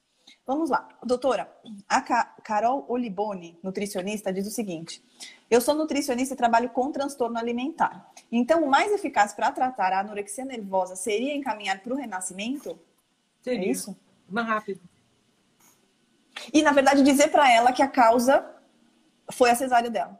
Vamos 0.46 0.70
lá. 0.70 0.88
Doutora, 1.04 1.52
a 1.88 2.00
Carol 2.42 2.84
Oliboni, 2.88 3.58
nutricionista, 3.62 4.32
diz 4.32 4.46
o 4.46 4.50
seguinte: 4.50 5.02
Eu 5.50 5.60
sou 5.60 5.74
nutricionista 5.74 6.34
e 6.34 6.36
trabalho 6.36 6.70
com 6.70 6.90
transtorno 6.90 7.38
alimentar. 7.38 8.10
Então, 8.30 8.64
o 8.64 8.70
mais 8.70 8.92
eficaz 8.92 9.32
para 9.32 9.52
tratar 9.52 9.92
a 9.92 10.00
anorexia 10.00 10.44
nervosa 10.44 10.96
seria 10.96 11.34
encaminhar 11.34 11.80
para 11.80 11.92
o 11.92 11.96
renascimento? 11.96 12.78
Seria. 13.40 13.66
É 13.66 13.70
isso? 13.70 13.96
Mais 14.28 14.46
rápido. 14.46 14.80
E, 16.52 16.62
na 16.62 16.72
verdade, 16.72 17.02
dizer 17.02 17.28
para 17.28 17.50
ela 17.52 17.72
que 17.72 17.82
a 17.82 17.88
causa 17.88 18.44
foi 19.30 19.50
a 19.50 19.54
cesárea 19.54 19.90
dela. 19.90 20.18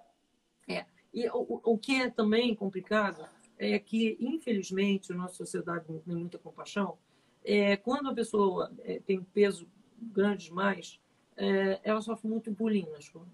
E 1.12 1.28
o, 1.28 1.60
o 1.62 1.78
que 1.78 2.00
é 2.00 2.10
também 2.10 2.54
complicado 2.54 3.24
é 3.58 3.78
que, 3.78 4.16
infelizmente, 4.20 5.12
a 5.12 5.16
nossa 5.16 5.34
sociedade 5.34 5.84
não 5.88 5.98
tem 6.00 6.16
muita 6.16 6.38
compaixão. 6.38 6.98
É, 7.44 7.76
quando 7.76 8.08
a 8.08 8.14
pessoa 8.14 8.72
é, 8.80 9.00
tem 9.00 9.22
peso 9.22 9.68
grande 10.00 10.46
demais, 10.46 11.00
é, 11.36 11.80
ela 11.84 12.00
sofre 12.00 12.28
muito 12.28 12.50
bullying 12.50 12.88
na 12.90 12.98
escola. 12.98 13.28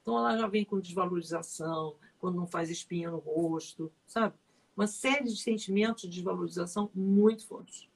Então 0.00 0.16
ela 0.16 0.38
já 0.38 0.46
vem 0.46 0.64
com 0.64 0.80
desvalorização, 0.80 1.96
quando 2.18 2.36
não 2.36 2.46
faz 2.46 2.70
espinha 2.70 3.10
no 3.10 3.18
rosto, 3.18 3.92
sabe? 4.06 4.34
Uma 4.76 4.86
série 4.86 5.24
de 5.24 5.36
sentimentos 5.36 6.02
de 6.02 6.08
desvalorização 6.08 6.90
muito 6.94 7.46
fortes. 7.46 7.88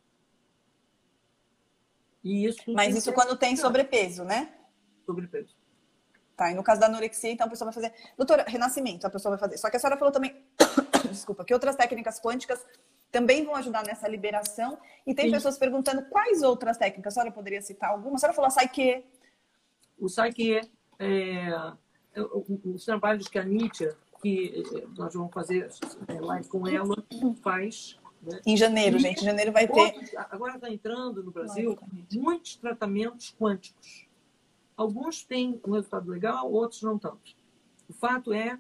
E 2.23 2.45
isso 2.45 2.61
Mas 2.69 2.95
isso 2.97 3.13
quando 3.13 3.37
tem 3.37 3.57
sobrepeso, 3.57 4.25
né? 4.25 4.55
Sobrepeso. 5.07 5.57
Tá, 6.37 6.51
e 6.51 6.55
no 6.55 6.63
caso 6.63 6.81
da 6.81 6.87
anorexia, 6.87 7.31
então 7.31 7.47
a 7.47 7.51
pessoa 7.51 7.71
vai 7.71 7.75
fazer. 7.75 7.93
Doutora, 8.17 8.45
renascimento, 8.47 9.07
a 9.07 9.11
pessoa 9.11 9.37
vai 9.37 9.39
fazer. 9.39 9.59
Só 9.59 9.69
que 9.69 9.77
a 9.77 9.81
senhora 9.81 9.99
falou 9.99 10.13
também, 10.13 10.35
desculpa, 11.11 11.45
que 11.45 11.53
outras 11.53 11.77
técnicas 11.77 12.19
quânticas 12.21 12.65
também 13.11 13.45
vão 13.45 13.55
ajudar 13.55 13.85
nessa 13.85 14.09
liberação. 14.09 14.79
E 15.07 15.15
tem 15.15 15.27
Sim. 15.27 15.33
pessoas 15.33 15.59
perguntando 15.59 16.03
quais 16.07 16.43
outras 16.43 16.79
técnicas. 16.79 17.13
A 17.13 17.15
senhora 17.15 17.33
poderia 17.33 17.61
citar 17.61 17.91
alguma? 17.91 18.17
A 18.17 18.19
senhora 18.19 18.35
falou 18.35 18.51
Psyche. 18.51 19.05
O 19.99 20.07
Psyche, 20.07 20.61
é, 20.99 21.73
os 22.65 22.85
trabalhos 22.85 23.29
que 23.29 23.39
a 23.39 23.45
Nietzsche, 23.45 23.91
que 24.23 24.65
é, 24.75 24.87
nós 24.97 25.13
vamos 25.13 25.33
fazer 25.33 25.69
é, 26.09 26.21
live 26.21 26.49
com 26.49 26.67
ela, 26.67 26.97
faz. 27.43 27.99
Né? 28.23 28.41
Em 28.47 28.57
janeiro, 28.57 28.97
e 28.97 29.01
gente. 29.01 29.21
Em 29.21 29.25
janeiro 29.25 29.53
vai 29.53 29.69
ter. 29.69 30.17
agora 30.31 30.55
está 30.55 30.71
entrando 30.71 31.23
no 31.23 31.31
Brasil 31.31 31.79
muitos 32.15 32.57
tratamentos 32.57 33.35
quânticos. 33.39 34.07
Alguns 34.77 35.25
têm 35.25 35.61
um 35.67 35.73
resultado 35.73 36.11
legal, 36.11 36.51
outros 36.51 36.83
não 36.83 36.99
tanto. 36.99 37.35
O 37.89 37.93
fato 37.93 38.33
é, 38.33 38.59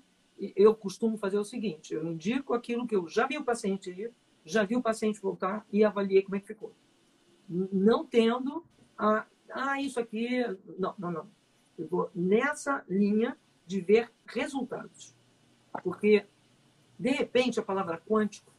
eu 0.56 0.74
costumo 0.74 1.16
fazer 1.16 1.38
o 1.38 1.44
seguinte: 1.44 1.94
eu 1.94 2.06
indico 2.06 2.54
aquilo 2.54 2.86
que 2.86 2.94
eu 2.94 3.08
já 3.08 3.26
vi 3.26 3.38
o 3.38 3.44
paciente 3.44 3.90
ir, 3.90 4.12
já 4.44 4.64
vi 4.64 4.76
o 4.76 4.82
paciente 4.82 5.20
voltar 5.20 5.66
e 5.72 5.84
avaliei 5.84 6.22
como 6.22 6.36
é 6.36 6.40
que 6.40 6.46
ficou. 6.46 6.72
Não 7.48 8.04
tendo 8.04 8.64
a, 8.96 9.26
ah, 9.50 9.80
isso 9.80 10.00
aqui. 10.00 10.40
Não, 10.78 10.94
não, 10.98 11.10
não. 11.10 11.30
Eu 11.78 11.86
vou 11.88 12.10
nessa 12.14 12.84
linha 12.88 13.36
de 13.66 13.80
ver 13.80 14.10
resultados. 14.26 15.14
Porque, 15.82 16.26
de 16.98 17.10
repente, 17.10 17.58
a 17.58 17.62
palavra 17.62 17.98
quântico 17.98 18.52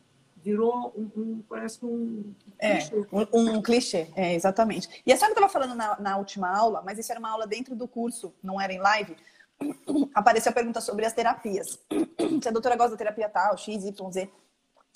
virou 0.44 0.94
um, 0.98 1.22
um 1.22 1.44
parece 1.48 1.80
que 1.80 1.86
um 1.86 2.36
é, 2.60 2.78
clichê. 2.78 3.08
Um, 3.12 3.56
um, 3.56 3.62
clichê, 3.62 4.08
é, 4.16 4.36
exatamente. 4.36 5.02
E 5.06 5.14
a 5.14 5.16
senhora 5.16 5.34
estava 5.34 5.50
falando 5.50 5.74
na, 5.74 6.00
na, 6.00 6.18
última 6.18 6.50
aula, 6.50 6.82
mas 6.86 7.00
isso 7.00 7.12
era 7.12 7.20
uma 7.20 7.30
aula 7.30 7.48
dentro 7.48 7.76
do 7.76 7.88
curso, 7.88 8.34
não 8.44 8.60
era 8.60 8.74
em 8.74 8.80
live. 8.80 9.16
Apareceu 10.14 10.52
a 10.52 10.54
pergunta 10.54 10.82
sobre 10.82 11.06
as 11.06 11.14
terapias. 11.14 11.80
Se 12.42 12.50
a 12.50 12.52
doutora 12.52 12.76
gosta 12.76 12.92
da 12.92 12.98
terapia 12.98 13.30
tal, 13.30 13.58
X, 13.58 13.86
Y, 13.86 14.12
Z. 14.12 14.30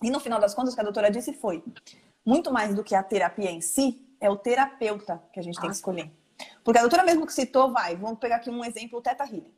E 0.04 0.12
no 0.12 0.20
final 0.20 0.40
das 0.40 0.54
contas, 0.54 0.74
o 0.74 0.76
que 0.76 0.82
a 0.82 0.84
doutora 0.84 1.10
disse 1.10 1.34
foi: 1.34 1.64
muito 2.26 2.52
mais 2.52 2.76
do 2.76 2.84
que 2.84 2.94
a 2.94 3.02
terapia 3.02 3.50
em 3.50 3.62
si, 3.62 4.06
é 4.20 4.30
o 4.30 4.36
terapeuta 4.36 5.24
que 5.32 5.40
a 5.40 5.44
gente 5.44 5.56
tem 5.56 5.70
que 5.70 5.76
ah. 5.76 5.80
escolher. 5.80 6.12
Porque 6.64 6.78
a 6.78 6.82
doutora 6.82 7.04
mesmo 7.04 7.26
que 7.26 7.34
citou, 7.34 7.72
vai, 7.72 7.96
vamos 7.96 8.20
pegar 8.20 8.36
aqui 8.36 8.50
um 8.50 8.64
exemplo, 8.64 9.00
o 9.00 9.02
Teta 9.02 9.24
Healing. 9.24 9.54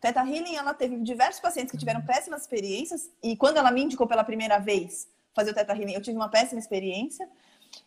Teta 0.00 0.20
Healing, 0.20 0.56
ela 0.56 0.74
teve 0.74 0.96
diversos 0.98 1.40
pacientes 1.40 1.70
que 1.70 1.78
tiveram 1.78 2.02
péssimas 2.02 2.42
experiências, 2.42 3.10
e 3.22 3.36
quando 3.36 3.56
ela 3.56 3.70
me 3.70 3.82
indicou 3.82 4.06
pela 4.06 4.24
primeira 4.24 4.58
vez 4.58 5.08
fazer 5.38 5.52
o 5.52 5.54
Teta 5.54 5.72
Healing, 5.72 5.94
eu 5.94 6.02
tive 6.02 6.16
uma 6.16 6.28
péssima 6.28 6.58
experiência. 6.58 7.28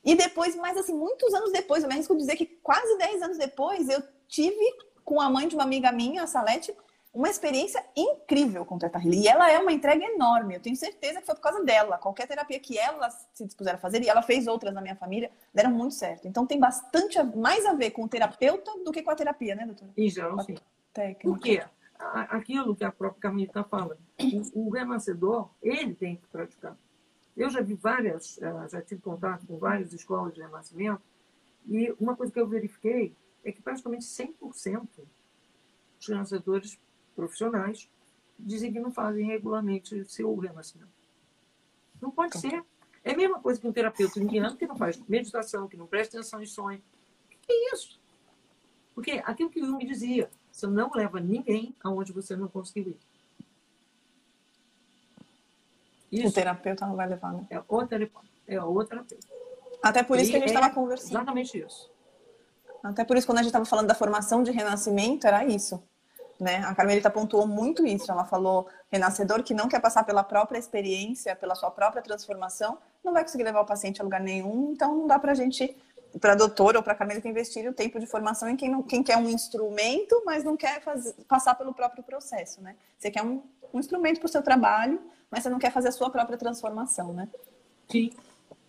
E 0.06 0.16
depois, 0.16 0.56
mais 0.56 0.78
assim, 0.78 0.94
muitos 0.94 1.34
anos 1.34 1.52
depois, 1.52 1.84
eu 1.84 1.90
me 1.90 1.96
arrisco 1.96 2.16
dizer 2.16 2.38
que 2.38 2.46
quase 2.46 2.98
10 2.98 3.22
anos 3.24 3.38
depois, 3.38 3.90
eu 3.90 4.02
tive 4.28 4.66
com 5.04 5.20
a 5.20 5.30
mãe 5.30 5.48
de 5.48 5.56
uma 5.56 5.64
amiga 5.64 5.92
minha, 5.92 6.24
a 6.24 6.28
Salete, 6.28 6.74
uma 7.14 7.30
experiência 7.30 7.84
incrível 7.96 8.66
com 8.66 8.76
o 8.76 8.80
Teta 8.80 8.98
Healing. 8.98 9.22
E 9.22 9.28
ela 9.28 9.52
é 9.52 9.60
uma 9.60 9.74
entrega 9.74 10.06
enorme. 10.06 10.56
Eu 10.56 10.62
tenho 10.62 10.78
certeza 10.78 11.20
que 11.20 11.26
foi 11.26 11.36
por 11.36 11.42
causa 11.42 11.62
dela. 11.64 11.98
Qualquer 11.98 12.26
terapia 12.26 12.58
que 12.58 12.78
ela 12.78 13.10
se 13.10 13.46
dispuser 13.46 13.76
a 13.76 13.78
fazer, 13.78 14.02
e 14.02 14.08
ela 14.08 14.22
fez 14.22 14.48
outras 14.48 14.74
na 14.74 14.82
minha 14.82 14.96
família, 14.96 15.30
deram 15.54 15.72
muito 15.72 15.94
certo. 15.94 16.28
Então 16.28 16.46
tem 16.46 16.58
bastante 16.58 17.22
mais 17.36 17.66
a 17.66 17.74
ver 17.74 17.92
com 17.92 18.04
o 18.04 18.08
terapeuta 18.08 18.72
do 18.86 18.92
que 18.94 19.04
com 19.04 19.12
a 19.12 19.16
terapia, 19.16 19.56
né, 19.56 19.66
doutora? 19.66 19.92
Geral, 19.98 20.40
sim. 20.44 20.56
Técnica. 20.94 21.28
Por 21.28 21.40
quê? 21.40 21.64
Aquilo 22.00 22.76
que 22.76 22.84
a 22.84 22.92
própria 22.92 23.22
Camila 23.22 23.64
fala. 23.70 23.98
O, 24.56 24.68
o 24.68 24.70
renascedor, 24.70 25.50
ele 25.62 25.94
tem 25.94 26.16
que 26.16 26.28
praticar. 26.28 26.78
Eu 27.42 27.50
já 27.50 27.60
vi 27.60 27.74
várias, 27.74 28.40
eh, 28.40 28.70
já 28.70 28.82
tive 28.84 29.02
contato 29.02 29.48
com 29.48 29.58
várias 29.58 29.92
escolas 29.94 30.32
de 30.32 30.42
renascimento, 30.42 31.02
e 31.68 31.92
uma 32.00 32.16
coisa 32.16 32.32
que 32.32 32.40
eu 32.40 32.48
verifiquei 32.48 33.16
é 33.44 33.52
que 33.52 33.60
praticamente 33.60 34.06
100% 34.06 34.88
dos 35.98 36.08
renascedores 36.08 36.80
profissionais 37.16 37.90
dizem 38.38 38.72
que 38.72 38.80
não 38.80 38.92
fazem 38.92 39.26
regularmente 39.26 40.06
seu 40.06 40.36
renascimento. 40.36 40.92
Não 42.00 42.12
pode 42.12 42.38
ser. 42.38 42.64
É 43.04 43.14
a 43.14 43.18
mesma 43.18 43.40
coisa 43.40 43.60
que 43.60 43.68
um 43.68 43.74
terapeuta 43.74 44.20
indiano 44.20 44.56
que 44.56 44.68
não 44.68 44.76
faz 44.76 45.02
meditação, 45.08 45.68
que 45.68 45.76
não 45.76 45.88
presta 45.88 46.20
atenção 46.20 46.44
em 46.44 46.46
sonho. 46.46 46.78
O 47.26 47.48
que 47.48 47.52
é 47.52 47.74
isso? 47.74 48.00
Porque 48.94 49.14
aquilo 49.26 49.50
que 49.50 49.64
o 49.64 49.66
Jung 49.66 49.84
dizia, 49.84 50.30
você 50.52 50.68
não 50.68 50.92
leva 50.94 51.20
ninguém 51.20 51.76
aonde 51.84 52.14
você 52.14 52.36
não 52.36 52.48
conseguiu 52.48 52.92
ir. 52.92 53.00
Isso 56.12 56.28
o 56.28 56.32
terapeuta 56.32 56.86
não 56.86 56.96
vai 56.96 57.08
levar, 57.08 57.34
né? 57.34 57.46
É 57.50 57.60
o 57.60 57.88
terapeuta. 57.88 58.28
É 58.48 58.62
o 58.62 58.84
terapeuta. 58.84 59.28
Até 59.82 60.04
por 60.04 60.18
isso 60.18 60.30
e 60.30 60.32
que 60.32 60.38
a 60.38 60.40
gente 60.40 60.50
estava 60.50 60.68
é 60.68 60.70
conversando. 60.70 61.12
Exatamente 61.12 61.58
isso. 61.58 61.90
Até 62.84 63.04
por 63.04 63.16
isso, 63.16 63.28
quando 63.28 63.40
a 63.40 63.42
gente 63.42 63.50
estava 63.50 63.66
falando 63.66 63.88
da 63.88 63.96
formação 63.96 64.44
de 64.44 64.52
renascimento, 64.52 65.28
era 65.28 65.46
isso. 65.46 65.82
Né? 66.40 66.58
A 66.66 66.74
Carmelita 66.74 67.10
pontuou 67.10 67.48
muito 67.48 67.86
isso. 67.86 68.12
Ela 68.12 68.26
falou: 68.26 68.68
renascedor 68.92 69.44
que 69.44 69.54
não 69.54 69.68
quer 69.68 69.80
passar 69.80 70.04
pela 70.04 70.24
própria 70.24 70.58
experiência, 70.58 71.36
pela 71.36 71.54
sua 71.56 71.70
própria 71.70 72.02
transformação, 72.02 72.78
não 73.04 73.14
vai 73.14 73.24
conseguir 73.24 73.44
levar 73.44 73.62
o 73.62 73.66
paciente 73.66 74.02
a 74.02 74.04
lugar 74.04 74.20
nenhum. 74.20 74.72
Então, 74.72 74.96
não 74.96 75.08
dá 75.08 75.20
para 75.20 75.34
a 75.34 75.36
gente, 75.36 75.78
para 76.20 76.34
a 76.34 76.36
doutora 76.36 76.80
ou 76.80 76.84
para 76.84 76.94
a 76.94 76.96
Carmelita, 76.96 77.28
investir 77.28 77.70
o 77.70 77.74
tempo 77.74 78.00
de 78.00 78.08
formação 78.08 78.50
em 78.50 78.56
quem, 78.56 78.70
não, 78.70 78.82
quem 78.82 79.04
quer 79.04 79.18
um 79.18 79.30
instrumento, 79.30 80.22
mas 80.26 80.44
não 80.44 80.58
quer 80.58 80.82
fazer, 80.82 81.14
passar 81.28 81.54
pelo 81.54 81.74
próprio 81.74 82.04
processo. 82.04 82.60
Né? 82.60 82.76
Você 82.98 83.12
quer 83.12 83.24
um, 83.24 83.44
um 83.72 83.80
instrumento 83.80 84.20
para 84.20 84.26
o 84.26 84.30
seu 84.30 84.42
trabalho, 84.42 85.00
mas 85.32 85.44
você 85.44 85.50
não 85.50 85.58
quer 85.58 85.72
fazer 85.72 85.88
a 85.88 85.92
sua 85.92 86.10
própria 86.10 86.38
transformação. 86.38 87.14
Né? 87.14 87.28
Sim. 87.90 88.12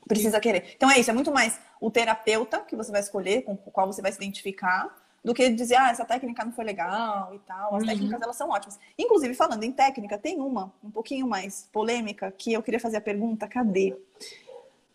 Precisa 0.07 0.41
querer. 0.41 0.73
Então, 0.77 0.91
é 0.91 0.99
isso. 0.99 1.11
É 1.11 1.15
muito 1.15 1.33
mais 1.33 1.59
o 1.81 1.91
terapeuta 1.91 2.61
que 2.61 2.77
você 2.77 2.91
vai 2.91 3.01
escolher, 3.01 3.43
com 3.43 3.53
o 3.53 3.57
qual 3.57 3.87
você 3.87 4.01
vai 4.01 4.13
se 4.13 4.19
identificar 4.19 5.03
do 5.25 5.33
que 5.33 5.49
dizer, 5.51 5.77
ah, 5.77 5.91
essa 5.91 6.05
técnica 6.05 6.45
não 6.45 6.53
foi 6.53 6.65
legal 6.65 7.33
e 7.35 7.39
tal. 7.41 7.75
As 7.75 7.83
uhum. 7.83 7.89
técnicas, 7.89 8.21
elas 8.21 8.37
são 8.37 8.51
ótimas. 8.51 8.79
Inclusive, 8.99 9.35
falando 9.35 9.63
em 9.63 9.73
técnica, 9.73 10.19
tem 10.19 10.41
uma, 10.41 10.73
um 10.83 10.91
pouquinho 10.91 11.27
mais 11.29 11.69
polêmica, 11.73 12.33
que 12.33 12.53
eu 12.53 12.63
queria 12.63 12.81
fazer 12.81 12.97
a 12.97 13.01
pergunta, 13.01 13.47
cadê? 13.47 13.97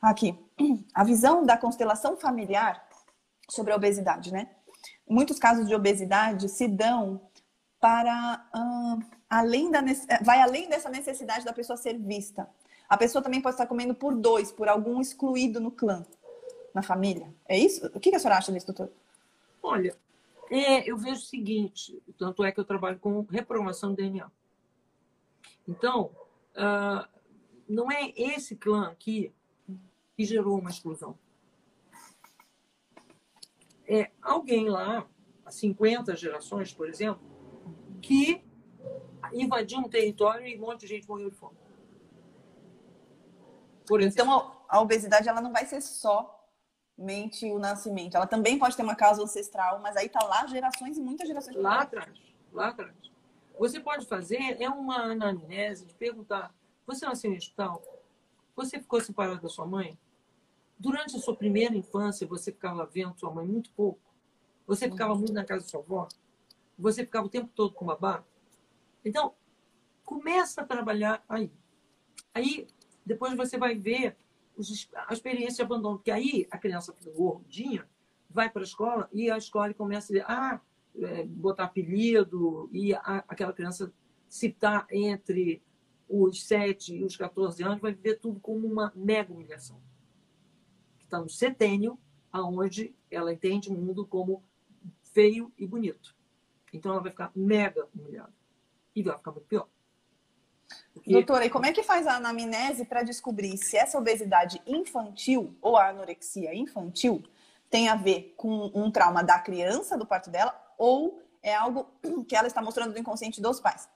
Aqui. 0.01 0.37
A 0.93 1.03
visão 1.03 1.45
da 1.45 1.57
constelação 1.57 2.17
familiar 2.17 2.85
sobre 3.49 3.71
a 3.71 3.75
obesidade, 3.75 4.31
né? 4.33 4.49
Muitos 5.09 5.39
casos 5.39 5.67
de 5.67 5.73
obesidade 5.73 6.49
se 6.49 6.67
dão 6.67 7.21
para 7.79 8.45
hum, 8.53 8.99
além 9.29 9.69
da 9.69 9.83
vai 10.21 10.41
além 10.41 10.69
dessa 10.69 10.89
necessidade 10.89 11.45
da 11.45 11.53
pessoa 11.53 11.77
ser 11.77 11.97
vista. 11.97 12.49
A 12.87 12.97
pessoa 12.97 13.21
também 13.21 13.41
pode 13.41 13.55
estar 13.55 13.67
comendo 13.67 13.93
por 13.93 14.15
dois, 14.15 14.51
por 14.51 14.69
algum 14.69 15.01
excluído 15.01 15.59
no 15.59 15.71
clã, 15.71 16.05
na 16.73 16.81
família. 16.81 17.33
É 17.47 17.57
isso? 17.57 17.85
O 17.87 17.99
que 17.99 18.15
a 18.15 18.19
senhora 18.19 18.37
acha 18.37 18.51
disso, 18.51 18.67
doutor? 18.67 18.89
Olha, 19.61 19.95
é, 20.49 20.89
eu 20.89 20.97
vejo 20.97 21.21
o 21.21 21.25
seguinte, 21.25 22.01
tanto 22.17 22.43
é 22.43 22.51
que 22.51 22.59
eu 22.59 22.65
trabalho 22.65 22.97
com 22.99 23.21
reprogramação 23.29 23.89
de 23.89 23.97
DNA. 23.97 24.31
Então, 25.67 26.11
uh, 26.55 27.05
não 27.67 27.91
é 27.91 28.13
esse 28.15 28.55
clã 28.55 28.87
aqui 28.87 29.33
que 30.15 30.23
gerou 30.23 30.57
uma 30.57 30.69
exclusão. 30.69 31.17
É 33.85 34.11
alguém 34.21 34.69
lá, 34.69 35.05
há 35.45 35.51
50 35.51 36.15
gerações, 36.15 36.73
por 36.73 36.87
exemplo, 36.87 37.21
que 38.01 38.41
invadiu 39.33 39.79
um 39.79 39.89
território 39.89 40.45
e 40.45 40.57
um 40.57 40.61
monte 40.61 40.81
de 40.81 40.87
gente 40.87 41.07
morreu 41.07 41.29
de 41.29 41.35
fome. 41.35 41.55
então, 44.01 44.51
a 44.67 44.81
obesidade 44.81 45.29
ela 45.29 45.41
não 45.41 45.51
vai 45.51 45.65
ser 45.65 45.81
só 45.81 46.33
mente 46.97 47.49
o 47.51 47.59
nascimento. 47.59 48.15
Ela 48.15 48.27
também 48.27 48.57
pode 48.57 48.75
ter 48.75 48.83
uma 48.83 48.95
causa 48.95 49.23
ancestral, 49.23 49.79
mas 49.79 49.95
aí 49.95 50.09
tá 50.09 50.23
lá 50.25 50.45
gerações 50.47 50.97
e 50.97 51.01
muitas 51.01 51.27
gerações. 51.27 51.55
Lá 51.55 51.81
atrás, 51.81 52.19
lá 52.51 52.69
atrás. 52.69 52.95
Você 53.57 53.79
pode 53.79 54.05
fazer 54.05 54.61
é 54.61 54.69
uma 54.69 55.11
anamnese 55.11 55.85
de 55.85 55.93
perguntar: 55.93 56.53
você 56.85 57.05
nasceu 57.05 57.31
em 57.31 57.37
hospital? 57.37 57.81
Você 58.55 58.79
ficou 58.79 58.99
separado 58.99 59.41
da 59.41 59.49
sua 59.49 59.65
mãe? 59.65 59.97
durante 60.79 61.15
a 61.15 61.19
sua 61.19 61.35
primeira 61.35 61.75
infância, 61.75 62.27
você 62.27 62.51
ficava 62.51 62.85
vendo 62.85 63.17
sua 63.17 63.31
mãe 63.31 63.45
muito 63.45 63.71
pouco, 63.71 63.99
você 64.65 64.89
ficava 64.89 65.15
muito 65.15 65.33
na 65.33 65.43
casa 65.43 65.63
da 65.63 65.69
sua 65.69 65.79
avó, 65.79 66.07
você 66.77 67.03
ficava 67.03 67.25
o 67.25 67.29
tempo 67.29 67.49
todo 67.55 67.73
com 67.73 67.85
babá. 67.85 68.23
Então, 69.07 69.33
começa 70.03 70.61
a 70.61 70.65
trabalhar 70.65 71.23
aí. 71.27 71.51
Aí, 72.33 72.67
depois 73.05 73.35
você 73.35 73.57
vai 73.57 73.75
ver 73.75 74.17
a 74.95 75.13
experiência 75.13 75.57
de 75.57 75.61
abandono, 75.61 75.97
porque 75.97 76.11
aí 76.11 76.47
a 76.49 76.57
criança 76.57 76.93
fica 76.93 77.11
gordinha, 77.11 77.87
vai 78.29 78.49
para 78.49 78.61
a 78.61 78.65
escola 78.65 79.09
e 79.13 79.29
a 79.29 79.37
escola 79.37 79.73
começa 79.73 80.13
a 80.23 80.55
ah, 80.55 80.61
é, 80.99 81.23
botar 81.25 81.65
apelido, 81.65 82.69
e 82.71 82.93
a, 82.93 83.23
aquela 83.27 83.53
criança, 83.53 83.93
se 84.27 84.47
está 84.47 84.87
entre 84.91 85.61
os 86.09 86.43
7 86.45 86.95
e 86.95 87.03
os 87.03 87.15
14 87.15 87.63
anos, 87.63 87.79
vai 87.79 87.93
viver 87.93 88.15
tudo 88.15 88.39
como 88.39 88.67
uma 88.67 88.91
mega 88.95 89.31
humilhação. 89.31 89.79
Está 90.99 91.19
no 91.19 91.29
setênio, 91.29 91.97
aonde 92.31 92.95
ela 93.09 93.31
entende 93.31 93.69
o 93.69 93.73
mundo 93.73 94.05
como 94.05 94.43
feio 95.13 95.51
e 95.57 95.67
bonito. 95.67 96.15
Então 96.73 96.91
ela 96.91 97.01
vai 97.01 97.11
ficar 97.11 97.31
mega 97.35 97.87
humilhada. 97.95 98.33
E 98.97 99.03
vai 99.03 99.15
ficar 99.15 99.29
muito 99.31 99.45
pior. 99.45 99.67
Porque... 100.91 101.11
Doutora, 101.11 101.45
e 101.45 101.51
como 101.51 101.67
é 101.67 101.71
que 101.71 101.83
faz 101.83 102.07
a 102.07 102.15
anamnese 102.15 102.83
para 102.83 103.03
descobrir 103.03 103.55
se 103.55 103.77
essa 103.77 103.95
obesidade 103.95 104.59
infantil 104.65 105.55
ou 105.61 105.77
a 105.77 105.89
anorexia 105.89 106.55
infantil 106.55 107.23
tem 107.69 107.89
a 107.89 107.95
ver 107.95 108.33
com 108.35 108.71
um 108.73 108.89
trauma 108.89 109.23
da 109.23 109.37
criança, 109.37 109.95
do 109.95 110.03
parto 110.03 110.31
dela, 110.31 110.59
ou 110.79 111.21
é 111.43 111.53
algo 111.53 111.87
que 112.27 112.35
ela 112.35 112.47
está 112.47 112.59
mostrando 112.59 112.93
do 112.93 112.97
inconsciente 112.97 113.39
dos 113.39 113.59
pais? 113.59 113.87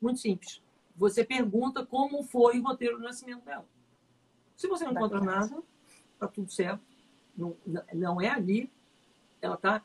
Muito 0.00 0.18
simples. 0.18 0.60
Você 0.96 1.22
pergunta 1.22 1.86
como 1.86 2.24
foi 2.24 2.58
o 2.58 2.64
roteiro 2.64 2.96
do 2.96 3.04
nascimento 3.04 3.44
dela. 3.44 3.64
Se 4.56 4.66
você 4.66 4.84
não 4.84 4.92
encontra 4.92 5.20
nada, 5.20 5.62
está 6.14 6.26
tudo 6.26 6.50
certo. 6.50 6.82
Não, 7.36 7.56
não 7.94 8.20
é 8.20 8.28
ali. 8.28 8.68
Ela 9.40 9.54
está, 9.54 9.84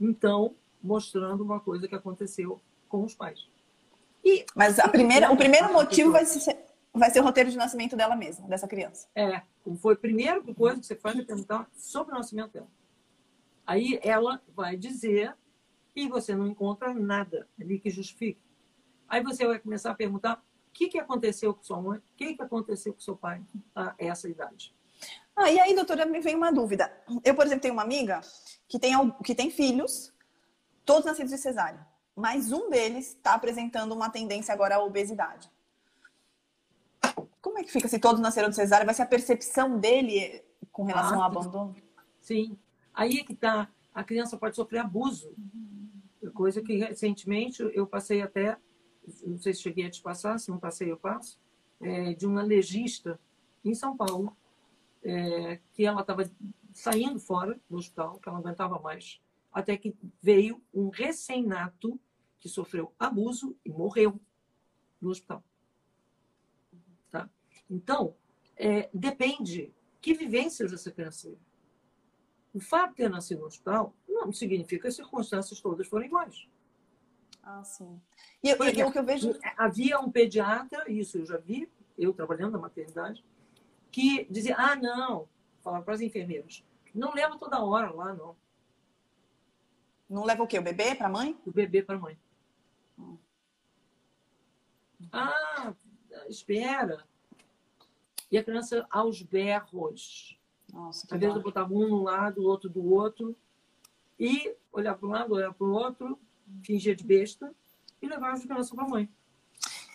então, 0.00 0.56
mostrando 0.82 1.44
uma 1.44 1.60
coisa 1.60 1.86
que 1.86 1.94
aconteceu 1.94 2.58
com 2.88 3.04
os 3.04 3.14
pais. 3.14 3.51
E, 4.24 4.46
Mas 4.54 4.78
a 4.78 4.88
primeira, 4.88 5.30
o 5.32 5.36
primeiro 5.36 5.72
motivo 5.72 6.12
vai 6.12 6.24
ser, 6.24 6.56
vai 6.92 7.10
ser 7.10 7.20
o 7.20 7.24
roteiro 7.24 7.50
de 7.50 7.56
nascimento 7.56 7.96
dela 7.96 8.14
mesma, 8.14 8.46
dessa 8.48 8.68
criança. 8.68 9.08
É, 9.14 9.42
foi 9.80 9.94
a 9.94 9.98
primeira 9.98 10.40
coisa 10.54 10.78
que 10.78 10.86
você 10.86 10.94
faz 10.94 11.18
é 11.18 11.24
perguntar 11.24 11.68
sobre 11.74 12.14
o 12.14 12.18
nascimento 12.18 12.52
dela. 12.52 12.68
Aí 13.66 13.98
ela 14.02 14.40
vai 14.54 14.76
dizer 14.76 15.34
e 15.94 16.08
você 16.08 16.34
não 16.34 16.46
encontra 16.46 16.94
nada 16.94 17.48
ali 17.60 17.78
que 17.78 17.90
justifique. 17.90 18.40
Aí 19.08 19.22
você 19.22 19.46
vai 19.46 19.58
começar 19.58 19.90
a 19.90 19.94
perguntar 19.94 20.36
o 20.36 20.72
que, 20.72 20.88
que 20.88 20.98
aconteceu 20.98 21.52
com 21.52 21.62
sua 21.62 21.80
mãe, 21.80 21.98
o 21.98 22.16
que, 22.16 22.34
que 22.34 22.42
aconteceu 22.42 22.94
com 22.94 23.00
seu 23.00 23.16
pai 23.16 23.42
a 23.74 23.94
essa 23.98 24.28
idade. 24.28 24.74
Ah, 25.34 25.50
e 25.50 25.58
aí, 25.58 25.74
doutora, 25.74 26.06
me 26.06 26.20
vem 26.20 26.34
uma 26.34 26.52
dúvida. 26.52 26.92
Eu, 27.24 27.34
por 27.34 27.44
exemplo, 27.44 27.62
tenho 27.62 27.74
uma 27.74 27.82
amiga 27.82 28.20
que 28.68 28.78
tem, 28.78 28.92
que 29.24 29.34
tem 29.34 29.50
filhos, 29.50 30.12
todos 30.84 31.04
nascidos 31.04 31.30
de 31.30 31.38
cesárea 31.38 31.91
mas 32.14 32.52
um 32.52 32.68
deles 32.68 33.08
está 33.08 33.34
apresentando 33.34 33.92
uma 33.92 34.10
tendência 34.10 34.52
agora 34.52 34.76
à 34.76 34.82
obesidade. 34.82 35.50
Como 37.40 37.58
é 37.58 37.64
que 37.64 37.72
fica 37.72 37.88
se 37.88 37.98
todos 37.98 38.20
nasceram 38.20 38.50
de 38.50 38.56
cesárea? 38.56 38.86
Vai 38.86 38.94
ser 38.94 39.02
a 39.02 39.06
percepção 39.06 39.78
dele 39.78 40.42
com 40.70 40.84
relação 40.84 41.20
ah, 41.20 41.24
ao 41.24 41.30
abandono? 41.30 41.74
Sim. 42.20 42.56
Aí 42.94 43.18
é 43.18 43.24
que 43.24 43.32
está. 43.32 43.68
A 43.92 44.04
criança 44.04 44.36
pode 44.36 44.56
sofrer 44.56 44.78
abuso. 44.78 45.34
Coisa 46.34 46.62
que 46.62 46.76
recentemente 46.76 47.62
eu 47.74 47.86
passei 47.86 48.22
até, 48.22 48.56
não 49.26 49.38
sei 49.38 49.52
se 49.52 49.62
cheguei 49.62 49.86
a 49.86 49.90
te 49.90 50.00
passar, 50.00 50.38
se 50.38 50.50
não 50.50 50.58
passei 50.58 50.90
eu 50.90 50.96
passo, 50.96 51.40
é, 51.80 52.14
de 52.14 52.26
uma 52.26 52.42
legista 52.42 53.18
em 53.64 53.74
São 53.74 53.96
Paulo, 53.96 54.34
é, 55.02 55.58
que 55.72 55.84
ela 55.84 56.00
estava 56.00 56.30
saindo 56.72 57.18
fora 57.18 57.58
do 57.68 57.76
hospital, 57.76 58.18
que 58.18 58.28
ela 58.28 58.38
não 58.38 58.46
aguentava 58.46 58.78
mais 58.78 59.20
até 59.52 59.76
que 59.76 59.94
veio 60.20 60.62
um 60.72 60.88
recém-nato 60.88 62.00
que 62.40 62.48
sofreu 62.48 62.92
abuso 62.98 63.56
e 63.64 63.70
morreu 63.70 64.20
no 65.00 65.10
hospital. 65.10 65.44
Tá? 67.10 67.28
Então, 67.68 68.16
é, 68.56 68.88
depende 68.92 69.72
que 70.00 70.14
vivências 70.14 70.72
essa 70.72 70.90
criança 70.90 71.28
teve. 71.28 71.40
O 72.54 72.60
fato 72.60 72.90
de 72.90 72.96
ter 72.96 73.08
nascido 73.08 73.40
no 73.40 73.46
hospital 73.46 73.94
não 74.08 74.32
significa 74.32 74.82
que 74.82 74.88
as 74.88 74.96
circunstâncias 74.96 75.60
todas 75.60 75.86
foram 75.86 76.04
iguais. 76.04 76.48
Ah, 77.42 77.64
sim. 77.64 78.00
E, 78.42 78.50
e, 78.50 78.78
e 78.78 78.84
o 78.84 78.92
que 78.92 78.98
eu 78.98 79.04
vejo. 79.04 79.34
Havia 79.56 79.98
um 79.98 80.10
pediatra, 80.10 80.90
isso 80.90 81.18
eu 81.18 81.26
já 81.26 81.38
vi, 81.38 81.68
eu 81.98 82.12
trabalhando 82.12 82.52
na 82.52 82.58
maternidade, 82.58 83.24
que 83.90 84.26
dizia: 84.30 84.54
ah, 84.56 84.76
não, 84.76 85.28
falava 85.60 85.84
para 85.84 85.94
as 85.94 86.00
enfermeiras, 86.00 86.64
não 86.94 87.14
leva 87.14 87.38
toda 87.38 87.62
hora 87.64 87.90
lá, 87.90 88.14
não. 88.14 88.36
Não 90.12 90.24
leva 90.24 90.42
o 90.42 90.46
quê? 90.46 90.58
O 90.58 90.62
bebê 90.62 90.94
para 90.94 91.06
a 91.06 91.10
mãe? 91.10 91.38
O 91.46 91.50
bebê 91.50 91.82
para 91.82 91.96
a 91.96 91.98
mãe. 91.98 92.18
Hum. 92.98 93.16
Ah, 95.10 95.72
espera. 96.28 97.02
E 98.30 98.36
a 98.36 98.44
criança 98.44 98.86
aos 98.90 99.22
berros. 99.22 100.38
Nossa, 100.70 101.06
Às 101.10 101.18
vezes 101.18 101.34
eu 101.34 101.42
botava 101.42 101.72
um 101.72 101.88
no 101.88 102.02
lado, 102.02 102.42
o 102.42 102.44
outro 102.44 102.68
do 102.68 102.84
outro. 102.92 103.34
E 104.20 104.54
olhar 104.70 104.94
para 104.94 105.08
um 105.08 105.12
lado, 105.12 105.34
olhar 105.34 105.54
para 105.54 105.66
o 105.66 105.72
outro, 105.72 106.18
fingia 106.62 106.94
de 106.94 107.04
besta 107.04 107.54
e 108.00 108.06
levava 108.06 108.36
a 108.36 108.40
criança 108.40 108.74
para 108.74 108.84
a 108.84 108.88
mãe. 108.88 109.08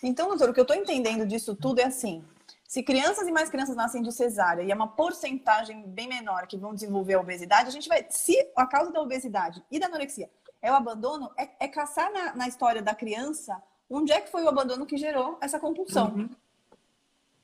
Então, 0.02 0.28
doutor, 0.28 0.50
o 0.50 0.52
que 0.52 0.58
eu 0.58 0.62
estou 0.62 0.76
entendendo 0.76 1.26
disso 1.26 1.54
tudo 1.54 1.78
é 1.78 1.84
assim: 1.84 2.24
se 2.68 2.82
crianças 2.82 3.26
e 3.26 3.32
mais 3.32 3.48
crianças 3.48 3.74
nascem 3.74 4.02
de 4.02 4.12
cesárea 4.12 4.62
e 4.62 4.70
é 4.70 4.74
uma 4.74 4.88
porcentagem 4.88 5.88
bem 5.88 6.06
menor 6.06 6.46
que 6.46 6.58
vão 6.58 6.74
desenvolver 6.74 7.14
a 7.14 7.20
obesidade, 7.20 7.68
a 7.68 7.72
gente 7.72 7.88
vai. 7.88 8.06
Se 8.10 8.36
a 8.54 8.66
causa 8.66 8.92
da 8.92 9.00
obesidade 9.00 9.64
e 9.70 9.80
da 9.80 9.86
anorexia 9.86 10.30
é 10.60 10.70
o 10.70 10.74
abandono, 10.74 11.32
é, 11.38 11.48
é 11.60 11.66
caçar 11.66 12.12
na, 12.12 12.36
na, 12.36 12.46
história 12.46 12.82
da 12.82 12.94
criança 12.94 13.60
onde 13.88 14.12
é 14.12 14.20
que 14.20 14.30
foi 14.30 14.44
o 14.44 14.50
abandono 14.50 14.84
que 14.84 14.98
gerou 14.98 15.38
essa 15.40 15.58
compulsão. 15.58 16.14
Uhum. 16.14 16.30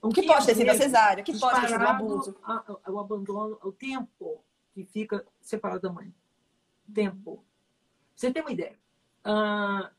O 0.03 0.11
que, 0.11 0.20
que 0.20 0.27
pode 0.27 0.45
ter 0.45 0.57
sido 0.57 0.68
a 0.68 0.75
cesárea, 0.75 1.25
que 1.25 1.39
pode 1.39 1.59
ter 1.59 1.68
sido 1.68 1.83
o 1.83 1.89
abuso. 1.89 2.37
A, 2.45 2.91
o 2.91 2.99
abandono, 2.99 3.59
o 3.62 3.72
tempo 3.72 4.45
que 4.75 4.85
fica 4.85 5.27
separado 5.41 5.81
da 5.81 5.91
mãe. 5.91 6.14
Tempo. 6.93 7.43
Você 8.14 8.31
tem 8.31 8.43
uma 8.43 8.53
ideia? 8.53 8.79
Ah, 9.25 9.91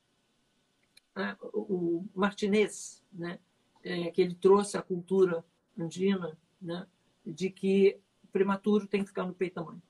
ah, 1.16 1.36
o 1.52 2.06
Martinez, 2.14 3.04
né? 3.12 3.40
É, 3.86 4.10
que 4.10 4.22
ele 4.22 4.34
trouxe 4.34 4.76
a 4.76 4.82
cultura 4.82 5.46
andina, 5.80 6.36
né, 6.60 6.88
de 7.24 7.52
que 7.52 8.00
prematuro 8.32 8.88
tem 8.88 9.02
que 9.02 9.10
ficar 9.10 9.26
no 9.26 9.34
peito 9.34 9.56
da 9.56 9.64
mãe. 9.64 9.82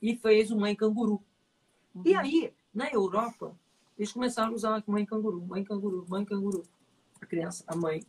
E 0.00 0.14
fez 0.16 0.50
o 0.50 0.60
mãe 0.60 0.76
canguru. 0.76 1.22
Uhum. 1.94 2.02
E 2.04 2.14
aí, 2.14 2.52
na 2.72 2.88
Europa, 2.90 3.58
eles 3.98 4.12
começaram 4.12 4.52
a 4.52 4.54
usar 4.54 4.84
mãe 4.86 5.06
canguru, 5.06 5.40
mãe 5.40 5.64
canguru, 5.64 6.04
mãe 6.08 6.24
canguru. 6.24 6.62
A 7.20 7.24
criança, 7.24 7.64
a 7.66 7.74
mãe 7.74 8.04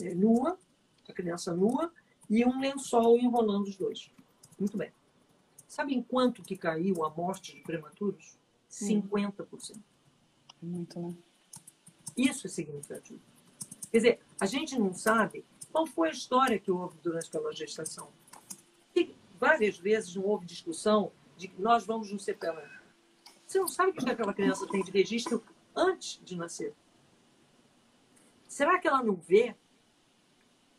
é, 0.00 0.14
nua, 0.14 0.58
a 1.08 1.12
criança 1.12 1.54
nua 1.54 1.90
e 2.28 2.44
um 2.44 2.60
lençol 2.60 3.18
enrolando 3.18 3.66
os 3.66 3.76
dois. 3.76 4.10
Muito 4.58 4.76
bem. 4.76 4.92
Sabe 5.66 5.94
em 5.94 6.02
quanto 6.02 6.42
que 6.42 6.56
caiu 6.56 7.02
a 7.04 7.10
morte 7.10 7.56
de 7.56 7.62
prematuros? 7.62 8.36
50%. 8.70 9.80
Muito, 10.62 11.00
né? 11.00 11.14
Isso 12.16 12.46
é 12.46 12.50
significativo. 12.50 13.20
Quer 13.94 13.98
dizer, 13.98 14.20
a 14.40 14.46
gente 14.46 14.76
não 14.76 14.92
sabe 14.92 15.44
qual 15.70 15.86
foi 15.86 16.08
a 16.08 16.10
história 16.10 16.58
que 16.58 16.68
houve 16.68 16.98
durante 17.00 17.28
aquela 17.28 17.52
gestação. 17.52 18.08
E 18.92 19.14
várias 19.38 19.78
vezes 19.78 20.16
não 20.16 20.24
houve 20.24 20.44
discussão 20.44 21.12
de 21.36 21.46
que 21.46 21.62
nós 21.62 21.86
vamos 21.86 22.10
nos 22.10 22.24
separar. 22.24 22.82
Você 23.46 23.60
não 23.60 23.68
sabe 23.68 23.90
o 23.90 23.94
que 23.94 24.10
aquela 24.10 24.34
criança 24.34 24.66
tem 24.66 24.82
de 24.82 24.90
registro 24.90 25.44
antes 25.76 26.20
de 26.24 26.34
nascer. 26.34 26.74
Será 28.48 28.80
que 28.80 28.88
ela 28.88 29.00
não 29.00 29.14
vê 29.14 29.54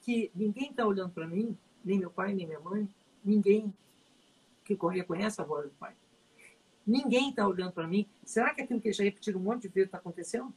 que 0.01 0.29
ninguém 0.35 0.71
está 0.71 0.85
olhando 0.85 1.13
para 1.13 1.25
mim, 1.25 1.57
nem 1.85 1.97
meu 1.97 2.11
pai, 2.11 2.33
nem 2.33 2.45
minha 2.45 2.59
mãe, 2.59 2.85
ninguém 3.23 3.73
que 4.65 4.77
reconhece 4.91 5.39
a 5.39 5.45
voz 5.45 5.69
do 5.69 5.75
pai? 5.75 5.95
Ninguém 6.85 7.29
está 7.29 7.47
olhando 7.47 7.71
para 7.71 7.87
mim. 7.87 8.09
Será 8.25 8.53
que 8.53 8.61
aquilo 8.61 8.81
que 8.81 8.91
já 8.91 9.05
repetiram 9.05 9.39
um 9.39 9.43
monte 9.43 9.61
de 9.61 9.67
vezes 9.69 9.87
está 9.87 9.99
acontecendo? 9.99 10.53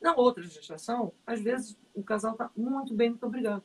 Na 0.00 0.14
outra 0.14 0.42
gestação, 0.44 1.12
às 1.26 1.40
vezes 1.40 1.76
o 1.94 2.02
casal 2.02 2.32
está 2.32 2.50
muito 2.56 2.94
bem, 2.94 3.10
muito 3.10 3.26
obrigado. 3.26 3.62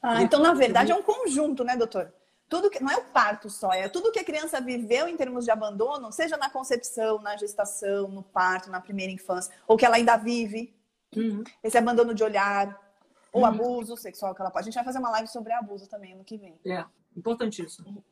Ah, 0.00 0.22
então, 0.22 0.40
na 0.40 0.54
verdade, 0.54 0.90
é 0.90 0.94
um 0.94 1.02
conjunto, 1.02 1.62
né, 1.62 1.76
doutor? 1.76 2.12
Tudo 2.48 2.68
que, 2.68 2.82
não 2.82 2.90
é 2.90 2.96
o 2.96 3.04
parto 3.04 3.48
só, 3.48 3.72
é 3.72 3.88
tudo 3.88 4.10
que 4.12 4.18
a 4.18 4.24
criança 4.24 4.60
viveu 4.60 5.08
em 5.08 5.16
termos 5.16 5.44
de 5.44 5.50
abandono, 5.50 6.12
seja 6.12 6.36
na 6.36 6.50
concepção, 6.50 7.20
na 7.22 7.36
gestação, 7.36 8.08
no 8.08 8.22
parto, 8.22 8.70
na 8.70 8.80
primeira 8.80 9.12
infância, 9.12 9.54
ou 9.66 9.76
que 9.76 9.86
ela 9.86 9.96
ainda 9.96 10.16
vive. 10.16 10.74
Uhum. 11.16 11.44
Esse 11.62 11.78
abandono 11.78 12.14
de 12.14 12.24
olhar, 12.24 12.78
ou 13.32 13.42
uhum. 13.42 13.46
abuso 13.46 13.96
sexual 13.96 14.34
que 14.34 14.42
ela 14.42 14.50
pode. 14.50 14.64
A 14.64 14.66
gente 14.66 14.74
vai 14.74 14.84
fazer 14.84 14.98
uma 14.98 15.10
live 15.10 15.28
sobre 15.28 15.52
abuso 15.52 15.88
também 15.88 16.14
no 16.14 16.24
que 16.24 16.36
vem. 16.36 16.58
É, 16.66 16.84
importantíssimo. 17.16 18.04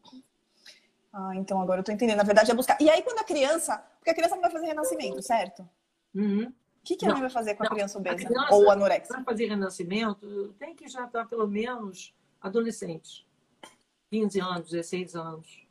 Ah, 1.13 1.35
então 1.35 1.61
agora 1.61 1.81
eu 1.81 1.85
tô 1.85 1.93
entendendo. 1.93 2.17
Na 2.17 2.23
verdade 2.23 2.51
é 2.51 2.55
buscar. 2.55 2.81
E 2.81 2.89
aí, 2.89 3.03
quando 3.03 3.19
a 3.19 3.25
criança. 3.25 3.77
Porque 3.99 4.11
a 4.11 4.15
criança 4.15 4.35
não 4.35 4.43
vai 4.43 4.51
fazer 4.51 4.67
renascimento, 4.67 5.23
certo? 5.23 5.69
Uhum. 6.15 6.53
O 6.91 6.93
que, 6.93 6.97
que 6.97 7.07
a 7.07 7.13
mãe 7.13 7.21
vai 7.21 7.31
fazer 7.31 7.55
com 7.55 7.63
não, 7.63 7.71
a 7.71 7.75
criança 7.75 7.99
obesa? 7.99 8.17
A 8.17 8.27
criança, 8.27 8.55
ou 8.55 8.69
anorexia? 8.69 9.15
Para 9.15 9.25
fazer 9.25 9.47
renascimento, 9.47 10.55
tem 10.59 10.75
que 10.75 10.89
já 10.89 11.05
estar 11.05 11.25
pelo 11.27 11.47
menos 11.47 12.13
adolescente. 12.41 13.25
15 14.11 14.41
anos, 14.41 14.71
16 14.71 15.15
anos. 15.15 15.69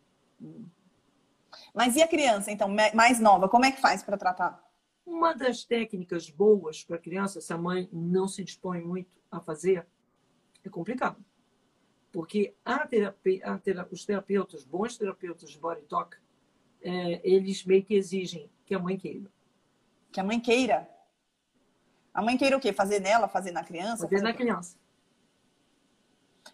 Mas 1.74 1.98
e 1.98 2.02
a 2.02 2.08
criança, 2.08 2.52
então, 2.52 2.74
mais 2.94 3.20
nova, 3.20 3.50
como 3.50 3.66
é 3.66 3.72
que 3.72 3.82
faz 3.82 4.02
para 4.02 4.18
tratar? 4.18 4.64
Uma 5.06 5.34
das 5.34 5.66
técnicas 5.66 6.30
boas 6.30 6.86
para 6.86 6.96
a 6.96 7.00
criança, 7.00 7.42
se 7.42 7.52
a 7.52 7.58
mãe 7.58 7.90
não 7.92 8.26
se 8.26 8.42
dispõe 8.42 8.80
muito 8.80 9.12
a 9.30 9.42
fazer, 9.42 9.86
é 10.64 10.70
complicado. 10.70 11.18
Porque 12.14 12.56
a 12.64 12.88
terapia, 12.88 13.46
a 13.46 13.58
terapia, 13.58 13.94
os 13.94 14.06
terapeutas, 14.06 14.64
bons 14.64 14.98
terapeutas 14.98 15.50
de 15.50 15.60
body 15.60 15.82
talk, 15.82 16.16
é, 16.82 17.20
eles 17.30 17.66
meio 17.66 17.84
que 17.84 17.94
exigem 17.94 18.50
que 18.66 18.74
a 18.74 18.80
mãe 18.80 18.98
queira. 18.98 19.30
Que 20.14 20.22
a 20.22 20.24
mãe 20.24 20.40
queira? 20.40 20.90
A 22.20 22.22
mãe 22.22 22.38
queira 22.38 22.58
o 22.58 22.60
quê? 22.60 22.74
Fazer 22.74 23.00
nela, 23.00 23.30
fazer 23.30 23.52
na 23.52 23.64
criança? 23.64 24.04
Fazer, 24.04 24.18
fazer 24.18 24.24
na 24.24 24.34
criança. 24.34 24.76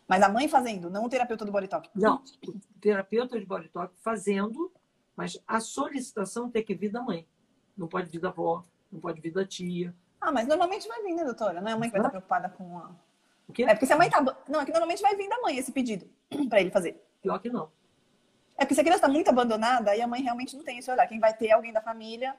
Mas 0.07 0.21
a 0.21 0.29
mãe 0.29 0.47
fazendo, 0.47 0.91
não 0.91 1.05
o 1.05 1.09
terapeuta 1.09 1.43
do 1.43 1.51
body 1.51 1.67
talk? 1.67 1.89
Não, 1.95 2.21
o 2.47 2.79
terapeuta 2.79 3.39
de 3.39 3.47
body 3.47 3.69
talk 3.69 3.91
fazendo, 4.03 4.71
mas 5.15 5.41
a 5.47 5.59
solicitação 5.59 6.51
tem 6.51 6.63
que 6.63 6.75
vir 6.75 6.91
da 6.91 7.01
mãe. 7.01 7.27
Não 7.75 7.87
pode 7.87 8.11
vir 8.11 8.19
da 8.19 8.29
avó, 8.29 8.63
não 8.91 8.99
pode 8.99 9.19
vir 9.19 9.31
da 9.31 9.43
tia. 9.43 9.91
Ah, 10.21 10.31
mas 10.31 10.47
normalmente 10.47 10.87
vai 10.87 11.01
vir, 11.01 11.15
né, 11.15 11.23
doutora? 11.23 11.59
Não 11.59 11.69
é 11.69 11.71
a 11.71 11.77
mãe 11.77 11.89
que 11.89 11.93
vai 11.93 12.01
estar 12.01 12.11
preocupada 12.11 12.47
com 12.47 12.77
a 12.77 12.91
o 13.47 13.51
quê? 13.51 13.63
É 13.63 13.73
porque 13.73 13.87
se 13.87 13.93
a 13.93 13.97
mãe 13.97 14.07
tá. 14.07 14.21
Não, 14.47 14.61
é 14.61 14.65
que 14.65 14.71
normalmente 14.71 15.01
vai 15.01 15.15
vir 15.15 15.27
da 15.27 15.41
mãe 15.41 15.57
esse 15.57 15.71
pedido 15.71 16.07
para 16.47 16.61
ele 16.61 16.69
fazer. 16.69 17.03
Pior 17.23 17.39
que 17.39 17.49
não. 17.49 17.71
É 18.55 18.65
porque 18.65 18.75
se 18.75 18.81
a 18.81 18.83
criança 18.83 18.99
está 18.99 19.09
muito 19.09 19.29
abandonada, 19.29 19.89
aí 19.89 19.99
a 19.99 20.07
mãe 20.07 20.21
realmente 20.21 20.55
não 20.55 20.63
tem 20.63 20.77
esse 20.77 20.91
olhar. 20.91 21.07
Quem 21.07 21.19
vai 21.19 21.35
ter 21.35 21.47
é 21.47 21.53
alguém 21.53 21.73
da 21.73 21.81
família. 21.81 22.35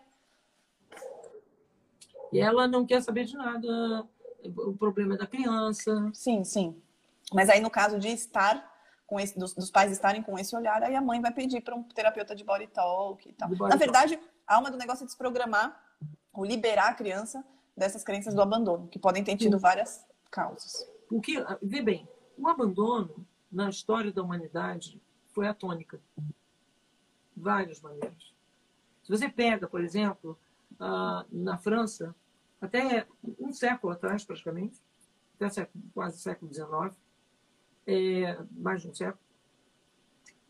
E 2.37 2.41
ela 2.41 2.69
não 2.69 2.87
quer 2.87 3.03
saber 3.03 3.25
de 3.25 3.37
nada. 3.37 4.07
O 4.45 4.77
problema 4.77 5.15
é 5.15 5.19
da 5.19 5.27
criança. 5.27 6.11
Sim, 6.13 6.45
sim. 6.45 6.81
Mas 7.33 7.49
aí, 7.49 7.61
no 7.61 7.71
caso 7.71 7.99
de 7.99 8.09
estar 8.09 8.75
com 9.07 9.19
esse, 9.21 9.39
dos, 9.39 9.55
dos 9.55 9.71
pais 9.71 9.93
estarem 9.93 10.23
com 10.23 10.39
esse 10.39 10.55
olhar, 10.55 10.83
aí 10.83 10.95
a 10.95 11.01
mãe 11.01 11.21
vai 11.21 11.33
pedir 11.33 11.61
para 11.61 11.75
um 11.75 11.83
terapeuta 11.83 12.35
de 12.35 12.45
body 12.45 12.67
talk 12.69 13.29
e 13.29 13.33
tal. 13.33 13.49
Body 13.49 13.71
Na 13.71 13.77
verdade, 13.77 14.17
talk. 14.17 14.31
a 14.47 14.55
alma 14.57 14.71
do 14.71 14.77
negócio 14.77 15.05
é 15.05 15.07
desprogramar 15.07 15.81
ou 16.33 16.45
liberar 16.45 16.89
a 16.89 16.95
criança 16.95 17.45
dessas 17.77 18.03
crenças 18.03 18.35
do 18.35 18.43
abandono, 18.43 18.89
que 18.89 18.99
podem 18.99 19.23
ter 19.23 19.37
tido 19.37 19.59
várias 19.59 20.05
causas. 20.31 20.89
Porque, 21.09 21.45
vê 21.63 21.83
bem, 21.83 22.09
o 22.37 22.49
abandono 22.49 23.27
na 23.51 23.69
história 23.69 24.13
da 24.13 24.23
humanidade 24.23 25.01
foi 25.29 25.47
a 25.47 25.55
tônica. 25.55 26.01
Várias 27.37 27.81
maneiras. 27.81 28.35
Se 29.03 29.11
você 29.11 29.29
pega, 29.29 29.69
por 29.69 29.83
exemplo, 29.83 30.39
na 31.31 31.59
França, 31.59 32.15
até 32.67 33.07
um 33.39 33.53
século 33.53 33.93
atrás, 33.93 34.25
praticamente, 34.25 34.81
até 35.37 35.49
século, 35.49 35.85
quase 35.95 36.21
século 36.21 36.53
XIX, 36.53 36.97
é, 37.87 38.39
mais 38.51 38.83
de 38.83 38.89
um 38.89 38.95
século, 38.95 39.23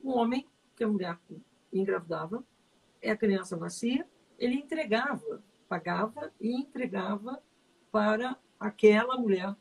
um 0.03 0.11
homem 0.11 0.47
que 0.75 0.85
a 0.85 0.89
mulher 0.89 1.19
engravidava, 1.73 2.45
a 3.05 3.17
criança 3.17 3.57
nascia, 3.57 4.07
ele 4.39 4.57
entregava, 4.57 5.43
pagava 5.69 6.33
e 6.41 6.53
entregava 6.53 7.43
para 7.91 8.37
aquela 8.59 9.17
mulher 9.17 9.55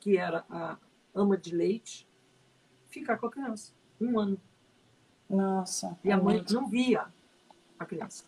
que 0.00 0.16
era 0.16 0.44
a 0.48 0.78
ama 1.14 1.36
de 1.36 1.54
leite, 1.54 2.08
ficar 2.88 3.18
com 3.18 3.26
a 3.26 3.30
criança. 3.30 3.72
Um 4.00 4.18
ano. 4.18 4.40
Nossa. 5.28 5.98
E 6.04 6.12
a 6.12 6.16
mãe 6.16 6.36
muito. 6.36 6.54
não 6.54 6.68
via 6.68 7.12
a 7.78 7.84
criança. 7.84 8.24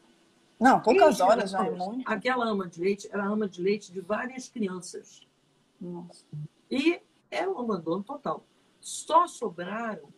Não, 0.59 0.81
poucas 0.81 1.21
horas 1.21 1.51
já 1.51 1.65
é 1.65 1.71
muito. 1.71 2.11
Aquela 2.11 2.49
ama 2.49 2.67
de 2.67 2.81
leite 2.81 3.09
era 3.13 3.25
ama 3.25 3.49
de 3.49 3.63
leite 3.63 3.93
de 3.93 4.01
várias 4.01 4.49
crianças. 4.49 5.27
Nossa. 5.81 6.25
E 6.71 7.01
era 7.31 7.51
um 7.51 7.59
abandono 7.59 8.03
total. 8.03 8.45
Só 8.81 9.27
sobraram 9.27 10.13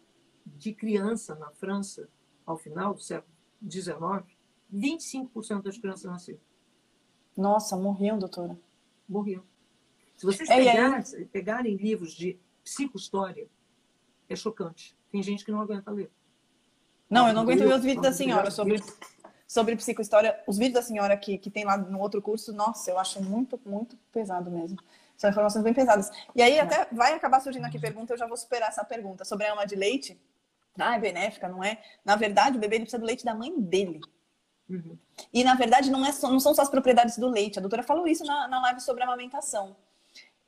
de 0.46 0.72
criança 0.72 1.34
na 1.34 1.50
França, 1.50 2.08
ao 2.46 2.56
final 2.56 2.94
do 2.94 3.00
século 3.00 3.32
XIX, 3.68 4.24
25% 4.72 5.62
das 5.62 5.78
crianças 5.78 6.04
nasceram. 6.04 6.40
Nossa, 7.36 7.76
morriam, 7.76 8.18
doutora. 8.18 8.58
Morriam. 9.08 9.42
Se 10.16 10.26
vocês 10.26 10.48
é, 10.50 11.24
pegarem 11.32 11.76
livros 11.76 12.12
de 12.12 12.38
psicohistória, 12.62 13.48
é 14.28 14.36
chocante. 14.36 14.96
Tem 15.10 15.22
gente 15.22 15.44
que 15.44 15.50
não 15.50 15.60
aguenta 15.60 15.90
ler. 15.90 16.10
Não, 17.08 17.26
eu 17.26 17.34
não 17.34 17.42
aguento 17.42 17.60
ver 17.60 17.74
os 17.74 17.82
vídeos 17.82 18.02
da 18.02 18.12
senhora 18.12 18.50
sobre, 18.50 18.80
sobre 19.50 19.74
psicohistória. 19.74 20.40
Os 20.46 20.56
vídeos 20.56 20.74
da 20.74 20.82
senhora 20.82 21.16
que, 21.16 21.36
que 21.36 21.50
tem 21.50 21.64
lá 21.64 21.76
no 21.76 21.98
outro 21.98 22.22
curso, 22.22 22.52
nossa, 22.52 22.88
eu 22.88 22.96
acho 23.00 23.20
muito, 23.20 23.60
muito 23.66 23.96
pesado 24.12 24.48
mesmo. 24.48 24.78
São 25.16 25.28
informações 25.28 25.64
bem 25.64 25.74
pesadas. 25.74 26.08
E 26.36 26.40
aí 26.40 26.60
até 26.60 26.86
vai 26.92 27.14
acabar 27.14 27.40
surgindo 27.40 27.64
aqui 27.64 27.76
pergunta, 27.76 28.12
eu 28.12 28.16
já 28.16 28.28
vou 28.28 28.36
superar 28.36 28.68
essa 28.68 28.84
pergunta. 28.84 29.24
Sobre 29.24 29.46
a 29.46 29.50
alma 29.50 29.66
de 29.66 29.74
leite. 29.74 30.16
Ah, 30.78 30.94
é 30.94 31.00
benéfica, 31.00 31.48
não 31.48 31.64
é? 31.64 31.82
Na 32.04 32.14
verdade, 32.14 32.58
o 32.58 32.60
bebê 32.60 32.78
precisa 32.78 33.00
do 33.00 33.04
leite 33.04 33.24
da 33.24 33.34
mãe 33.34 33.52
dele. 33.60 34.00
Uhum. 34.68 34.96
E, 35.34 35.42
na 35.42 35.54
verdade, 35.54 35.90
não, 35.90 36.06
é 36.06 36.12
só, 36.12 36.30
não 36.30 36.38
são 36.38 36.54
só 36.54 36.62
as 36.62 36.70
propriedades 36.70 37.18
do 37.18 37.28
leite. 37.28 37.58
A 37.58 37.60
doutora 37.60 37.82
falou 37.82 38.06
isso 38.06 38.24
na, 38.24 38.46
na 38.46 38.62
live 38.62 38.80
sobre 38.80 39.02
a 39.02 39.06
amamentação 39.06 39.74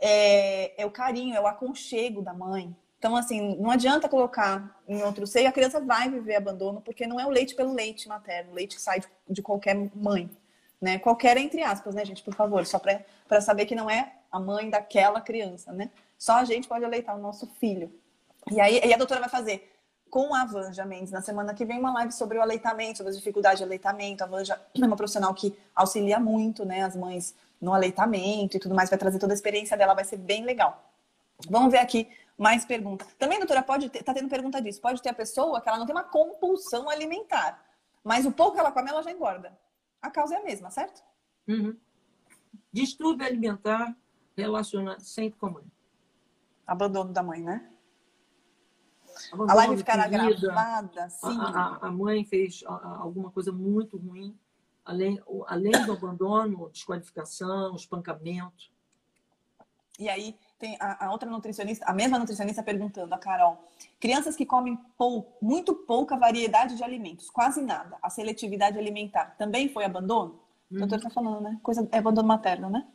é, 0.02 0.82
é 0.82 0.84
o 0.84 0.90
carinho, 0.90 1.34
é 1.34 1.40
o 1.40 1.46
aconchego 1.46 2.20
da 2.20 2.34
mãe. 2.34 2.76
Então, 3.02 3.16
assim, 3.16 3.56
não 3.56 3.68
adianta 3.68 4.08
colocar 4.08 4.80
em 4.86 5.02
outro 5.02 5.26
seio, 5.26 5.48
a 5.48 5.52
criança 5.52 5.80
vai 5.80 6.08
viver 6.08 6.36
abandono, 6.36 6.80
porque 6.80 7.04
não 7.04 7.18
é 7.18 7.26
o 7.26 7.30
leite 7.30 7.52
pelo 7.52 7.74
leite 7.74 8.08
materno, 8.08 8.52
o 8.52 8.54
leite 8.54 8.76
que 8.76 8.80
sai 8.80 9.00
de, 9.00 9.08
de 9.28 9.42
qualquer 9.42 9.74
mãe. 9.92 10.30
Né? 10.80 11.00
Qualquer 11.00 11.36
entre 11.36 11.64
aspas, 11.64 11.96
né, 11.96 12.04
gente, 12.04 12.22
por 12.22 12.32
favor, 12.32 12.64
só 12.64 12.78
para 12.78 13.40
saber 13.40 13.66
que 13.66 13.74
não 13.74 13.90
é 13.90 14.12
a 14.30 14.38
mãe 14.38 14.70
daquela 14.70 15.20
criança, 15.20 15.72
né? 15.72 15.90
Só 16.16 16.34
a 16.34 16.44
gente 16.44 16.68
pode 16.68 16.84
aleitar 16.84 17.16
o 17.16 17.20
nosso 17.20 17.44
filho. 17.58 17.92
E 18.52 18.60
aí 18.60 18.80
e 18.84 18.94
a 18.94 18.96
doutora 18.96 19.18
vai 19.18 19.28
fazer 19.28 19.76
com 20.08 20.32
a 20.32 20.44
Vanja 20.44 20.84
Mendes 20.84 21.10
na 21.10 21.22
semana 21.22 21.54
que 21.54 21.64
vem 21.64 21.80
uma 21.80 21.92
live 21.92 22.12
sobre 22.12 22.38
o 22.38 22.40
aleitamento, 22.40 22.98
sobre 22.98 23.10
as 23.10 23.16
dificuldades 23.16 23.58
de 23.58 23.64
aleitamento. 23.64 24.22
A 24.22 24.28
Vanja 24.28 24.60
é 24.80 24.86
uma 24.86 24.96
profissional 24.96 25.34
que 25.34 25.58
auxilia 25.74 26.20
muito, 26.20 26.64
né, 26.64 26.84
as 26.84 26.94
mães 26.94 27.34
no 27.60 27.74
aleitamento 27.74 28.56
e 28.56 28.60
tudo 28.60 28.76
mais, 28.76 28.88
vai 28.88 28.98
trazer 28.98 29.18
toda 29.18 29.32
a 29.32 29.34
experiência 29.34 29.76
dela, 29.76 29.92
vai 29.92 30.04
ser 30.04 30.18
bem 30.18 30.44
legal. 30.44 30.88
Vamos 31.50 31.72
ver 31.72 31.78
aqui 31.78 32.08
mais 32.36 32.64
perguntas. 32.64 33.12
Também, 33.18 33.38
doutora, 33.38 33.62
pode 33.62 33.88
ter, 33.88 34.02
tá 34.02 34.12
tendo 34.12 34.28
pergunta 34.28 34.60
disso. 34.60 34.80
Pode 34.80 35.00
ter 35.00 35.10
a 35.10 35.14
pessoa 35.14 35.60
que 35.60 35.68
ela 35.68 35.78
não 35.78 35.86
tem 35.86 35.94
uma 35.94 36.04
compulsão 36.04 36.88
alimentar, 36.88 37.64
mas 38.02 38.26
o 38.26 38.32
pouco 38.32 38.54
que 38.54 38.60
ela 38.60 38.72
come, 38.72 38.90
ela 38.90 39.02
já 39.02 39.10
engorda. 39.10 39.58
A 40.00 40.10
causa 40.10 40.34
é 40.34 40.38
a 40.38 40.44
mesma, 40.44 40.70
certo? 40.70 41.02
Uhum. 41.46 41.76
Distúrbio 42.72 43.26
alimentar 43.26 43.96
relacionado 44.36 45.00
sempre 45.00 45.38
com 45.38 45.46
a 45.46 45.50
mãe. 45.50 45.64
Abandono 46.66 47.12
da 47.12 47.22
mãe, 47.22 47.42
né? 47.42 47.70
Abandono, 49.32 49.50
a 49.50 49.54
live 49.54 49.76
ficará 49.76 50.08
gravada, 50.08 51.10
sim. 51.10 51.38
A, 51.38 51.44
a, 51.44 51.86
a 51.86 51.90
mãe 51.90 52.24
fez 52.24 52.64
alguma 52.66 53.30
coisa 53.30 53.52
muito 53.52 53.96
ruim 53.96 54.36
além, 54.84 55.20
além 55.46 55.72
do 55.86 55.92
abandono, 55.92 56.70
desqualificação, 56.70 57.74
espancamento. 57.74 58.70
E 59.98 60.08
aí 60.08 60.36
tem 60.62 60.76
a, 60.78 61.06
a, 61.06 61.10
outra 61.10 61.28
nutricionista, 61.28 61.84
a 61.84 61.92
mesma 61.92 62.20
nutricionista 62.20 62.62
perguntando, 62.62 63.12
a 63.12 63.18
Carol, 63.18 63.68
crianças 63.98 64.36
que 64.36 64.46
comem 64.46 64.78
pou, 64.96 65.36
muito 65.42 65.74
pouca 65.74 66.16
variedade 66.16 66.76
de 66.76 66.84
alimentos, 66.84 67.28
quase 67.28 67.60
nada, 67.60 67.98
a 68.00 68.08
seletividade 68.08 68.78
alimentar, 68.78 69.34
também 69.36 69.68
foi 69.68 69.84
abandono? 69.84 70.38
Uhum. 70.70 70.76
O 70.76 70.78
doutor 70.78 70.98
está 70.98 71.10
falando, 71.10 71.40
né? 71.40 71.58
Coisa, 71.64 71.88
é 71.90 71.98
abandono 71.98 72.28
materno, 72.28 72.70
né? 72.70 72.86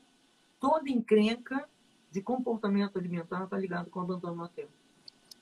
Toda 0.62 0.90
encrenca 0.90 1.68
de 2.10 2.22
comportamento 2.22 2.98
alimentar 2.98 3.44
está 3.44 3.58
ligado 3.58 3.90
com 3.90 4.00
abandono 4.00 4.38
materno. 4.38 4.72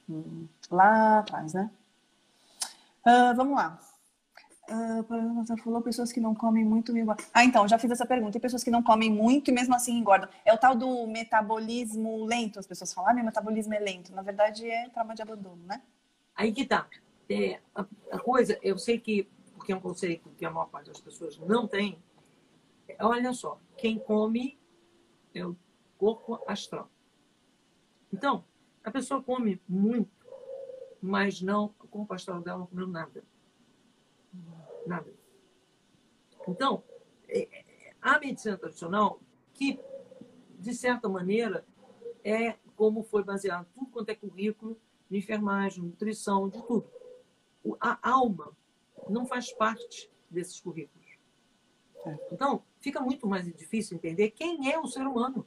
Hum, 0.10 0.48
lá 0.72 1.20
atrás, 1.20 1.54
né? 1.54 1.70
Uh, 3.06 3.36
vamos 3.36 3.56
lá. 3.56 3.80
Uh, 4.68 5.58
falou 5.58 5.82
pessoas 5.82 6.12
que 6.12 6.20
não 6.20 6.34
comem 6.34 6.66
muito 6.66 6.96
e 6.96 7.00
engordam. 7.00 7.24
Ah, 7.32 7.46
então, 7.46 7.68
já 7.68 7.78
fiz 7.78 7.92
essa 7.92 8.06
pergunta. 8.06 8.32
Tem 8.32 8.42
pessoas 8.42 8.64
que 8.64 8.72
não 8.72 8.82
comem 8.82 9.12
muito 9.12 9.52
e 9.52 9.54
mesmo 9.54 9.76
assim 9.76 9.96
engordam. 9.96 10.28
É 10.44 10.52
o 10.54 10.58
tal 10.58 10.76
do 10.76 11.06
metabolismo 11.06 12.26
lento. 12.26 12.58
As 12.58 12.66
pessoas 12.66 12.92
falam, 12.92 13.12
ah, 13.12 13.14
meu 13.14 13.24
metabolismo 13.24 13.74
é 13.76 13.80
lento. 13.80 14.14
Na 14.14 14.24
verdade, 14.24 14.68
é 14.68 14.90
trauma 14.90 15.14
de 15.14 15.22
abandono, 15.22 15.64
né? 15.66 15.82
Aí 16.36 16.52
que 16.52 16.66
tá. 16.66 16.88
É, 17.30 17.60
a, 17.76 17.86
a, 18.12 18.20
coisa, 18.20 18.58
eu 18.62 18.78
sei 18.78 19.00
que, 19.00 19.30
porque 19.54 19.72
é 19.72 19.76
um 19.76 19.82
conceito 19.82 20.30
que 20.32 20.46
a 20.46 20.50
maior 20.50 20.68
parte 20.68 20.88
das 20.88 21.00
pessoas 21.00 21.38
não 21.40 21.68
tem, 21.68 22.00
olha 23.00 23.34
só, 23.34 23.60
quem 23.78 23.98
come 23.98 24.58
é 25.34 25.46
o 25.46 25.56
corpo 25.98 26.40
astral. 26.48 26.90
Então, 28.14 28.44
a 28.84 28.92
pessoa 28.92 29.24
come 29.24 29.62
muito, 29.68 30.12
mas 31.02 31.42
não, 31.42 31.66
o 31.80 31.88
corpo 31.88 32.14
astral 32.14 32.42
dela 32.42 32.60
não 32.60 32.68
comeu 32.68 32.88
nada 32.88 33.24
Nada. 34.86 35.12
Então, 36.48 36.84
é, 37.28 37.42
é, 37.42 37.94
a 38.02 38.20
medicina 38.20 38.58
tradicional, 38.58 39.20
que, 39.54 39.80
de 40.60 40.74
certa 40.74 41.10
maneira, 41.10 41.66
é 42.24 42.58
como 42.76 43.04
foi 43.04 43.24
baseado 43.24 43.68
tudo 43.74 43.92
quanto 43.92 44.10
é 44.10 44.16
currículo 44.16 44.78
de 45.10 45.18
enfermagem, 45.18 45.84
nutrição, 45.84 46.50
de 46.50 46.62
tudo. 46.64 46.90
A 47.80 48.10
alma 48.10 48.56
não 49.10 49.26
faz 49.26 49.52
parte 49.52 50.12
desses 50.30 50.60
currículos. 50.60 51.06
Então, 52.32 52.64
fica 52.80 53.00
muito 53.02 53.28
mais 53.28 53.46
difícil 53.46 53.98
entender 53.98 54.32
quem 54.32 54.72
é 54.72 54.80
o 54.80 54.88
ser 54.88 55.08
humano. 55.08 55.46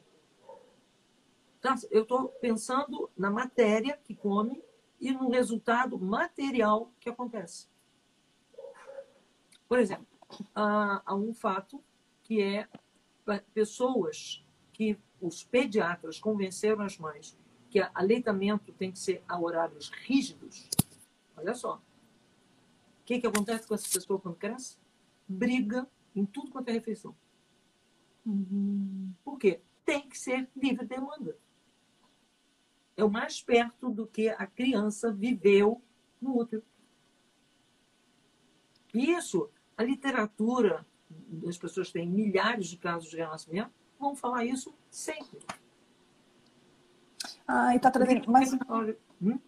Então, 1.59 1.74
eu 1.91 2.03
estou 2.03 2.28
pensando 2.28 3.11
na 3.16 3.30
matéria 3.30 3.97
que 4.03 4.14
come 4.14 4.62
e 5.01 5.12
no 5.12 5.30
resultado 5.30 5.99
material 5.99 6.93
que 6.99 7.09
acontece. 7.09 7.68
Por 9.69 9.79
exemplo, 9.79 10.07
há, 10.55 11.03
há 11.05 11.14
um 11.14 11.35
fato 11.35 11.83
que 12.23 12.41
é 12.43 12.69
pessoas 13.53 14.45
que 14.73 14.99
os 15.21 15.45
pediatras 15.45 16.19
convenceram 16.19 16.83
as 16.83 16.97
mães 16.97 17.37
que 17.69 17.81
aleitamento 17.95 18.73
tem 18.73 18.91
que 18.91 18.99
ser 18.99 19.23
a 19.29 19.39
horários 19.39 19.91
rígidos. 19.91 20.69
Olha 21.37 21.55
só. 21.55 21.77
O 21.77 23.05
que, 23.05 23.21
que 23.21 23.27
acontece 23.27 23.66
com 23.66 23.75
essa 23.75 23.89
pessoa 23.89 24.19
quando 24.19 24.37
cresce? 24.37 24.79
Briga 25.27 25.87
em 26.14 26.25
tudo 26.25 26.51
quanto 26.51 26.69
é 26.69 26.73
refeição. 26.73 27.14
Uhum. 28.25 29.12
Por 29.25 29.39
quê? 29.39 29.61
Tem 29.85 30.09
que 30.09 30.19
ser 30.19 30.49
livre 30.57 30.87
demanda. 30.87 31.37
É 32.97 33.05
o 33.05 33.11
mais 33.11 33.43
perto 33.43 33.91
do 33.91 34.07
que 34.07 34.29
a 34.29 34.47
criança 34.47 35.12
viveu 35.12 35.83
no 36.21 36.39
útero. 36.39 36.64
Isso, 38.93 39.51
a 39.79 39.85
literatura, 39.85 40.85
as 41.49 41.57
pessoas 41.57 41.93
têm 41.93 42.09
milhares 42.09 42.66
de 42.66 42.76
casos 42.76 43.09
de 43.09 43.16
renascimento, 43.16 43.70
vão 43.99 44.16
falar 44.16 44.45
isso 44.45 44.74
sempre. 44.91 45.39
Ah, 47.47 47.74
e 47.74 47.79
tá 47.79 47.89
trazendo 47.91 48.31
mais, 48.31 48.53
hum? 49.22 49.39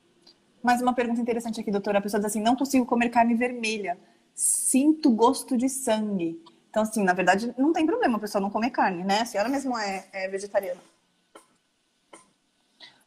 mais 0.63 0.81
uma 0.81 0.95
pergunta 0.95 1.21
interessante 1.21 1.61
aqui, 1.61 1.71
doutora. 1.71 1.99
A 1.99 2.03
pessoa 2.03 2.21
diz 2.21 2.31
assim: 2.31 2.41
não 2.41 2.55
consigo 2.55 2.87
comer 2.87 3.11
carne 3.11 3.35
vermelha, 3.35 3.99
sinto 4.33 5.11
gosto 5.11 5.57
de 5.57 5.69
sangue. 5.69 6.41
Então, 6.71 6.85
assim, 6.85 7.03
na 7.03 7.13
verdade, 7.13 7.53
não 7.59 7.73
tem 7.73 7.85
problema 7.85 8.17
a 8.17 8.21
pessoa 8.21 8.41
não 8.41 8.51
comer 8.51 8.71
carne, 8.71 9.03
né? 9.03 9.23
A 9.23 9.27
senhora 9.27 9.49
mesmo 9.49 9.77
é, 9.77 10.09
é 10.13 10.29
vegetariana. 10.29 10.81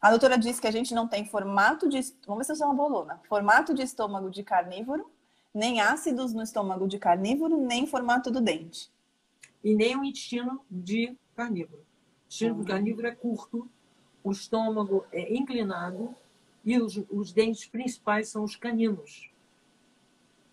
A 0.00 0.10
doutora 0.10 0.36
disse 0.36 0.60
que 0.60 0.66
a 0.68 0.70
gente 0.70 0.94
não 0.94 1.08
tem 1.08 1.24
formato 1.24 1.88
de. 1.88 1.98
Vamos 2.26 2.40
ver 2.40 2.44
se 2.44 2.52
eu 2.52 2.56
sou 2.56 2.66
uma 2.66 2.74
bolona. 2.74 3.18
Formato 3.26 3.72
de 3.72 3.82
estômago 3.82 4.30
de 4.30 4.42
carnívoro, 4.42 5.10
nem 5.54 5.80
ácidos 5.80 6.34
no 6.34 6.42
estômago 6.42 6.88
de 6.88 6.98
carnívoro, 6.98 7.56
nem 7.56 7.86
formato 7.86 8.30
do 8.30 8.40
dente. 8.40 8.92
E 9.62 9.74
nem 9.74 9.96
o 9.96 10.04
intestino 10.04 10.60
de 10.68 11.16
carnívoro. 11.36 11.82
O 11.82 12.26
intestino 12.26 12.56
uhum. 12.56 12.64
carnívoro 12.64 13.06
é 13.06 13.14
curto, 13.14 13.68
o 14.22 14.32
estômago 14.32 15.06
é 15.12 15.32
inclinado 15.32 16.14
e 16.64 16.78
os, 16.78 17.00
os 17.08 17.32
dentes 17.32 17.66
principais 17.66 18.28
são 18.28 18.42
os 18.42 18.56
caninos. 18.56 19.30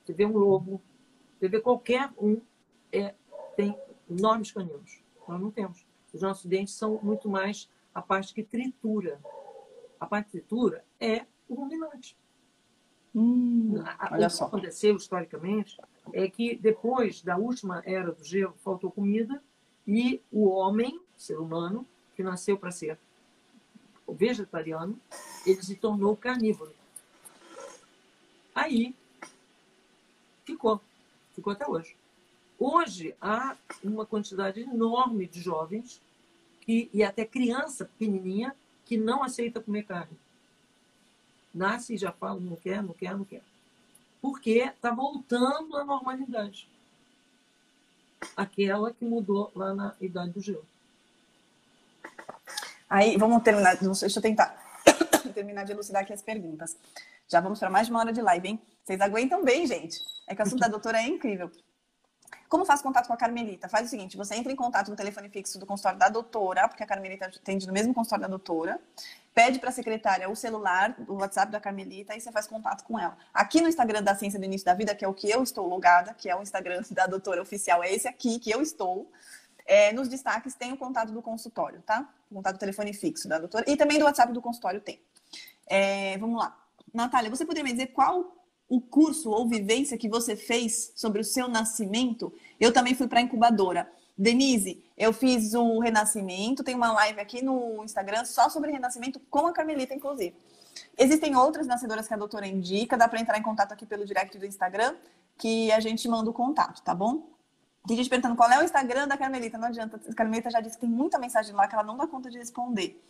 Você 0.03 0.13
vê 0.13 0.25
um 0.25 0.37
lobo, 0.37 0.81
você 1.39 1.47
vê 1.47 1.59
qualquer 1.59 2.11
um, 2.17 2.39
é, 2.91 3.15
tem 3.55 3.75
enormes 4.09 4.51
caninos. 4.51 5.01
Nós 5.27 5.41
não 5.41 5.49
temos. 5.49 5.85
Os 6.13 6.21
nossos 6.21 6.45
dentes 6.45 6.73
são 6.73 6.99
muito 7.01 7.29
mais 7.29 7.69
a 7.95 8.01
parte 8.01 8.33
que 8.33 8.43
tritura. 8.43 9.19
A 9.99 10.05
parte 10.05 10.25
que 10.25 10.31
tritura 10.33 10.83
é 10.99 11.25
o 11.47 11.55
ruminante. 11.55 12.17
Hum, 13.13 13.75
olha 14.11 14.27
o 14.27 14.29
que 14.29 14.35
só. 14.35 14.45
aconteceu 14.45 14.95
historicamente 14.95 15.77
é 16.13 16.29
que 16.29 16.55
depois 16.55 17.21
da 17.21 17.37
última 17.37 17.81
era 17.85 18.11
do 18.11 18.23
gelo 18.23 18.55
faltou 18.63 18.89
comida 18.89 19.41
e 19.85 20.21
o 20.31 20.47
homem, 20.47 20.99
ser 21.17 21.37
humano, 21.37 21.85
que 22.15 22.23
nasceu 22.23 22.57
para 22.57 22.71
ser 22.71 22.97
vegetariano, 24.07 24.97
ele 25.45 25.61
se 25.61 25.75
tornou 25.75 26.15
carnívoro. 26.15 26.73
Aí 28.53 28.95
ficou, 30.45 30.81
ficou 31.33 31.53
até 31.53 31.67
hoje. 31.67 31.95
Hoje 32.59 33.15
há 33.19 33.57
uma 33.83 34.05
quantidade 34.05 34.61
enorme 34.61 35.25
de 35.25 35.41
jovens 35.41 36.01
que, 36.61 36.89
e 36.93 37.03
até 37.03 37.25
criança 37.25 37.85
pequenininha 37.85 38.55
que 38.85 38.97
não 38.97 39.23
aceita 39.23 39.61
comer 39.61 39.83
carne. 39.83 40.17
Nasce 41.53 41.93
e 41.93 41.97
já 41.97 42.11
fala, 42.11 42.39
não 42.39 42.55
quer, 42.55 42.81
não 42.81 42.93
quer, 42.93 43.17
não 43.17 43.25
quer. 43.25 43.41
Porque 44.21 44.59
está 44.59 44.91
voltando 44.91 45.75
à 45.77 45.83
normalidade. 45.83 46.67
Aquela 48.37 48.93
que 48.93 49.03
mudou 49.03 49.51
lá 49.55 49.73
na 49.73 49.95
idade 49.99 50.31
do 50.31 50.41
gelo. 50.41 50.65
Aí, 52.89 53.17
vamos 53.17 53.41
terminar. 53.41 53.77
Deixa 53.77 54.19
eu 54.19 54.21
tentar 54.21 54.55
terminar 55.33 55.63
de 55.63 55.71
elucidar 55.71 56.03
aqui 56.03 56.13
as 56.13 56.21
perguntas. 56.21 56.77
Já 57.27 57.39
vamos 57.39 57.59
para 57.59 57.69
mais 57.69 57.87
de 57.87 57.93
uma 57.93 58.01
hora 58.01 58.13
de 58.13 58.21
live, 58.21 58.47
hein? 58.47 58.61
Vocês 58.83 58.99
aguentam 58.99 59.43
bem, 59.43 59.65
gente. 59.65 59.99
É 60.27 60.35
que 60.35 60.41
o 60.41 60.43
assunto 60.43 60.59
da 60.59 60.67
doutora 60.67 60.99
é 60.99 61.07
incrível. 61.07 61.49
Como 62.51 62.65
faz 62.65 62.81
contato 62.81 63.07
com 63.07 63.13
a 63.13 63.17
Carmelita? 63.17 63.69
Faz 63.69 63.87
o 63.87 63.89
seguinte: 63.89 64.17
você 64.17 64.35
entra 64.35 64.51
em 64.51 64.57
contato 64.57 64.89
no 64.89 64.95
telefone 64.97 65.29
fixo 65.29 65.57
do 65.57 65.65
consultório 65.65 65.97
da 65.97 66.09
doutora, 66.09 66.67
porque 66.67 66.83
a 66.83 66.85
Carmelita 66.85 67.27
atende 67.27 67.65
no 67.65 67.71
mesmo 67.71 67.93
consultório 67.93 68.23
da 68.23 68.27
doutora. 68.27 68.77
Pede 69.33 69.57
para 69.57 69.69
a 69.69 69.71
secretária 69.71 70.29
o 70.29 70.35
celular, 70.35 70.93
o 71.07 71.13
WhatsApp 71.13 71.49
da 71.49 71.61
Carmelita, 71.61 72.13
e 72.13 72.19
você 72.19 72.29
faz 72.29 72.47
contato 72.47 72.83
com 72.83 72.99
ela. 72.99 73.17
Aqui 73.33 73.61
no 73.61 73.69
Instagram 73.69 74.03
da 74.03 74.13
Ciência 74.15 74.37
do 74.37 74.43
Início 74.43 74.65
da 74.65 74.73
Vida, 74.73 74.93
que 74.93 75.05
é 75.05 75.07
o 75.07 75.13
que 75.13 75.29
eu 75.29 75.41
estou 75.41 75.65
logada, 75.65 76.13
que 76.13 76.29
é 76.29 76.35
o 76.35 76.41
Instagram 76.41 76.83
da 76.91 77.07
doutora 77.07 77.41
oficial, 77.41 77.81
é 77.81 77.89
esse 77.89 78.05
aqui 78.05 78.37
que 78.37 78.51
eu 78.51 78.61
estou. 78.61 79.09
É, 79.65 79.93
nos 79.93 80.09
destaques 80.09 80.53
tem 80.53 80.73
o 80.73 80.77
contato 80.77 81.13
do 81.13 81.21
consultório, 81.21 81.81
tá? 81.83 82.13
O 82.29 82.35
contato 82.35 82.57
do 82.57 82.59
telefone 82.59 82.93
fixo 82.93 83.29
da 83.29 83.39
doutora. 83.39 83.63
E 83.65 83.77
também 83.77 83.97
do 83.97 84.03
WhatsApp 84.03 84.33
do 84.33 84.41
consultório 84.41 84.81
tem. 84.81 85.01
É, 85.65 86.17
vamos 86.17 86.37
lá. 86.37 86.57
Natália, 86.93 87.29
você 87.29 87.45
poderia 87.45 87.63
me 87.63 87.71
dizer 87.71 87.93
qual 87.93 88.40
o 88.71 88.79
curso 88.79 89.29
ou 89.29 89.45
vivência 89.49 89.97
que 89.97 90.07
você 90.07 90.33
fez 90.33 90.93
sobre 90.95 91.19
o 91.19 91.25
seu 91.25 91.49
nascimento? 91.49 92.33
Eu 92.57 92.71
também 92.71 92.95
fui 92.95 93.05
para 93.05 93.19
a 93.19 93.21
incubadora. 93.21 93.91
Denise, 94.17 94.81
eu 94.97 95.11
fiz 95.11 95.53
o 95.53 95.79
renascimento, 95.79 96.63
tem 96.63 96.73
uma 96.73 96.93
live 96.93 97.19
aqui 97.19 97.43
no 97.43 97.83
Instagram 97.83 98.23
só 98.23 98.49
sobre 98.49 98.71
renascimento 98.71 99.19
com 99.29 99.45
a 99.45 99.51
Carmelita, 99.51 99.93
inclusive. 99.93 100.33
Existem 100.97 101.35
outras 101.35 101.67
nascedoras 101.67 102.07
que 102.07 102.13
a 102.13 102.17
doutora 102.17 102.47
indica, 102.47 102.97
dá 102.97 103.09
para 103.09 103.19
entrar 103.19 103.37
em 103.37 103.43
contato 103.43 103.73
aqui 103.73 103.85
pelo 103.85 104.05
direct 104.05 104.37
do 104.37 104.45
Instagram, 104.45 104.95
que 105.37 105.69
a 105.73 105.81
gente 105.81 106.07
manda 106.07 106.29
o 106.29 106.33
contato, 106.33 106.81
tá 106.81 106.95
bom? 106.95 107.27
Tem 107.85 107.97
gente 107.97 108.09
perguntando 108.09 108.37
qual 108.37 108.49
é 108.49 108.57
o 108.57 108.63
Instagram 108.63 109.05
da 109.05 109.17
Carmelita. 109.17 109.57
Não 109.57 109.67
adianta. 109.67 109.99
A 110.07 110.13
Carmelita 110.13 110.49
já 110.49 110.61
disse 110.61 110.75
que 110.75 110.81
tem 110.81 110.89
muita 110.89 111.17
mensagem 111.17 111.53
lá 111.53 111.67
que 111.67 111.73
ela 111.73 111.83
não 111.83 111.97
dá 111.97 112.07
conta 112.07 112.29
de 112.29 112.37
responder. 112.37 113.03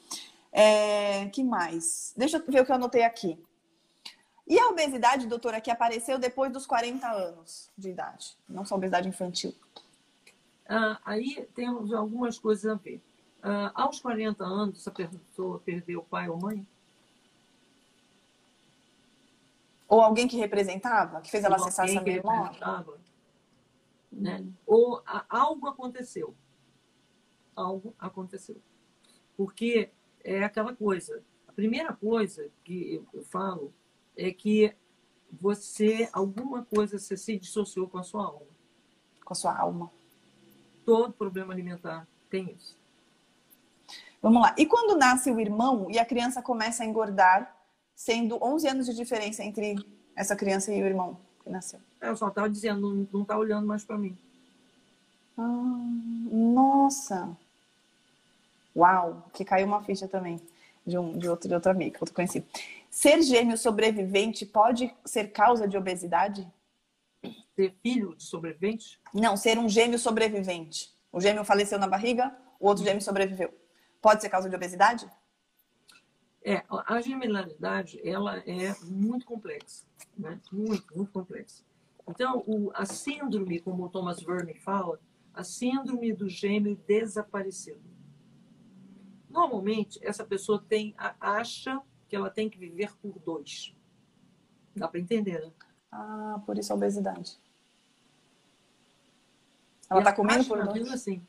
É, 0.51 1.27
que 1.27 1.43
mais? 1.43 2.13
Deixa 2.17 2.37
eu 2.37 2.43
ver 2.47 2.61
o 2.61 2.65
que 2.65 2.71
eu 2.71 2.75
anotei 2.75 3.03
aqui. 3.03 3.37
E 4.51 4.59
a 4.59 4.67
obesidade, 4.67 5.27
doutora, 5.27 5.61
que 5.61 5.71
apareceu 5.71 6.19
depois 6.19 6.51
dos 6.51 6.65
40 6.65 7.09
anos 7.09 7.71
de 7.77 7.91
idade? 7.91 8.37
Não 8.49 8.65
só 8.65 8.75
obesidade 8.75 9.07
infantil. 9.07 9.55
Ah, 10.67 10.99
aí 11.05 11.47
temos 11.55 11.93
algumas 11.93 12.37
coisas 12.37 12.69
a 12.69 12.75
ver. 12.75 13.01
Ah, 13.41 13.71
aos 13.73 14.01
40 14.01 14.43
anos, 14.43 14.79
essa 14.79 14.91
pessoa 14.91 15.57
perdeu 15.59 16.03
pai 16.03 16.27
ou 16.27 16.37
mãe? 16.37 16.67
Ou 19.87 20.01
alguém 20.01 20.27
que 20.27 20.35
representava, 20.35 21.21
que 21.21 21.31
fez 21.31 21.45
ela 21.45 21.55
acessar 21.55 21.87
essa 21.87 22.01
memória? 22.01 22.85
Né? 24.11 24.45
Ou 24.67 25.01
algo 25.29 25.69
aconteceu. 25.69 26.35
Algo 27.55 27.95
aconteceu. 27.97 28.57
Porque 29.37 29.91
é 30.21 30.43
aquela 30.43 30.75
coisa. 30.75 31.23
A 31.47 31.53
primeira 31.53 31.93
coisa 31.93 32.49
que 32.65 32.95
eu, 32.95 33.07
eu 33.13 33.23
falo 33.23 33.73
é 34.21 34.31
que 34.31 34.73
você, 35.31 36.09
alguma 36.13 36.63
coisa, 36.63 36.99
você 36.99 37.17
se 37.17 37.37
dissociou 37.37 37.87
com 37.87 37.97
a 37.97 38.03
sua 38.03 38.25
alma. 38.25 38.45
Com 39.25 39.33
a 39.33 39.35
sua 39.35 39.57
alma. 39.57 39.91
Todo 40.85 41.13
problema 41.13 41.53
alimentar 41.53 42.07
tem 42.29 42.51
isso. 42.51 42.75
Vamos 44.21 44.41
lá. 44.41 44.53
E 44.57 44.65
quando 44.65 44.97
nasce 44.97 45.31
o 45.31 45.39
irmão 45.39 45.87
e 45.89 45.97
a 45.97 46.05
criança 46.05 46.41
começa 46.41 46.83
a 46.83 46.85
engordar, 46.85 47.55
sendo 47.95 48.37
11 48.43 48.67
anos 48.67 48.85
de 48.85 48.93
diferença 48.93 49.43
entre 49.43 49.75
essa 50.15 50.35
criança 50.35 50.71
e 50.73 50.81
o 50.81 50.85
irmão 50.85 51.17
que 51.43 51.49
nasceu? 51.49 51.79
É, 51.99 52.09
eu 52.09 52.15
só 52.15 52.27
estava 52.27 52.49
dizendo, 52.49 53.07
não 53.11 53.23
está 53.23 53.37
olhando 53.37 53.65
mais 53.65 53.83
para 53.83 53.97
mim. 53.97 54.15
Ah, 55.37 55.41
nossa! 56.31 57.35
Uau! 58.75 59.25
Que 59.33 59.43
caiu 59.43 59.65
uma 59.65 59.83
ficha 59.83 60.07
também 60.07 60.39
de, 60.85 60.97
um, 60.97 61.17
de, 61.17 61.27
outro, 61.27 61.47
de 61.47 61.53
outro 61.53 61.71
amigo, 61.71 61.97
outro 61.99 62.15
conhecido. 62.15 62.45
Ser 62.89 63.21
gêmeo 63.21 63.57
sobrevivente 63.57 64.45
pode 64.45 64.93
ser 65.05 65.31
causa 65.31 65.67
de 65.67 65.77
obesidade? 65.77 66.47
Ser 67.55 67.73
filho 67.81 68.15
de 68.15 68.23
sobrevivente? 68.23 68.99
Não, 69.13 69.37
ser 69.37 69.57
um 69.57 69.69
gêmeo 69.69 69.99
sobrevivente. 69.99 70.93
O 71.11 71.19
gêmeo 71.19 71.43
faleceu 71.43 71.77
na 71.77 71.87
barriga, 71.87 72.35
o 72.59 72.67
outro 72.67 72.83
gêmeo 72.83 73.01
sobreviveu. 73.01 73.53
Pode 74.01 74.21
ser 74.21 74.29
causa 74.29 74.49
de 74.49 74.55
obesidade? 74.55 75.09
É, 76.43 76.63
a 76.69 76.99
gemelaridade, 77.01 78.01
ela 78.03 78.39
é 78.39 78.75
muito 78.85 79.25
complexa, 79.25 79.85
né? 80.17 80.39
Muito, 80.51 80.95
muito 80.95 81.11
complexa. 81.11 81.63
Então, 82.07 82.43
o, 82.47 82.71
a 82.73 82.83
síndrome, 82.85 83.59
como 83.59 83.85
o 83.85 83.89
Thomas 83.89 84.21
Verne 84.21 84.55
fala, 84.55 84.99
a 85.33 85.43
síndrome 85.43 86.11
do 86.13 86.27
gêmeo 86.27 86.75
desaparecido. 86.87 87.90
Normalmente, 89.31 89.99
essa 90.03 90.25
pessoa 90.25 90.63
tem, 90.67 90.93
acha 91.19 91.81
que 92.09 92.15
ela 92.15 92.29
tem 92.29 92.49
que 92.49 92.57
viver 92.57 92.93
por 92.97 93.17
dois. 93.19 93.73
Dá 94.75 94.87
para 94.87 94.99
entender, 94.99 95.39
né? 95.39 95.51
Ah, 95.91 96.41
por 96.45 96.57
isso 96.57 96.71
a 96.71 96.75
obesidade. 96.75 97.37
Ela 99.89 99.99
está 99.99 100.13
comendo 100.13 100.45
por 100.45 100.63
dois? 100.65 100.91
Assim. 100.91 101.25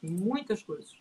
Muitas 0.00 0.62
coisas. 0.62 1.00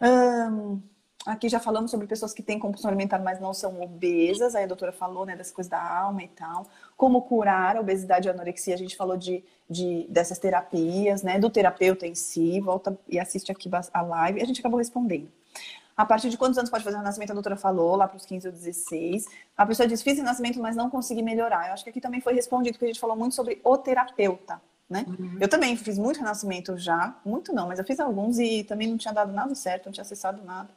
Um, 0.00 0.82
aqui 1.24 1.48
já 1.48 1.60
falamos 1.60 1.90
sobre 1.90 2.06
pessoas 2.06 2.32
que 2.32 2.42
têm 2.42 2.58
compulsão 2.58 2.88
alimentar, 2.90 3.20
mas 3.20 3.40
não 3.40 3.54
são 3.54 3.80
obesas. 3.80 4.54
Aí 4.54 4.64
a 4.64 4.68
doutora 4.68 4.92
falou, 4.92 5.24
né, 5.24 5.36
dessa 5.36 5.54
coisa 5.54 5.70
da 5.70 5.98
alma 5.98 6.22
e 6.22 6.28
tal. 6.28 6.68
Como 6.96 7.22
curar 7.22 7.76
a 7.76 7.80
obesidade 7.80 8.28
e 8.28 8.30
a 8.30 8.32
anorexia. 8.32 8.74
A 8.74 8.78
gente 8.78 8.96
falou 8.96 9.16
de, 9.16 9.44
de, 9.68 10.06
dessas 10.08 10.38
terapias, 10.38 11.22
né, 11.22 11.38
do 11.38 11.50
terapeuta 11.50 12.06
em 12.06 12.14
si. 12.14 12.60
Volta 12.60 12.98
e 13.08 13.18
assiste 13.18 13.50
aqui 13.50 13.68
a 13.92 14.02
live. 14.02 14.40
A 14.40 14.44
gente 14.44 14.60
acabou 14.60 14.78
respondendo. 14.78 15.28
A 15.96 16.04
partir 16.04 16.28
de 16.28 16.36
quantos 16.36 16.58
anos 16.58 16.70
pode 16.70 16.82
fazer 16.82 16.96
o 16.96 16.98
renascimento? 16.98 17.30
A 17.30 17.34
doutora 17.34 17.56
falou, 17.56 17.94
lá 17.94 18.08
para 18.08 18.16
os 18.16 18.26
15 18.26 18.48
ou 18.48 18.52
16. 18.52 19.26
A 19.56 19.64
pessoa 19.64 19.86
diz, 19.86 20.02
fiz 20.02 20.18
renascimento, 20.18 20.60
mas 20.60 20.74
não 20.74 20.90
consegui 20.90 21.22
melhorar. 21.22 21.68
Eu 21.68 21.74
acho 21.74 21.84
que 21.84 21.90
aqui 21.90 22.00
também 22.00 22.20
foi 22.20 22.34
respondido, 22.34 22.74
porque 22.74 22.86
a 22.86 22.88
gente 22.88 23.00
falou 23.00 23.16
muito 23.16 23.34
sobre 23.34 23.60
o 23.62 23.78
terapeuta, 23.78 24.60
né? 24.90 25.06
Uhum. 25.06 25.38
Eu 25.40 25.48
também 25.48 25.76
fiz 25.76 25.96
muito 25.96 26.18
renascimento 26.18 26.76
já, 26.76 27.16
muito 27.24 27.52
não, 27.52 27.68
mas 27.68 27.78
eu 27.78 27.84
fiz 27.84 28.00
alguns 28.00 28.40
e 28.40 28.64
também 28.64 28.88
não 28.88 28.98
tinha 28.98 29.14
dado 29.14 29.32
nada 29.32 29.54
certo, 29.54 29.86
não 29.86 29.92
tinha 29.92 30.02
acessado 30.02 30.42
nada. 30.42 30.68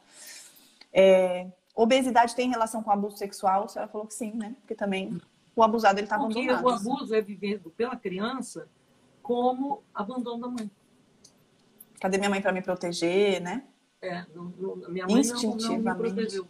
É, 0.92 1.48
obesidade 1.74 2.36
tem 2.36 2.48
relação 2.48 2.80
com 2.80 2.90
abuso 2.92 3.16
sexual? 3.16 3.64
A 3.64 3.68
senhora 3.68 3.90
falou 3.90 4.06
que 4.06 4.14
sim, 4.14 4.32
né? 4.32 4.54
Porque 4.60 4.74
também 4.76 5.20
o 5.58 5.62
abusado 5.62 5.98
ele 5.98 6.06
está 6.06 6.14
abandonado. 6.14 6.64
O 6.64 6.68
abuso 6.68 7.12
é 7.14 7.20
vivido 7.20 7.70
pela 7.70 7.96
criança 7.96 8.68
como 9.20 9.82
abandono 9.92 10.40
da 10.40 10.48
mãe. 10.48 10.70
Cadê 12.00 12.16
minha 12.16 12.30
mãe 12.30 12.40
para 12.40 12.52
me 12.52 12.62
proteger, 12.62 13.40
né? 13.40 13.64
É, 14.00 14.24
não, 14.32 14.44
não, 14.56 14.76
minha 14.88 15.06
mãe 15.06 15.20
Instintivamente. 15.20 15.68
Não, 15.68 15.82
não 15.82 15.94
me 15.94 16.12
protegeu. 16.12 16.48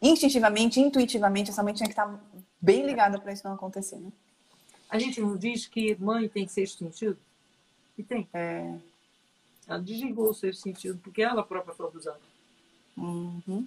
Instintivamente, 0.00 0.80
intuitivamente, 0.80 1.50
essa 1.50 1.64
mãe 1.64 1.74
tinha 1.74 1.88
que 1.88 1.92
estar 1.92 2.16
bem 2.60 2.86
ligada 2.86 3.18
para 3.18 3.32
isso 3.32 3.44
não 3.44 3.54
acontecer, 3.54 3.96
né? 3.96 4.12
A 4.88 4.98
gente 5.00 5.20
não 5.20 5.36
diz 5.36 5.66
que 5.66 5.96
mãe 5.96 6.28
tem 6.28 6.46
que 6.46 6.52
ser 6.52 6.68
sentido? 6.68 7.18
E 7.98 8.04
tem. 8.04 8.28
É... 8.32 8.72
Ela 9.66 9.80
desligou 9.80 10.30
o 10.30 10.34
ser 10.34 10.54
sentido 10.54 10.98
porque 11.02 11.20
ela 11.20 11.42
própria 11.42 11.74
foi 11.74 11.86
abusada. 11.86 12.20
Uhum. 12.96 13.66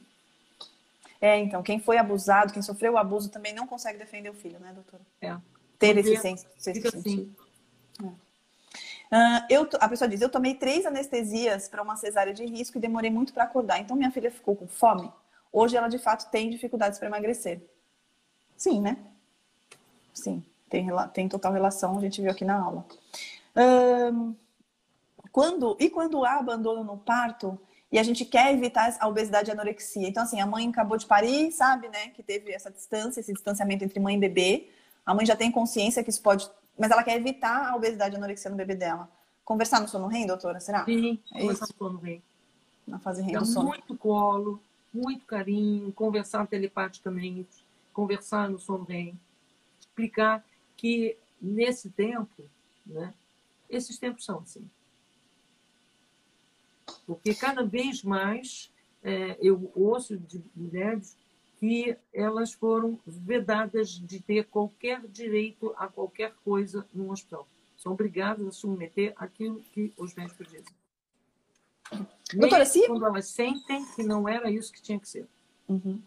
É, 1.21 1.37
então, 1.37 1.61
quem 1.61 1.79
foi 1.79 1.97
abusado, 1.97 2.51
quem 2.51 2.63
sofreu 2.63 2.93
o 2.93 2.97
abuso 2.97 3.29
também 3.29 3.53
não 3.53 3.67
consegue 3.67 3.99
defender 3.99 4.29
o 4.29 4.33
filho, 4.33 4.59
né, 4.59 4.73
doutora? 4.73 5.03
É. 5.21 5.37
Ter 5.77 5.95
esse 5.97 6.17
senso, 6.17 6.47
esse 6.57 6.73
sentido. 6.73 6.97
Assim. 6.97 7.35
É. 8.03 8.31
Uh, 9.11 9.45
eu, 9.49 9.69
a 9.79 9.89
pessoa 9.89 10.07
diz: 10.07 10.21
Eu 10.21 10.29
tomei 10.29 10.55
três 10.55 10.85
anestesias 10.85 11.67
para 11.67 11.83
uma 11.83 11.97
cesárea 11.97 12.33
de 12.33 12.45
risco 12.45 12.77
e 12.77 12.81
demorei 12.81 13.11
muito 13.11 13.33
para 13.33 13.43
acordar. 13.43 13.79
Então 13.79 13.97
minha 13.97 14.11
filha 14.11 14.31
ficou 14.31 14.55
com 14.55 14.67
fome. 14.67 15.11
Hoje 15.51 15.75
ela 15.75 15.89
de 15.89 15.99
fato 15.99 16.31
tem 16.31 16.49
dificuldades 16.49 16.97
para 16.97 17.09
emagrecer. 17.09 17.61
Sim, 18.55 18.79
né? 18.79 18.97
Sim, 20.13 20.41
tem, 20.69 20.87
tem 21.13 21.27
total 21.27 21.51
relação. 21.51 21.97
A 21.97 22.01
gente 22.01 22.21
viu 22.21 22.31
aqui 22.31 22.45
na 22.45 22.57
aula. 22.57 22.85
Uh, 23.53 24.33
quando 25.31 25.75
e 25.77 25.89
quando 25.89 26.23
há 26.23 26.37
abandono 26.37 26.83
no 26.83 26.97
parto 26.97 27.59
e 27.91 27.99
a 27.99 28.03
gente 28.03 28.23
quer 28.23 28.53
evitar 28.53 28.95
a 28.99 29.07
obesidade 29.07 29.49
e 29.49 29.51
a 29.51 29.53
anorexia. 29.53 30.07
Então 30.07 30.23
assim, 30.23 30.39
a 30.39 30.45
mãe 30.45 30.67
acabou 30.69 30.97
de 30.97 31.05
parir, 31.05 31.51
sabe, 31.51 31.89
né? 31.89 32.09
Que 32.09 32.23
teve 32.23 32.51
essa 32.51 32.71
distância, 32.71 33.19
esse 33.19 33.33
distanciamento 33.33 33.83
entre 33.83 33.99
mãe 33.99 34.15
e 34.15 34.19
bebê. 34.19 34.69
A 35.05 35.13
mãe 35.13 35.25
já 35.25 35.35
tem 35.35 35.51
consciência 35.51 36.03
que 36.03 36.09
isso 36.09 36.21
pode 36.21 36.49
mas 36.77 36.91
ela 36.91 37.03
quer 37.03 37.15
evitar 37.15 37.69
a 37.69 37.75
obesidade 37.75 38.15
e 38.15 38.15
a 38.15 38.17
anorexia 38.17 38.49
no 38.49 38.57
bebê 38.57 38.75
dela. 38.75 39.09
Conversar 39.45 39.81
no 39.81 39.87
sono 39.87 40.07
REM, 40.07 40.25
doutora, 40.25 40.59
será? 40.59 40.85
Sim, 40.85 41.19
é 41.31 41.41
conversar 41.41 41.67
no 41.67 41.75
sono 41.77 41.99
REM. 41.99 42.23
Na 42.87 42.99
fase 42.99 43.21
REM 43.21 43.37
do 43.37 43.45
sono. 43.45 43.67
Muito 43.67 43.95
colo, 43.97 44.59
muito 44.93 45.25
carinho, 45.25 45.91
conversar 45.93 46.47
telepaticamente, 46.47 47.63
conversar 47.93 48.49
no 48.49 48.57
sono 48.57 48.83
REM. 48.83 49.19
Explicar 49.79 50.43
que 50.75 51.17
nesse 51.41 51.89
tempo, 51.89 52.43
né, 52.85 53.13
esses 53.69 53.99
tempos 53.99 54.25
são 54.25 54.39
assim. 54.39 54.67
Porque 57.05 57.33
cada 57.33 57.63
vez 57.63 58.03
mais 58.03 58.71
é, 59.03 59.37
eu 59.41 59.71
ouço 59.75 60.17
de 60.17 60.43
mulheres 60.55 61.17
que 61.59 61.95
elas 62.13 62.53
foram 62.53 62.99
vedadas 63.05 63.89
de 63.91 64.19
ter 64.19 64.45
qualquer 64.45 65.01
direito 65.07 65.73
a 65.77 65.87
qualquer 65.87 66.33
coisa 66.43 66.87
no 66.93 67.11
hospital. 67.11 67.47
São 67.77 67.91
obrigadas 67.91 68.47
a 68.47 68.51
submeter 68.51 69.13
aquilo 69.15 69.61
que 69.71 69.93
os 69.97 70.13
médicos 70.15 70.47
dizem. 70.47 70.73
Doutora, 72.33 72.65
se... 72.65 72.87
quando 72.87 73.05
elas 73.05 73.27
sentem 73.27 73.85
que 73.95 74.03
não 74.03 74.27
era 74.27 74.49
isso 74.49 74.71
que 74.71 74.81
tinha 74.81 74.99
que 74.99 75.07
ser. 75.07 75.27
Uhum. 75.67 76.01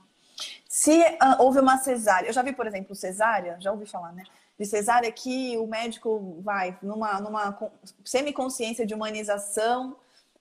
Se 0.69 1.01
uh, 1.01 1.41
houve 1.41 1.61
uma 1.61 1.79
cesárea, 1.79 2.29
eu 2.29 2.33
já 2.33 2.43
vi, 2.43 2.53
por 2.53 2.67
exemplo, 2.67 2.95
cesárea, 2.95 3.57
já 3.61 3.71
ouvi 3.71 3.87
falar, 3.87 4.13
né? 4.13 4.25
De 4.59 4.67
cesárea 4.67 5.11
que 5.11 5.57
o 5.57 5.67
médico 5.67 6.41
vai 6.43 6.77
numa, 6.83 7.21
numa 7.21 7.57
semiconsciência 8.05 8.87
de 8.87 8.95
humanização, 8.95 9.97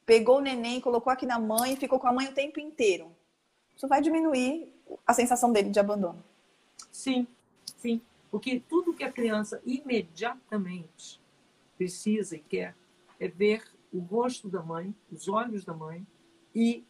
pegou 0.05 0.37
o 0.37 0.41
neném, 0.41 0.81
colocou 0.81 1.11
aqui 1.11 1.25
na 1.25 1.39
mãe 1.39 1.73
e 1.73 1.77
ficou 1.77 1.99
com 1.99 2.07
a 2.07 2.13
mãe 2.13 2.27
o 2.27 2.33
tempo 2.33 2.59
inteiro. 2.59 3.11
Isso 3.75 3.87
vai 3.87 4.01
diminuir 4.01 4.71
a 5.05 5.13
sensação 5.13 5.51
dele 5.51 5.69
de 5.69 5.79
abandono. 5.79 6.23
Sim, 6.91 7.27
sim. 7.77 8.01
Porque 8.29 8.59
tudo 8.59 8.93
que 8.93 9.03
a 9.03 9.11
criança 9.11 9.61
imediatamente 9.65 11.19
precisa 11.77 12.35
e 12.35 12.39
quer 12.39 12.75
é 13.19 13.27
ver 13.27 13.63
o 13.91 13.99
rosto 13.99 14.49
da 14.49 14.61
mãe, 14.61 14.93
os 15.11 15.27
olhos 15.27 15.63
da 15.63 15.73
mãe 15.73 16.05
e 16.53 16.83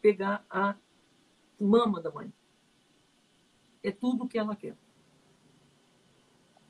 pegar 0.00 0.44
a 0.50 0.76
mama 1.58 2.00
da 2.00 2.10
mãe. 2.10 2.32
É 3.82 3.90
tudo 3.90 4.24
o 4.24 4.28
que 4.28 4.38
ela 4.38 4.54
quer. 4.54 4.76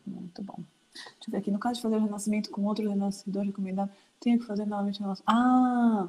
Muito 0.07 0.43
bom. 0.43 0.63
Deixa 0.95 1.29
eu 1.29 1.33
ver 1.33 1.39
aqui. 1.39 1.51
No 1.51 1.59
caso 1.59 1.77
de 1.77 1.83
fazer 1.83 1.97
o 1.97 2.01
renascimento 2.01 2.51
com 2.51 2.65
outro 2.65 2.89
renascedor 2.89 3.45
recomendado, 3.45 3.91
tenho 4.21 4.39
que 4.39 4.47
fazer 4.47 4.67
novamente 4.67 5.01
o 5.01 5.03
renascimento. 5.03 5.31
Ah! 5.31 6.09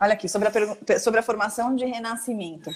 Olha 0.00 0.14
aqui, 0.14 0.28
sobre 0.28 0.48
a, 0.48 0.98
sobre 0.98 1.20
a 1.20 1.22
formação 1.22 1.76
de 1.76 1.84
renascimento 1.84 2.70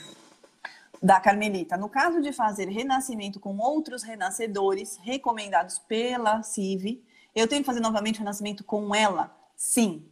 da 1.02 1.20
Carmelita. 1.20 1.76
No 1.76 1.88
caso 1.88 2.20
de 2.20 2.32
fazer 2.32 2.68
renascimento 2.68 3.40
com 3.40 3.56
outros 3.58 4.02
renascedores 4.02 4.98
recomendados 5.02 5.78
pela 5.78 6.42
CIV, 6.42 7.02
eu 7.34 7.48
tenho 7.48 7.62
que 7.62 7.66
fazer 7.66 7.80
novamente 7.80 8.18
renascimento 8.18 8.62
com 8.64 8.94
ela? 8.94 9.34
Sim. 9.56 10.06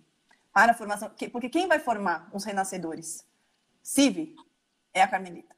Para 0.53 0.73
a 0.73 0.75
formação. 0.75 1.11
Porque 1.31 1.49
quem 1.49 1.67
vai 1.67 1.79
formar 1.79 2.29
os 2.33 2.45
renascedores? 2.45 3.25
CIV 3.83 4.35
é 4.93 5.03
a 5.03 5.09
Carmelita. 5.09 5.55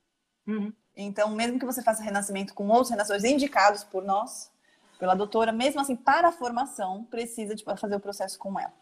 Uhum. 0.47 0.73
Então, 0.97 1.31
mesmo 1.31 1.59
que 1.59 1.67
você 1.67 1.83
faça 1.83 2.03
renascimento 2.03 2.55
com 2.55 2.69
outros 2.69 2.91
renascedores 2.91 3.25
indicados 3.25 3.83
por 3.83 4.05
nós, 4.05 4.51
pela 4.99 5.15
doutora, 5.15 5.53
mesmo 5.53 5.81
assim, 5.81 5.97
para 5.97 6.29
a 6.29 6.33
formação, 6.33 7.05
precisa 7.05 7.55
de 7.55 7.65
fazer 7.65 7.97
o 7.97 8.01
processo 8.01 8.39
com 8.39 8.59
ela. 8.59 8.73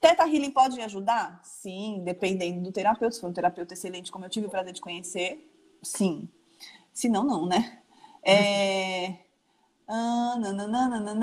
Teta 0.00 0.24
Healing 0.24 0.50
pode 0.50 0.80
ajudar? 0.80 1.40
Sim, 1.42 2.02
dependendo 2.04 2.62
do 2.62 2.72
terapeuta. 2.72 3.14
Se 3.14 3.20
for 3.20 3.30
um 3.30 3.32
terapeuta 3.32 3.74
excelente, 3.74 4.12
como 4.12 4.24
eu 4.24 4.30
tive 4.30 4.46
o 4.46 4.50
prazer 4.50 4.72
de 4.72 4.80
conhecer, 4.80 5.50
sim. 5.82 6.28
Se 6.92 7.08
não, 7.08 7.24
não, 7.24 7.46
né? 7.46 7.78
É... 8.22 9.14
Ah, 9.90 10.34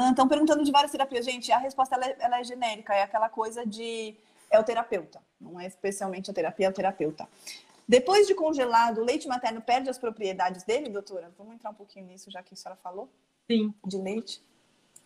Estão 0.10 0.28
perguntando 0.28 0.64
de 0.64 0.72
várias 0.72 0.92
terapias. 0.92 1.24
Gente, 1.24 1.52
a 1.52 1.60
resposta 1.60 1.94
ela 1.94 2.08
é, 2.08 2.16
ela 2.20 2.40
é, 2.40 2.44
genérica, 2.44 2.96
é 2.96 3.04
aquela 3.04 3.30
coisa 3.30 3.64
de. 3.64 4.16
É 4.50 4.60
o 4.60 4.64
terapeuta, 4.64 5.22
não 5.40 5.60
é 5.60 5.68
especialmente 5.68 6.32
a 6.32 6.34
terapia, 6.34 6.66
é 6.66 6.70
o 6.72 6.74
terapeuta. 6.74 7.30
Depois 7.88 8.26
de 8.26 8.34
congelado, 8.34 9.02
o 9.02 9.04
leite 9.04 9.28
materno 9.28 9.62
perde 9.62 9.88
as 9.88 10.00
propriedades 10.00 10.64
dele, 10.64 10.90
doutora? 10.90 11.32
Vamos 11.38 11.54
entrar 11.54 11.70
um 11.70 11.76
pouquinho 11.76 12.08
nisso, 12.08 12.32
já 12.32 12.42
que 12.42 12.56
a 12.56 12.58
senhora 12.58 12.80
falou? 12.82 13.08
Sim. 13.50 13.74
De 13.86 13.98
leite? 13.98 14.42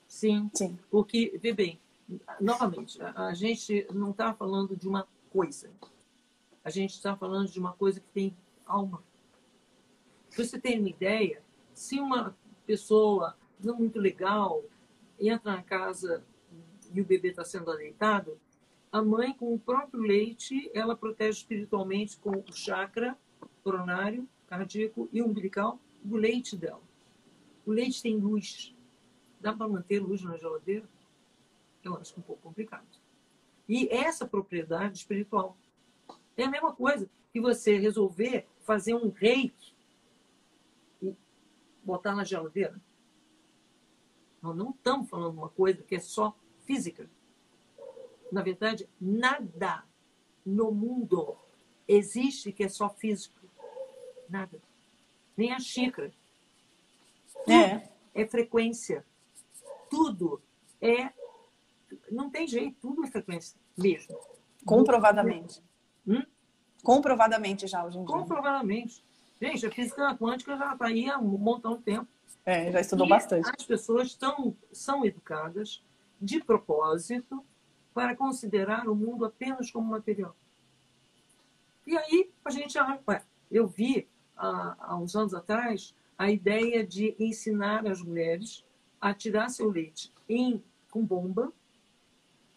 Sim. 0.07 0.49
Sim. 0.53 0.77
Porque, 0.89 1.37
vê 1.41 1.53
bem, 1.53 1.79
novamente, 2.39 3.01
a, 3.01 3.27
a 3.27 3.33
gente 3.33 3.85
não 3.93 4.11
está 4.11 4.33
falando 4.33 4.75
de 4.75 4.87
uma 4.87 5.07
coisa. 5.29 5.69
A 6.63 6.69
gente 6.69 6.91
está 6.91 7.15
falando 7.15 7.49
de 7.49 7.59
uma 7.59 7.73
coisa 7.73 7.99
que 7.99 8.07
tem 8.07 8.35
alma. 8.65 9.03
Para 10.33 10.45
você 10.45 10.59
ter 10.59 10.79
uma 10.79 10.89
ideia, 10.89 11.41
se 11.73 11.99
uma 11.99 12.35
pessoa 12.65 13.35
não 13.59 13.77
muito 13.77 13.99
legal 13.99 14.63
entra 15.19 15.53
na 15.53 15.63
casa 15.63 16.23
e 16.93 17.01
o 17.01 17.05
bebê 17.05 17.29
está 17.29 17.43
sendo 17.43 17.71
adeitado, 17.71 18.39
a 18.91 19.01
mãe, 19.03 19.33
com 19.33 19.53
o 19.53 19.59
próprio 19.59 20.01
leite, 20.01 20.71
ela 20.73 20.95
protege 20.95 21.39
espiritualmente 21.39 22.17
com 22.17 22.31
o 22.31 22.53
chakra 22.53 23.17
coronário, 23.63 24.27
cardíaco 24.47 25.07
e 25.13 25.21
umbilical 25.21 25.79
do 26.03 26.15
leite 26.15 26.55
dela. 26.55 26.81
O 27.66 27.72
leite 27.72 28.01
tem 28.01 28.18
luz. 28.18 28.76
Dá 29.39 29.53
para 29.53 29.68
manter 29.68 29.99
luz 29.99 30.22
na 30.22 30.38
geladeira? 30.38 30.88
Eu 31.84 31.95
acho 31.95 32.20
um 32.20 32.22
pouco 32.22 32.41
complicado. 32.41 32.88
E 33.68 33.88
essa 33.89 34.28
propriedade 34.28 34.97
espiritual 34.97 35.55
é 36.36 36.43
a 36.43 36.49
mesma 36.49 36.74
coisa 36.74 37.10
que 37.32 37.39
você 37.39 37.78
resolver 37.78 38.47
fazer 38.62 38.95
um 38.95 39.10
reiki 39.10 39.74
botar 41.84 42.16
na 42.16 42.24
geladeira. 42.24 42.80
Nós 44.41 44.55
não 44.55 44.70
estamos 44.72 45.10
falando 45.10 45.38
uma 45.38 45.49
coisa 45.49 45.84
que 45.84 45.95
é 45.95 45.99
só 45.99 46.36
física. 46.66 47.10
Na 48.32 48.41
verdade, 48.41 48.88
nada 48.99 49.84
no 50.45 50.72
mundo 50.72 51.36
existe 51.88 52.51
que 52.51 52.64
é 52.64 52.70
só 52.70 52.89
físico. 52.89 53.39
Nada. 54.30 54.62
Nem 55.36 55.51
a 55.51 55.60
xícara. 55.60 56.14
É. 57.47 57.89
é 58.13 58.27
frequência. 58.27 59.05
Tudo 59.89 60.41
é. 60.81 61.11
Não 62.11 62.29
tem 62.29 62.47
jeito, 62.47 62.77
tudo 62.79 63.03
é 63.05 63.07
frequência 63.07 63.59
mesmo. 63.77 64.17
Comprovadamente. 64.65 65.61
Hum? 66.07 66.23
Comprovadamente 66.83 67.67
já 67.67 67.83
hoje 67.85 67.97
em 67.97 68.05
dia. 68.05 68.15
Comprovadamente. 68.15 69.03
Gente, 69.41 69.65
a 69.65 69.71
física 69.71 70.15
quântica 70.17 70.57
já 70.57 70.73
está 70.73 70.87
aí 70.87 71.09
há 71.09 71.17
um 71.17 71.37
montão 71.37 71.77
de 71.77 71.83
tempo. 71.83 72.07
É, 72.45 72.71
já 72.71 72.81
estudou 72.81 73.05
e 73.05 73.09
bastante. 73.09 73.49
As 73.49 73.65
pessoas 73.65 74.13
tão, 74.15 74.55
são 74.71 75.05
educadas 75.05 75.83
de 76.21 76.43
propósito 76.43 77.43
para 77.93 78.15
considerar 78.15 78.87
o 78.87 78.95
mundo 78.95 79.25
apenas 79.25 79.71
como 79.71 79.89
material. 79.89 80.35
E 81.85 81.97
aí 81.97 82.31
a 82.43 82.49
gente 82.49 82.73
já. 82.73 82.99
Eu 83.49 83.67
vi 83.67 84.07
há, 84.35 84.75
há 84.79 84.95
uns 84.95 85.15
anos 85.15 85.33
atrás 85.33 85.95
a 86.20 86.30
ideia 86.30 86.86
de 86.86 87.15
ensinar 87.17 87.88
as 87.88 88.01
mulheres 88.01 88.65
a 88.99 89.13
tirar 89.13 89.47
seu 89.47 89.70
leite 89.70 90.13
em, 90.28 90.61
com 90.91 91.01
bomba. 91.01 91.53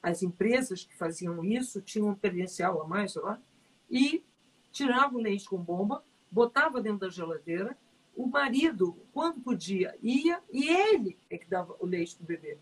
As 0.03 0.21
empresas 0.21 0.85
que 0.85 0.97
faziam 0.97 1.45
isso 1.45 1.81
tinham 1.81 2.09
um 2.09 2.15
credencial 2.17 2.83
a 2.83 2.89
mais, 2.89 3.15
lá, 3.15 3.41
e 3.89 4.25
tiravam 4.73 5.21
o 5.21 5.23
leite 5.23 5.49
com 5.49 5.59
bomba, 5.59 6.03
botava 6.29 6.81
dentro 6.81 6.99
da 6.99 7.09
geladeira. 7.09 7.79
O 8.17 8.27
marido, 8.27 8.99
quando 9.13 9.41
podia, 9.41 9.97
ia 10.03 10.43
e 10.53 10.69
ele 10.69 11.17
é 11.31 11.39
que 11.39 11.49
dava 11.49 11.77
o 11.79 11.87
leite 11.87 12.17
para 12.17 12.25
o 12.25 12.27
bebê. 12.27 12.59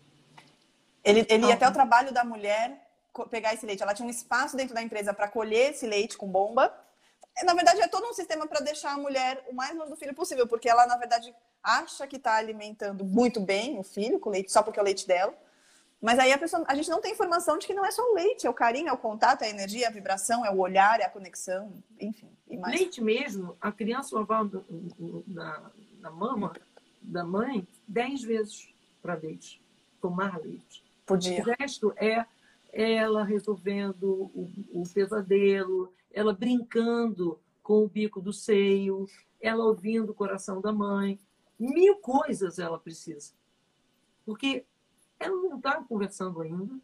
Ele, 1.03 1.25
ele 1.27 1.47
ia 1.47 1.55
até 1.55 1.67
o 1.67 1.73
trabalho 1.73 2.13
da 2.13 2.23
mulher 2.23 2.87
pegar 3.31 3.55
esse 3.55 3.65
leite. 3.65 3.81
Ela 3.81 3.95
tinha 3.95 4.05
um 4.05 4.11
espaço 4.11 4.55
dentro 4.55 4.75
da 4.75 4.83
empresa 4.83 5.15
para 5.15 5.27
colher 5.27 5.71
esse 5.71 5.87
leite 5.87 6.15
com 6.15 6.27
bomba. 6.27 6.71
Na 7.43 7.53
verdade, 7.53 7.81
é 7.81 7.87
todo 7.87 8.07
um 8.07 8.13
sistema 8.13 8.45
para 8.45 8.59
deixar 8.59 8.93
a 8.93 8.97
mulher 8.97 9.43
o 9.49 9.53
mais 9.53 9.75
longe 9.75 9.89
do 9.89 9.97
filho 9.97 10.13
possível, 10.13 10.47
porque 10.47 10.69
ela, 10.69 10.85
na 10.85 10.97
verdade, 10.97 11.33
acha 11.63 12.05
que 12.05 12.17
está 12.17 12.35
alimentando 12.35 13.03
muito 13.03 13.39
bem 13.39 13.79
o 13.79 13.83
filho 13.83 14.19
com 14.19 14.29
leite, 14.29 14.51
só 14.51 14.61
porque 14.61 14.79
é 14.79 14.81
o 14.81 14.85
leite 14.85 15.07
dela. 15.07 15.33
Mas 16.01 16.17
aí 16.17 16.33
a, 16.33 16.37
pessoa, 16.37 16.63
a 16.67 16.73
gente 16.73 16.89
não 16.89 16.99
tem 16.99 17.11
informação 17.11 17.59
de 17.59 17.67
que 17.67 17.75
não 17.75 17.85
é 17.85 17.91
só 17.91 18.01
o 18.01 18.15
leite, 18.15 18.47
é 18.47 18.49
o 18.49 18.53
carinho, 18.53 18.89
é 18.89 18.91
o 18.91 18.97
contato, 18.97 19.43
é 19.43 19.47
a 19.47 19.49
energia, 19.49 19.85
é 19.85 19.87
a 19.87 19.91
vibração, 19.91 20.43
é 20.43 20.49
o 20.49 20.57
olhar, 20.57 20.99
é 20.99 21.05
a 21.05 21.09
conexão, 21.09 21.71
enfim. 21.99 22.27
Leite 22.49 23.01
mesmo, 23.01 23.55
a 23.61 23.71
criança 23.71 24.15
lavar 24.15 24.43
na, 25.27 25.71
na 25.99 26.09
mama 26.09 26.53
da 27.01 27.23
mãe 27.23 27.67
dez 27.87 28.23
vezes 28.23 28.67
para 29.01 29.13
leite, 29.13 29.61
tomar 30.01 30.39
leite. 30.39 30.83
Podia. 31.05 31.41
O 31.41 31.55
resto 31.59 31.93
é 31.95 32.25
ela 32.73 33.23
resolvendo 33.23 34.31
o, 34.33 34.49
o 34.73 34.83
pesadelo, 34.91 35.93
ela 36.13 36.33
brincando 36.33 37.39
com 37.63 37.83
o 37.83 37.89
bico 37.89 38.21
do 38.21 38.33
seio, 38.33 39.07
ela 39.39 39.65
ouvindo 39.65 40.11
o 40.11 40.15
coração 40.15 40.61
da 40.61 40.71
mãe. 40.71 41.19
Mil 41.59 41.97
coisas 41.97 42.59
ela 42.59 42.79
precisa. 42.79 43.33
Porque 44.25 44.65
ela 45.19 45.35
não 45.35 45.57
está 45.57 45.83
conversando 45.83 46.41
ainda, 46.41 46.79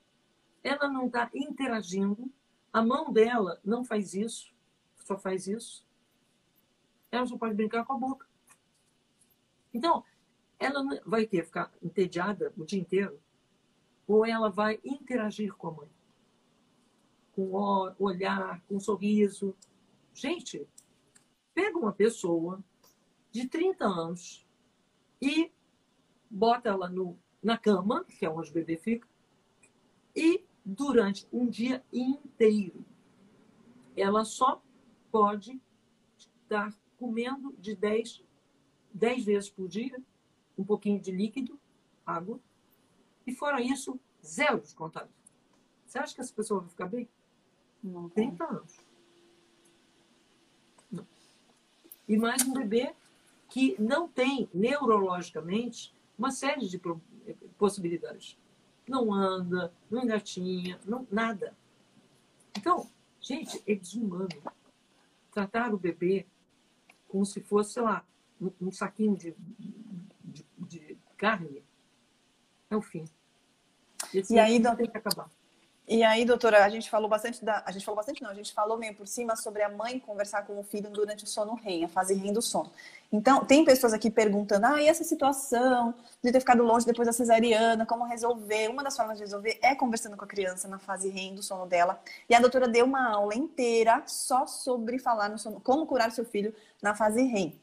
ela 0.64 0.88
não 0.88 1.08
está 1.08 1.30
interagindo, 1.34 2.32
a 2.72 2.84
mão 2.84 3.12
dela 3.12 3.60
não 3.64 3.84
faz 3.84 4.14
isso, 4.14 4.54
só 4.98 5.18
faz 5.18 5.48
isso. 5.48 5.86
Ela 7.10 7.26
só 7.26 7.38
pode 7.38 7.56
brincar 7.56 7.86
com 7.86 7.94
a 7.94 7.98
boca. 7.98 8.28
Então, 9.74 10.04
ela 10.60 10.84
vai 11.06 11.26
ter 11.26 11.46
ficar 11.46 11.72
entediada 11.82 12.54
o 12.58 12.66
dia 12.66 12.80
inteiro 12.80 13.20
ou 14.08 14.26
ela 14.26 14.50
vai 14.50 14.80
interagir 14.84 15.54
com 15.54 15.68
a 15.68 15.72
mãe. 15.72 15.97
Com 17.38 17.94
olhar, 18.00 18.64
com 18.68 18.80
sorriso. 18.80 19.56
Gente, 20.12 20.68
pega 21.54 21.78
uma 21.78 21.94
pessoa 21.94 22.64
de 23.32 23.48
30 23.48 23.86
anos 23.86 24.44
e 25.22 25.52
bota 26.28 26.70
ela 26.70 26.90
no, 26.90 27.16
na 27.44 27.56
cama, 27.56 28.04
que 28.06 28.26
é 28.26 28.30
onde 28.30 28.50
o 28.50 28.54
bebê 28.54 28.76
fica, 28.76 29.08
e 30.16 30.44
durante 30.66 31.28
um 31.32 31.48
dia 31.48 31.86
inteiro 31.94 32.84
ela 33.96 34.26
só 34.26 34.60
pode 35.12 35.62
estar 36.18 36.74
comendo 36.98 37.56
de 37.60 37.76
10, 37.76 38.24
10 38.92 39.26
vezes 39.26 39.50
por 39.52 39.68
dia 39.68 40.02
um 40.58 40.64
pouquinho 40.64 41.00
de 41.00 41.12
líquido, 41.12 41.60
água, 42.04 42.40
e 43.28 43.32
fora 43.32 43.62
isso, 43.62 44.00
zero 44.26 44.60
de 44.60 44.74
contato. 44.74 45.12
Você 45.86 46.00
acha 46.00 46.16
que 46.16 46.22
essa 46.22 46.34
pessoa 46.34 46.62
vai 46.62 46.70
ficar 46.70 46.88
bem? 46.88 47.08
Não. 47.84 48.10
30 48.10 48.44
anos. 48.44 48.78
Não. 50.92 51.08
E 52.08 52.18
mais 52.18 52.42
um 52.44 52.54
bebê 52.54 52.94
que 53.50 53.76
não 53.82 54.08
tem 54.08 54.50
neurologicamente 54.54 55.94
uma 56.18 56.32
série 56.32 56.68
de 56.68 56.82
possibilidades. 57.58 58.38
Não 58.88 59.14
anda, 59.14 59.74
não 59.90 60.04
engatinha, 60.04 60.80
não, 60.86 61.06
nada. 61.12 61.56
Então, 62.58 62.90
gente, 63.20 63.62
é 63.68 63.76
desumano. 63.76 64.30
Tratar 65.32 65.74
o 65.74 65.78
bebê 65.78 66.26
como 67.08 67.26
se 67.26 67.42
fosse, 67.42 67.74
sei 67.74 67.84
lá, 67.84 68.06
um, 68.42 68.52
um 68.62 68.72
saquinho 68.72 69.16
de, 69.16 69.36
de, 70.24 70.46
de 70.58 70.98
carne 71.18 71.64
é 72.70 72.76
o 72.76 72.82
fim. 72.82 73.06
Esse 74.14 74.34
e 74.34 74.40
aí, 74.40 74.62
tem 74.62 74.90
que 74.90 74.98
acabar. 74.98 75.30
E 75.90 76.04
aí, 76.04 76.26
doutora, 76.26 76.66
a 76.66 76.70
gente 76.70 76.90
falou 76.90 77.08
bastante 77.08 77.46
da. 77.46 77.64
A 77.66 77.72
gente 77.72 77.86
falou 77.86 77.96
bastante, 77.96 78.22
não, 78.22 78.30
a 78.30 78.34
gente 78.34 78.54
falou 78.54 78.78
meio 78.78 78.94
por 78.94 79.08
cima 79.08 79.38
sobre 79.38 79.64
a 79.64 79.70
mãe 79.70 80.00
conversar 80.00 80.46
com 80.46 80.60
o 80.60 80.64
filho 80.64 80.90
durante 80.90 81.24
o 81.24 81.28
sono 81.28 81.56
REM, 81.56 81.86
a 81.86 81.88
fase 81.88 82.14
REM 82.14 82.34
do 82.34 82.42
sono. 82.42 82.70
Então, 83.10 83.46
tem 83.46 83.64
pessoas 83.64 83.94
aqui 83.94 84.12
perguntando: 84.12 84.66
ah, 84.66 84.82
e 84.82 84.88
essa 84.90 85.06
situação 85.06 85.96
de 86.22 86.30
ter 86.30 86.42
ficado 86.42 86.62
longe 86.62 86.86
depois 86.86 87.06
da 87.06 87.14
cesariana, 87.14 87.86
como 87.86 88.04
resolver? 88.04 88.68
Uma 88.68 88.84
das 88.84 88.98
formas 88.98 89.18
de 89.18 89.24
resolver 89.24 89.58
é 89.62 89.74
conversando 89.76 90.18
com 90.18 90.26
a 90.26 90.28
criança 90.28 90.68
na 90.68 90.78
fase 90.78 91.08
REM 91.08 91.34
do 91.36 91.42
sono 91.42 91.66
dela. 91.66 92.02
E 92.28 92.36
a 92.36 92.42
doutora 92.42 92.68
deu 92.68 92.84
uma 92.84 93.14
aula 93.14 93.34
inteira 93.34 94.04
só 94.06 94.46
sobre 94.46 95.00
falar 95.00 95.30
no 95.30 95.40
sono, 95.40 95.62
como 95.62 95.88
curar 95.88 96.12
seu 96.12 96.26
filho 96.26 96.54
na 96.82 96.96
fase 96.96 97.24
REM, 97.24 97.58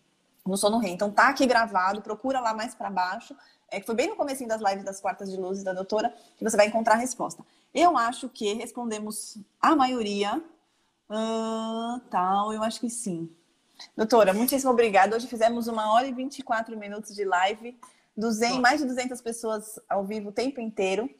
no 0.46 0.56
sono 0.56 0.78
REM. 0.78 0.94
Então, 0.94 1.10
tá 1.10 1.28
aqui 1.28 1.44
gravado, 1.44 2.00
procura 2.00 2.40
lá 2.40 2.54
mais 2.54 2.74
para 2.74 2.88
baixo 2.88 3.36
é 3.74 3.80
que 3.80 3.86
foi 3.86 3.94
bem 3.94 4.08
no 4.08 4.16
começo 4.16 4.46
das 4.46 4.60
lives 4.60 4.84
das 4.84 5.00
quartas 5.00 5.30
de 5.30 5.36
luzes 5.36 5.64
da 5.64 5.72
doutora, 5.72 6.14
que 6.36 6.44
você 6.44 6.56
vai 6.56 6.66
encontrar 6.68 6.94
a 6.94 6.98
resposta. 6.98 7.44
Eu 7.74 7.96
acho 7.96 8.28
que 8.28 8.52
respondemos 8.54 9.36
a 9.60 9.74
maioria. 9.74 10.40
Tal, 12.08 12.52
eu 12.52 12.62
acho 12.62 12.80
que 12.80 12.88
sim. 12.88 13.28
Doutora, 13.96 14.32
muitíssimo 14.32 14.70
obrigada. 14.70 15.16
Hoje 15.16 15.26
fizemos 15.26 15.66
uma 15.66 15.92
hora 15.92 16.06
e 16.06 16.12
24 16.12 16.78
minutos 16.78 17.12
de 17.14 17.24
live, 17.24 17.76
200, 18.16 18.58
mais 18.60 18.80
de 18.80 18.86
200 18.86 19.20
pessoas 19.20 19.80
ao 19.88 20.04
vivo 20.04 20.28
o 20.28 20.32
tempo 20.32 20.60
inteiro. 20.60 21.10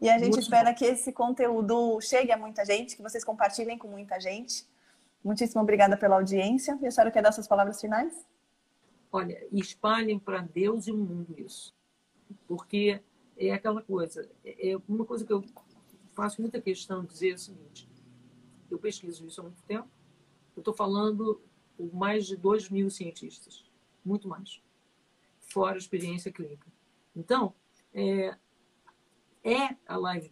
E 0.00 0.08
a 0.08 0.14
gente 0.14 0.32
Muito 0.32 0.40
espera 0.40 0.70
bom. 0.70 0.76
que 0.76 0.86
esse 0.86 1.12
conteúdo 1.12 2.00
chegue 2.00 2.32
a 2.32 2.36
muita 2.36 2.64
gente, 2.64 2.96
que 2.96 3.02
vocês 3.02 3.22
compartilhem 3.22 3.76
com 3.76 3.88
muita 3.88 4.18
gente. 4.18 4.66
Muitíssimo 5.22 5.60
obrigada 5.60 5.96
pela 5.98 6.16
audiência. 6.16 6.78
E 6.80 6.86
a 6.86 6.90
senhora 6.90 7.10
quer 7.10 7.22
dar 7.22 7.32
suas 7.32 7.46
palavras 7.46 7.78
finais? 7.78 8.26
Olha, 9.12 9.46
espalhem 9.52 10.18
para 10.18 10.40
Deus 10.40 10.86
e 10.86 10.92
o 10.92 10.96
mundo 10.96 11.34
isso. 11.38 11.74
Porque 12.48 13.00
é 13.36 13.52
aquela 13.52 13.82
coisa. 13.82 14.28
É, 14.44 14.72
é 14.72 14.76
uma 14.88 15.04
coisa 15.04 15.24
que 15.24 15.32
eu 15.32 15.42
faço 16.14 16.40
muita 16.40 16.60
questão 16.60 17.02
de 17.02 17.12
dizer 17.12 17.34
o 17.34 17.38
seguinte: 17.38 17.88
eu 18.70 18.78
pesquiso 18.78 19.26
isso 19.26 19.40
há 19.40 19.44
muito 19.44 19.62
tempo, 19.62 19.88
eu 20.56 20.60
estou 20.60 20.74
falando 20.74 21.40
por 21.76 21.92
mais 21.92 22.26
de 22.26 22.36
2 22.36 22.70
mil 22.70 22.90
cientistas, 22.90 23.64
muito 24.04 24.28
mais, 24.28 24.60
fora 25.40 25.74
a 25.74 25.78
experiência 25.78 26.32
clínica. 26.32 26.66
Então, 27.14 27.54
é, 27.92 28.36
é 29.42 29.76
a 29.86 29.96
live 29.96 30.30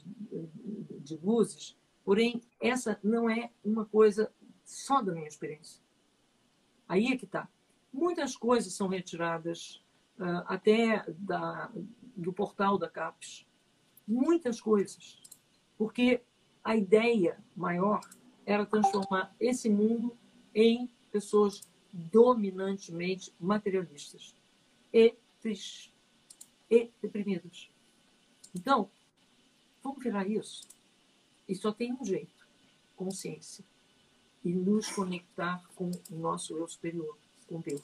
de 1.00 1.16
luzes, 1.16 1.76
porém, 2.04 2.40
essa 2.60 2.98
não 3.02 3.28
é 3.28 3.50
uma 3.64 3.84
coisa 3.84 4.32
só 4.64 5.02
da 5.02 5.12
minha 5.12 5.28
experiência. 5.28 5.82
Aí 6.88 7.06
é 7.06 7.16
que 7.16 7.24
está. 7.24 7.48
Muitas 7.92 8.36
coisas 8.36 8.72
são 8.72 8.88
retiradas 8.88 9.82
uh, 10.18 10.44
até 10.46 11.04
da, 11.08 11.70
do 12.16 12.32
portal 12.32 12.78
da 12.78 12.88
CAPES. 12.88 13.46
Muitas 14.06 14.60
coisas. 14.60 15.21
Porque 15.82 16.22
a 16.62 16.76
ideia 16.76 17.36
maior 17.56 18.08
era 18.46 18.64
transformar 18.64 19.34
esse 19.40 19.68
mundo 19.68 20.16
em 20.54 20.88
pessoas 21.10 21.60
dominantemente 21.92 23.34
materialistas 23.40 24.32
e 24.92 25.12
tristes 25.40 25.92
e 26.70 26.88
deprimidas. 27.02 27.68
Então, 28.54 28.88
vamos 29.82 30.04
virar 30.04 30.24
isso. 30.24 30.68
E 31.48 31.54
só 31.56 31.72
tem 31.72 31.92
um 31.92 32.04
jeito: 32.04 32.46
consciência. 32.94 33.64
E 34.44 34.54
nos 34.54 34.88
conectar 34.88 35.68
com 35.74 35.90
o 36.12 36.14
nosso 36.14 36.56
eu 36.56 36.68
superior 36.68 37.18
com 37.48 37.60
Deus. 37.60 37.82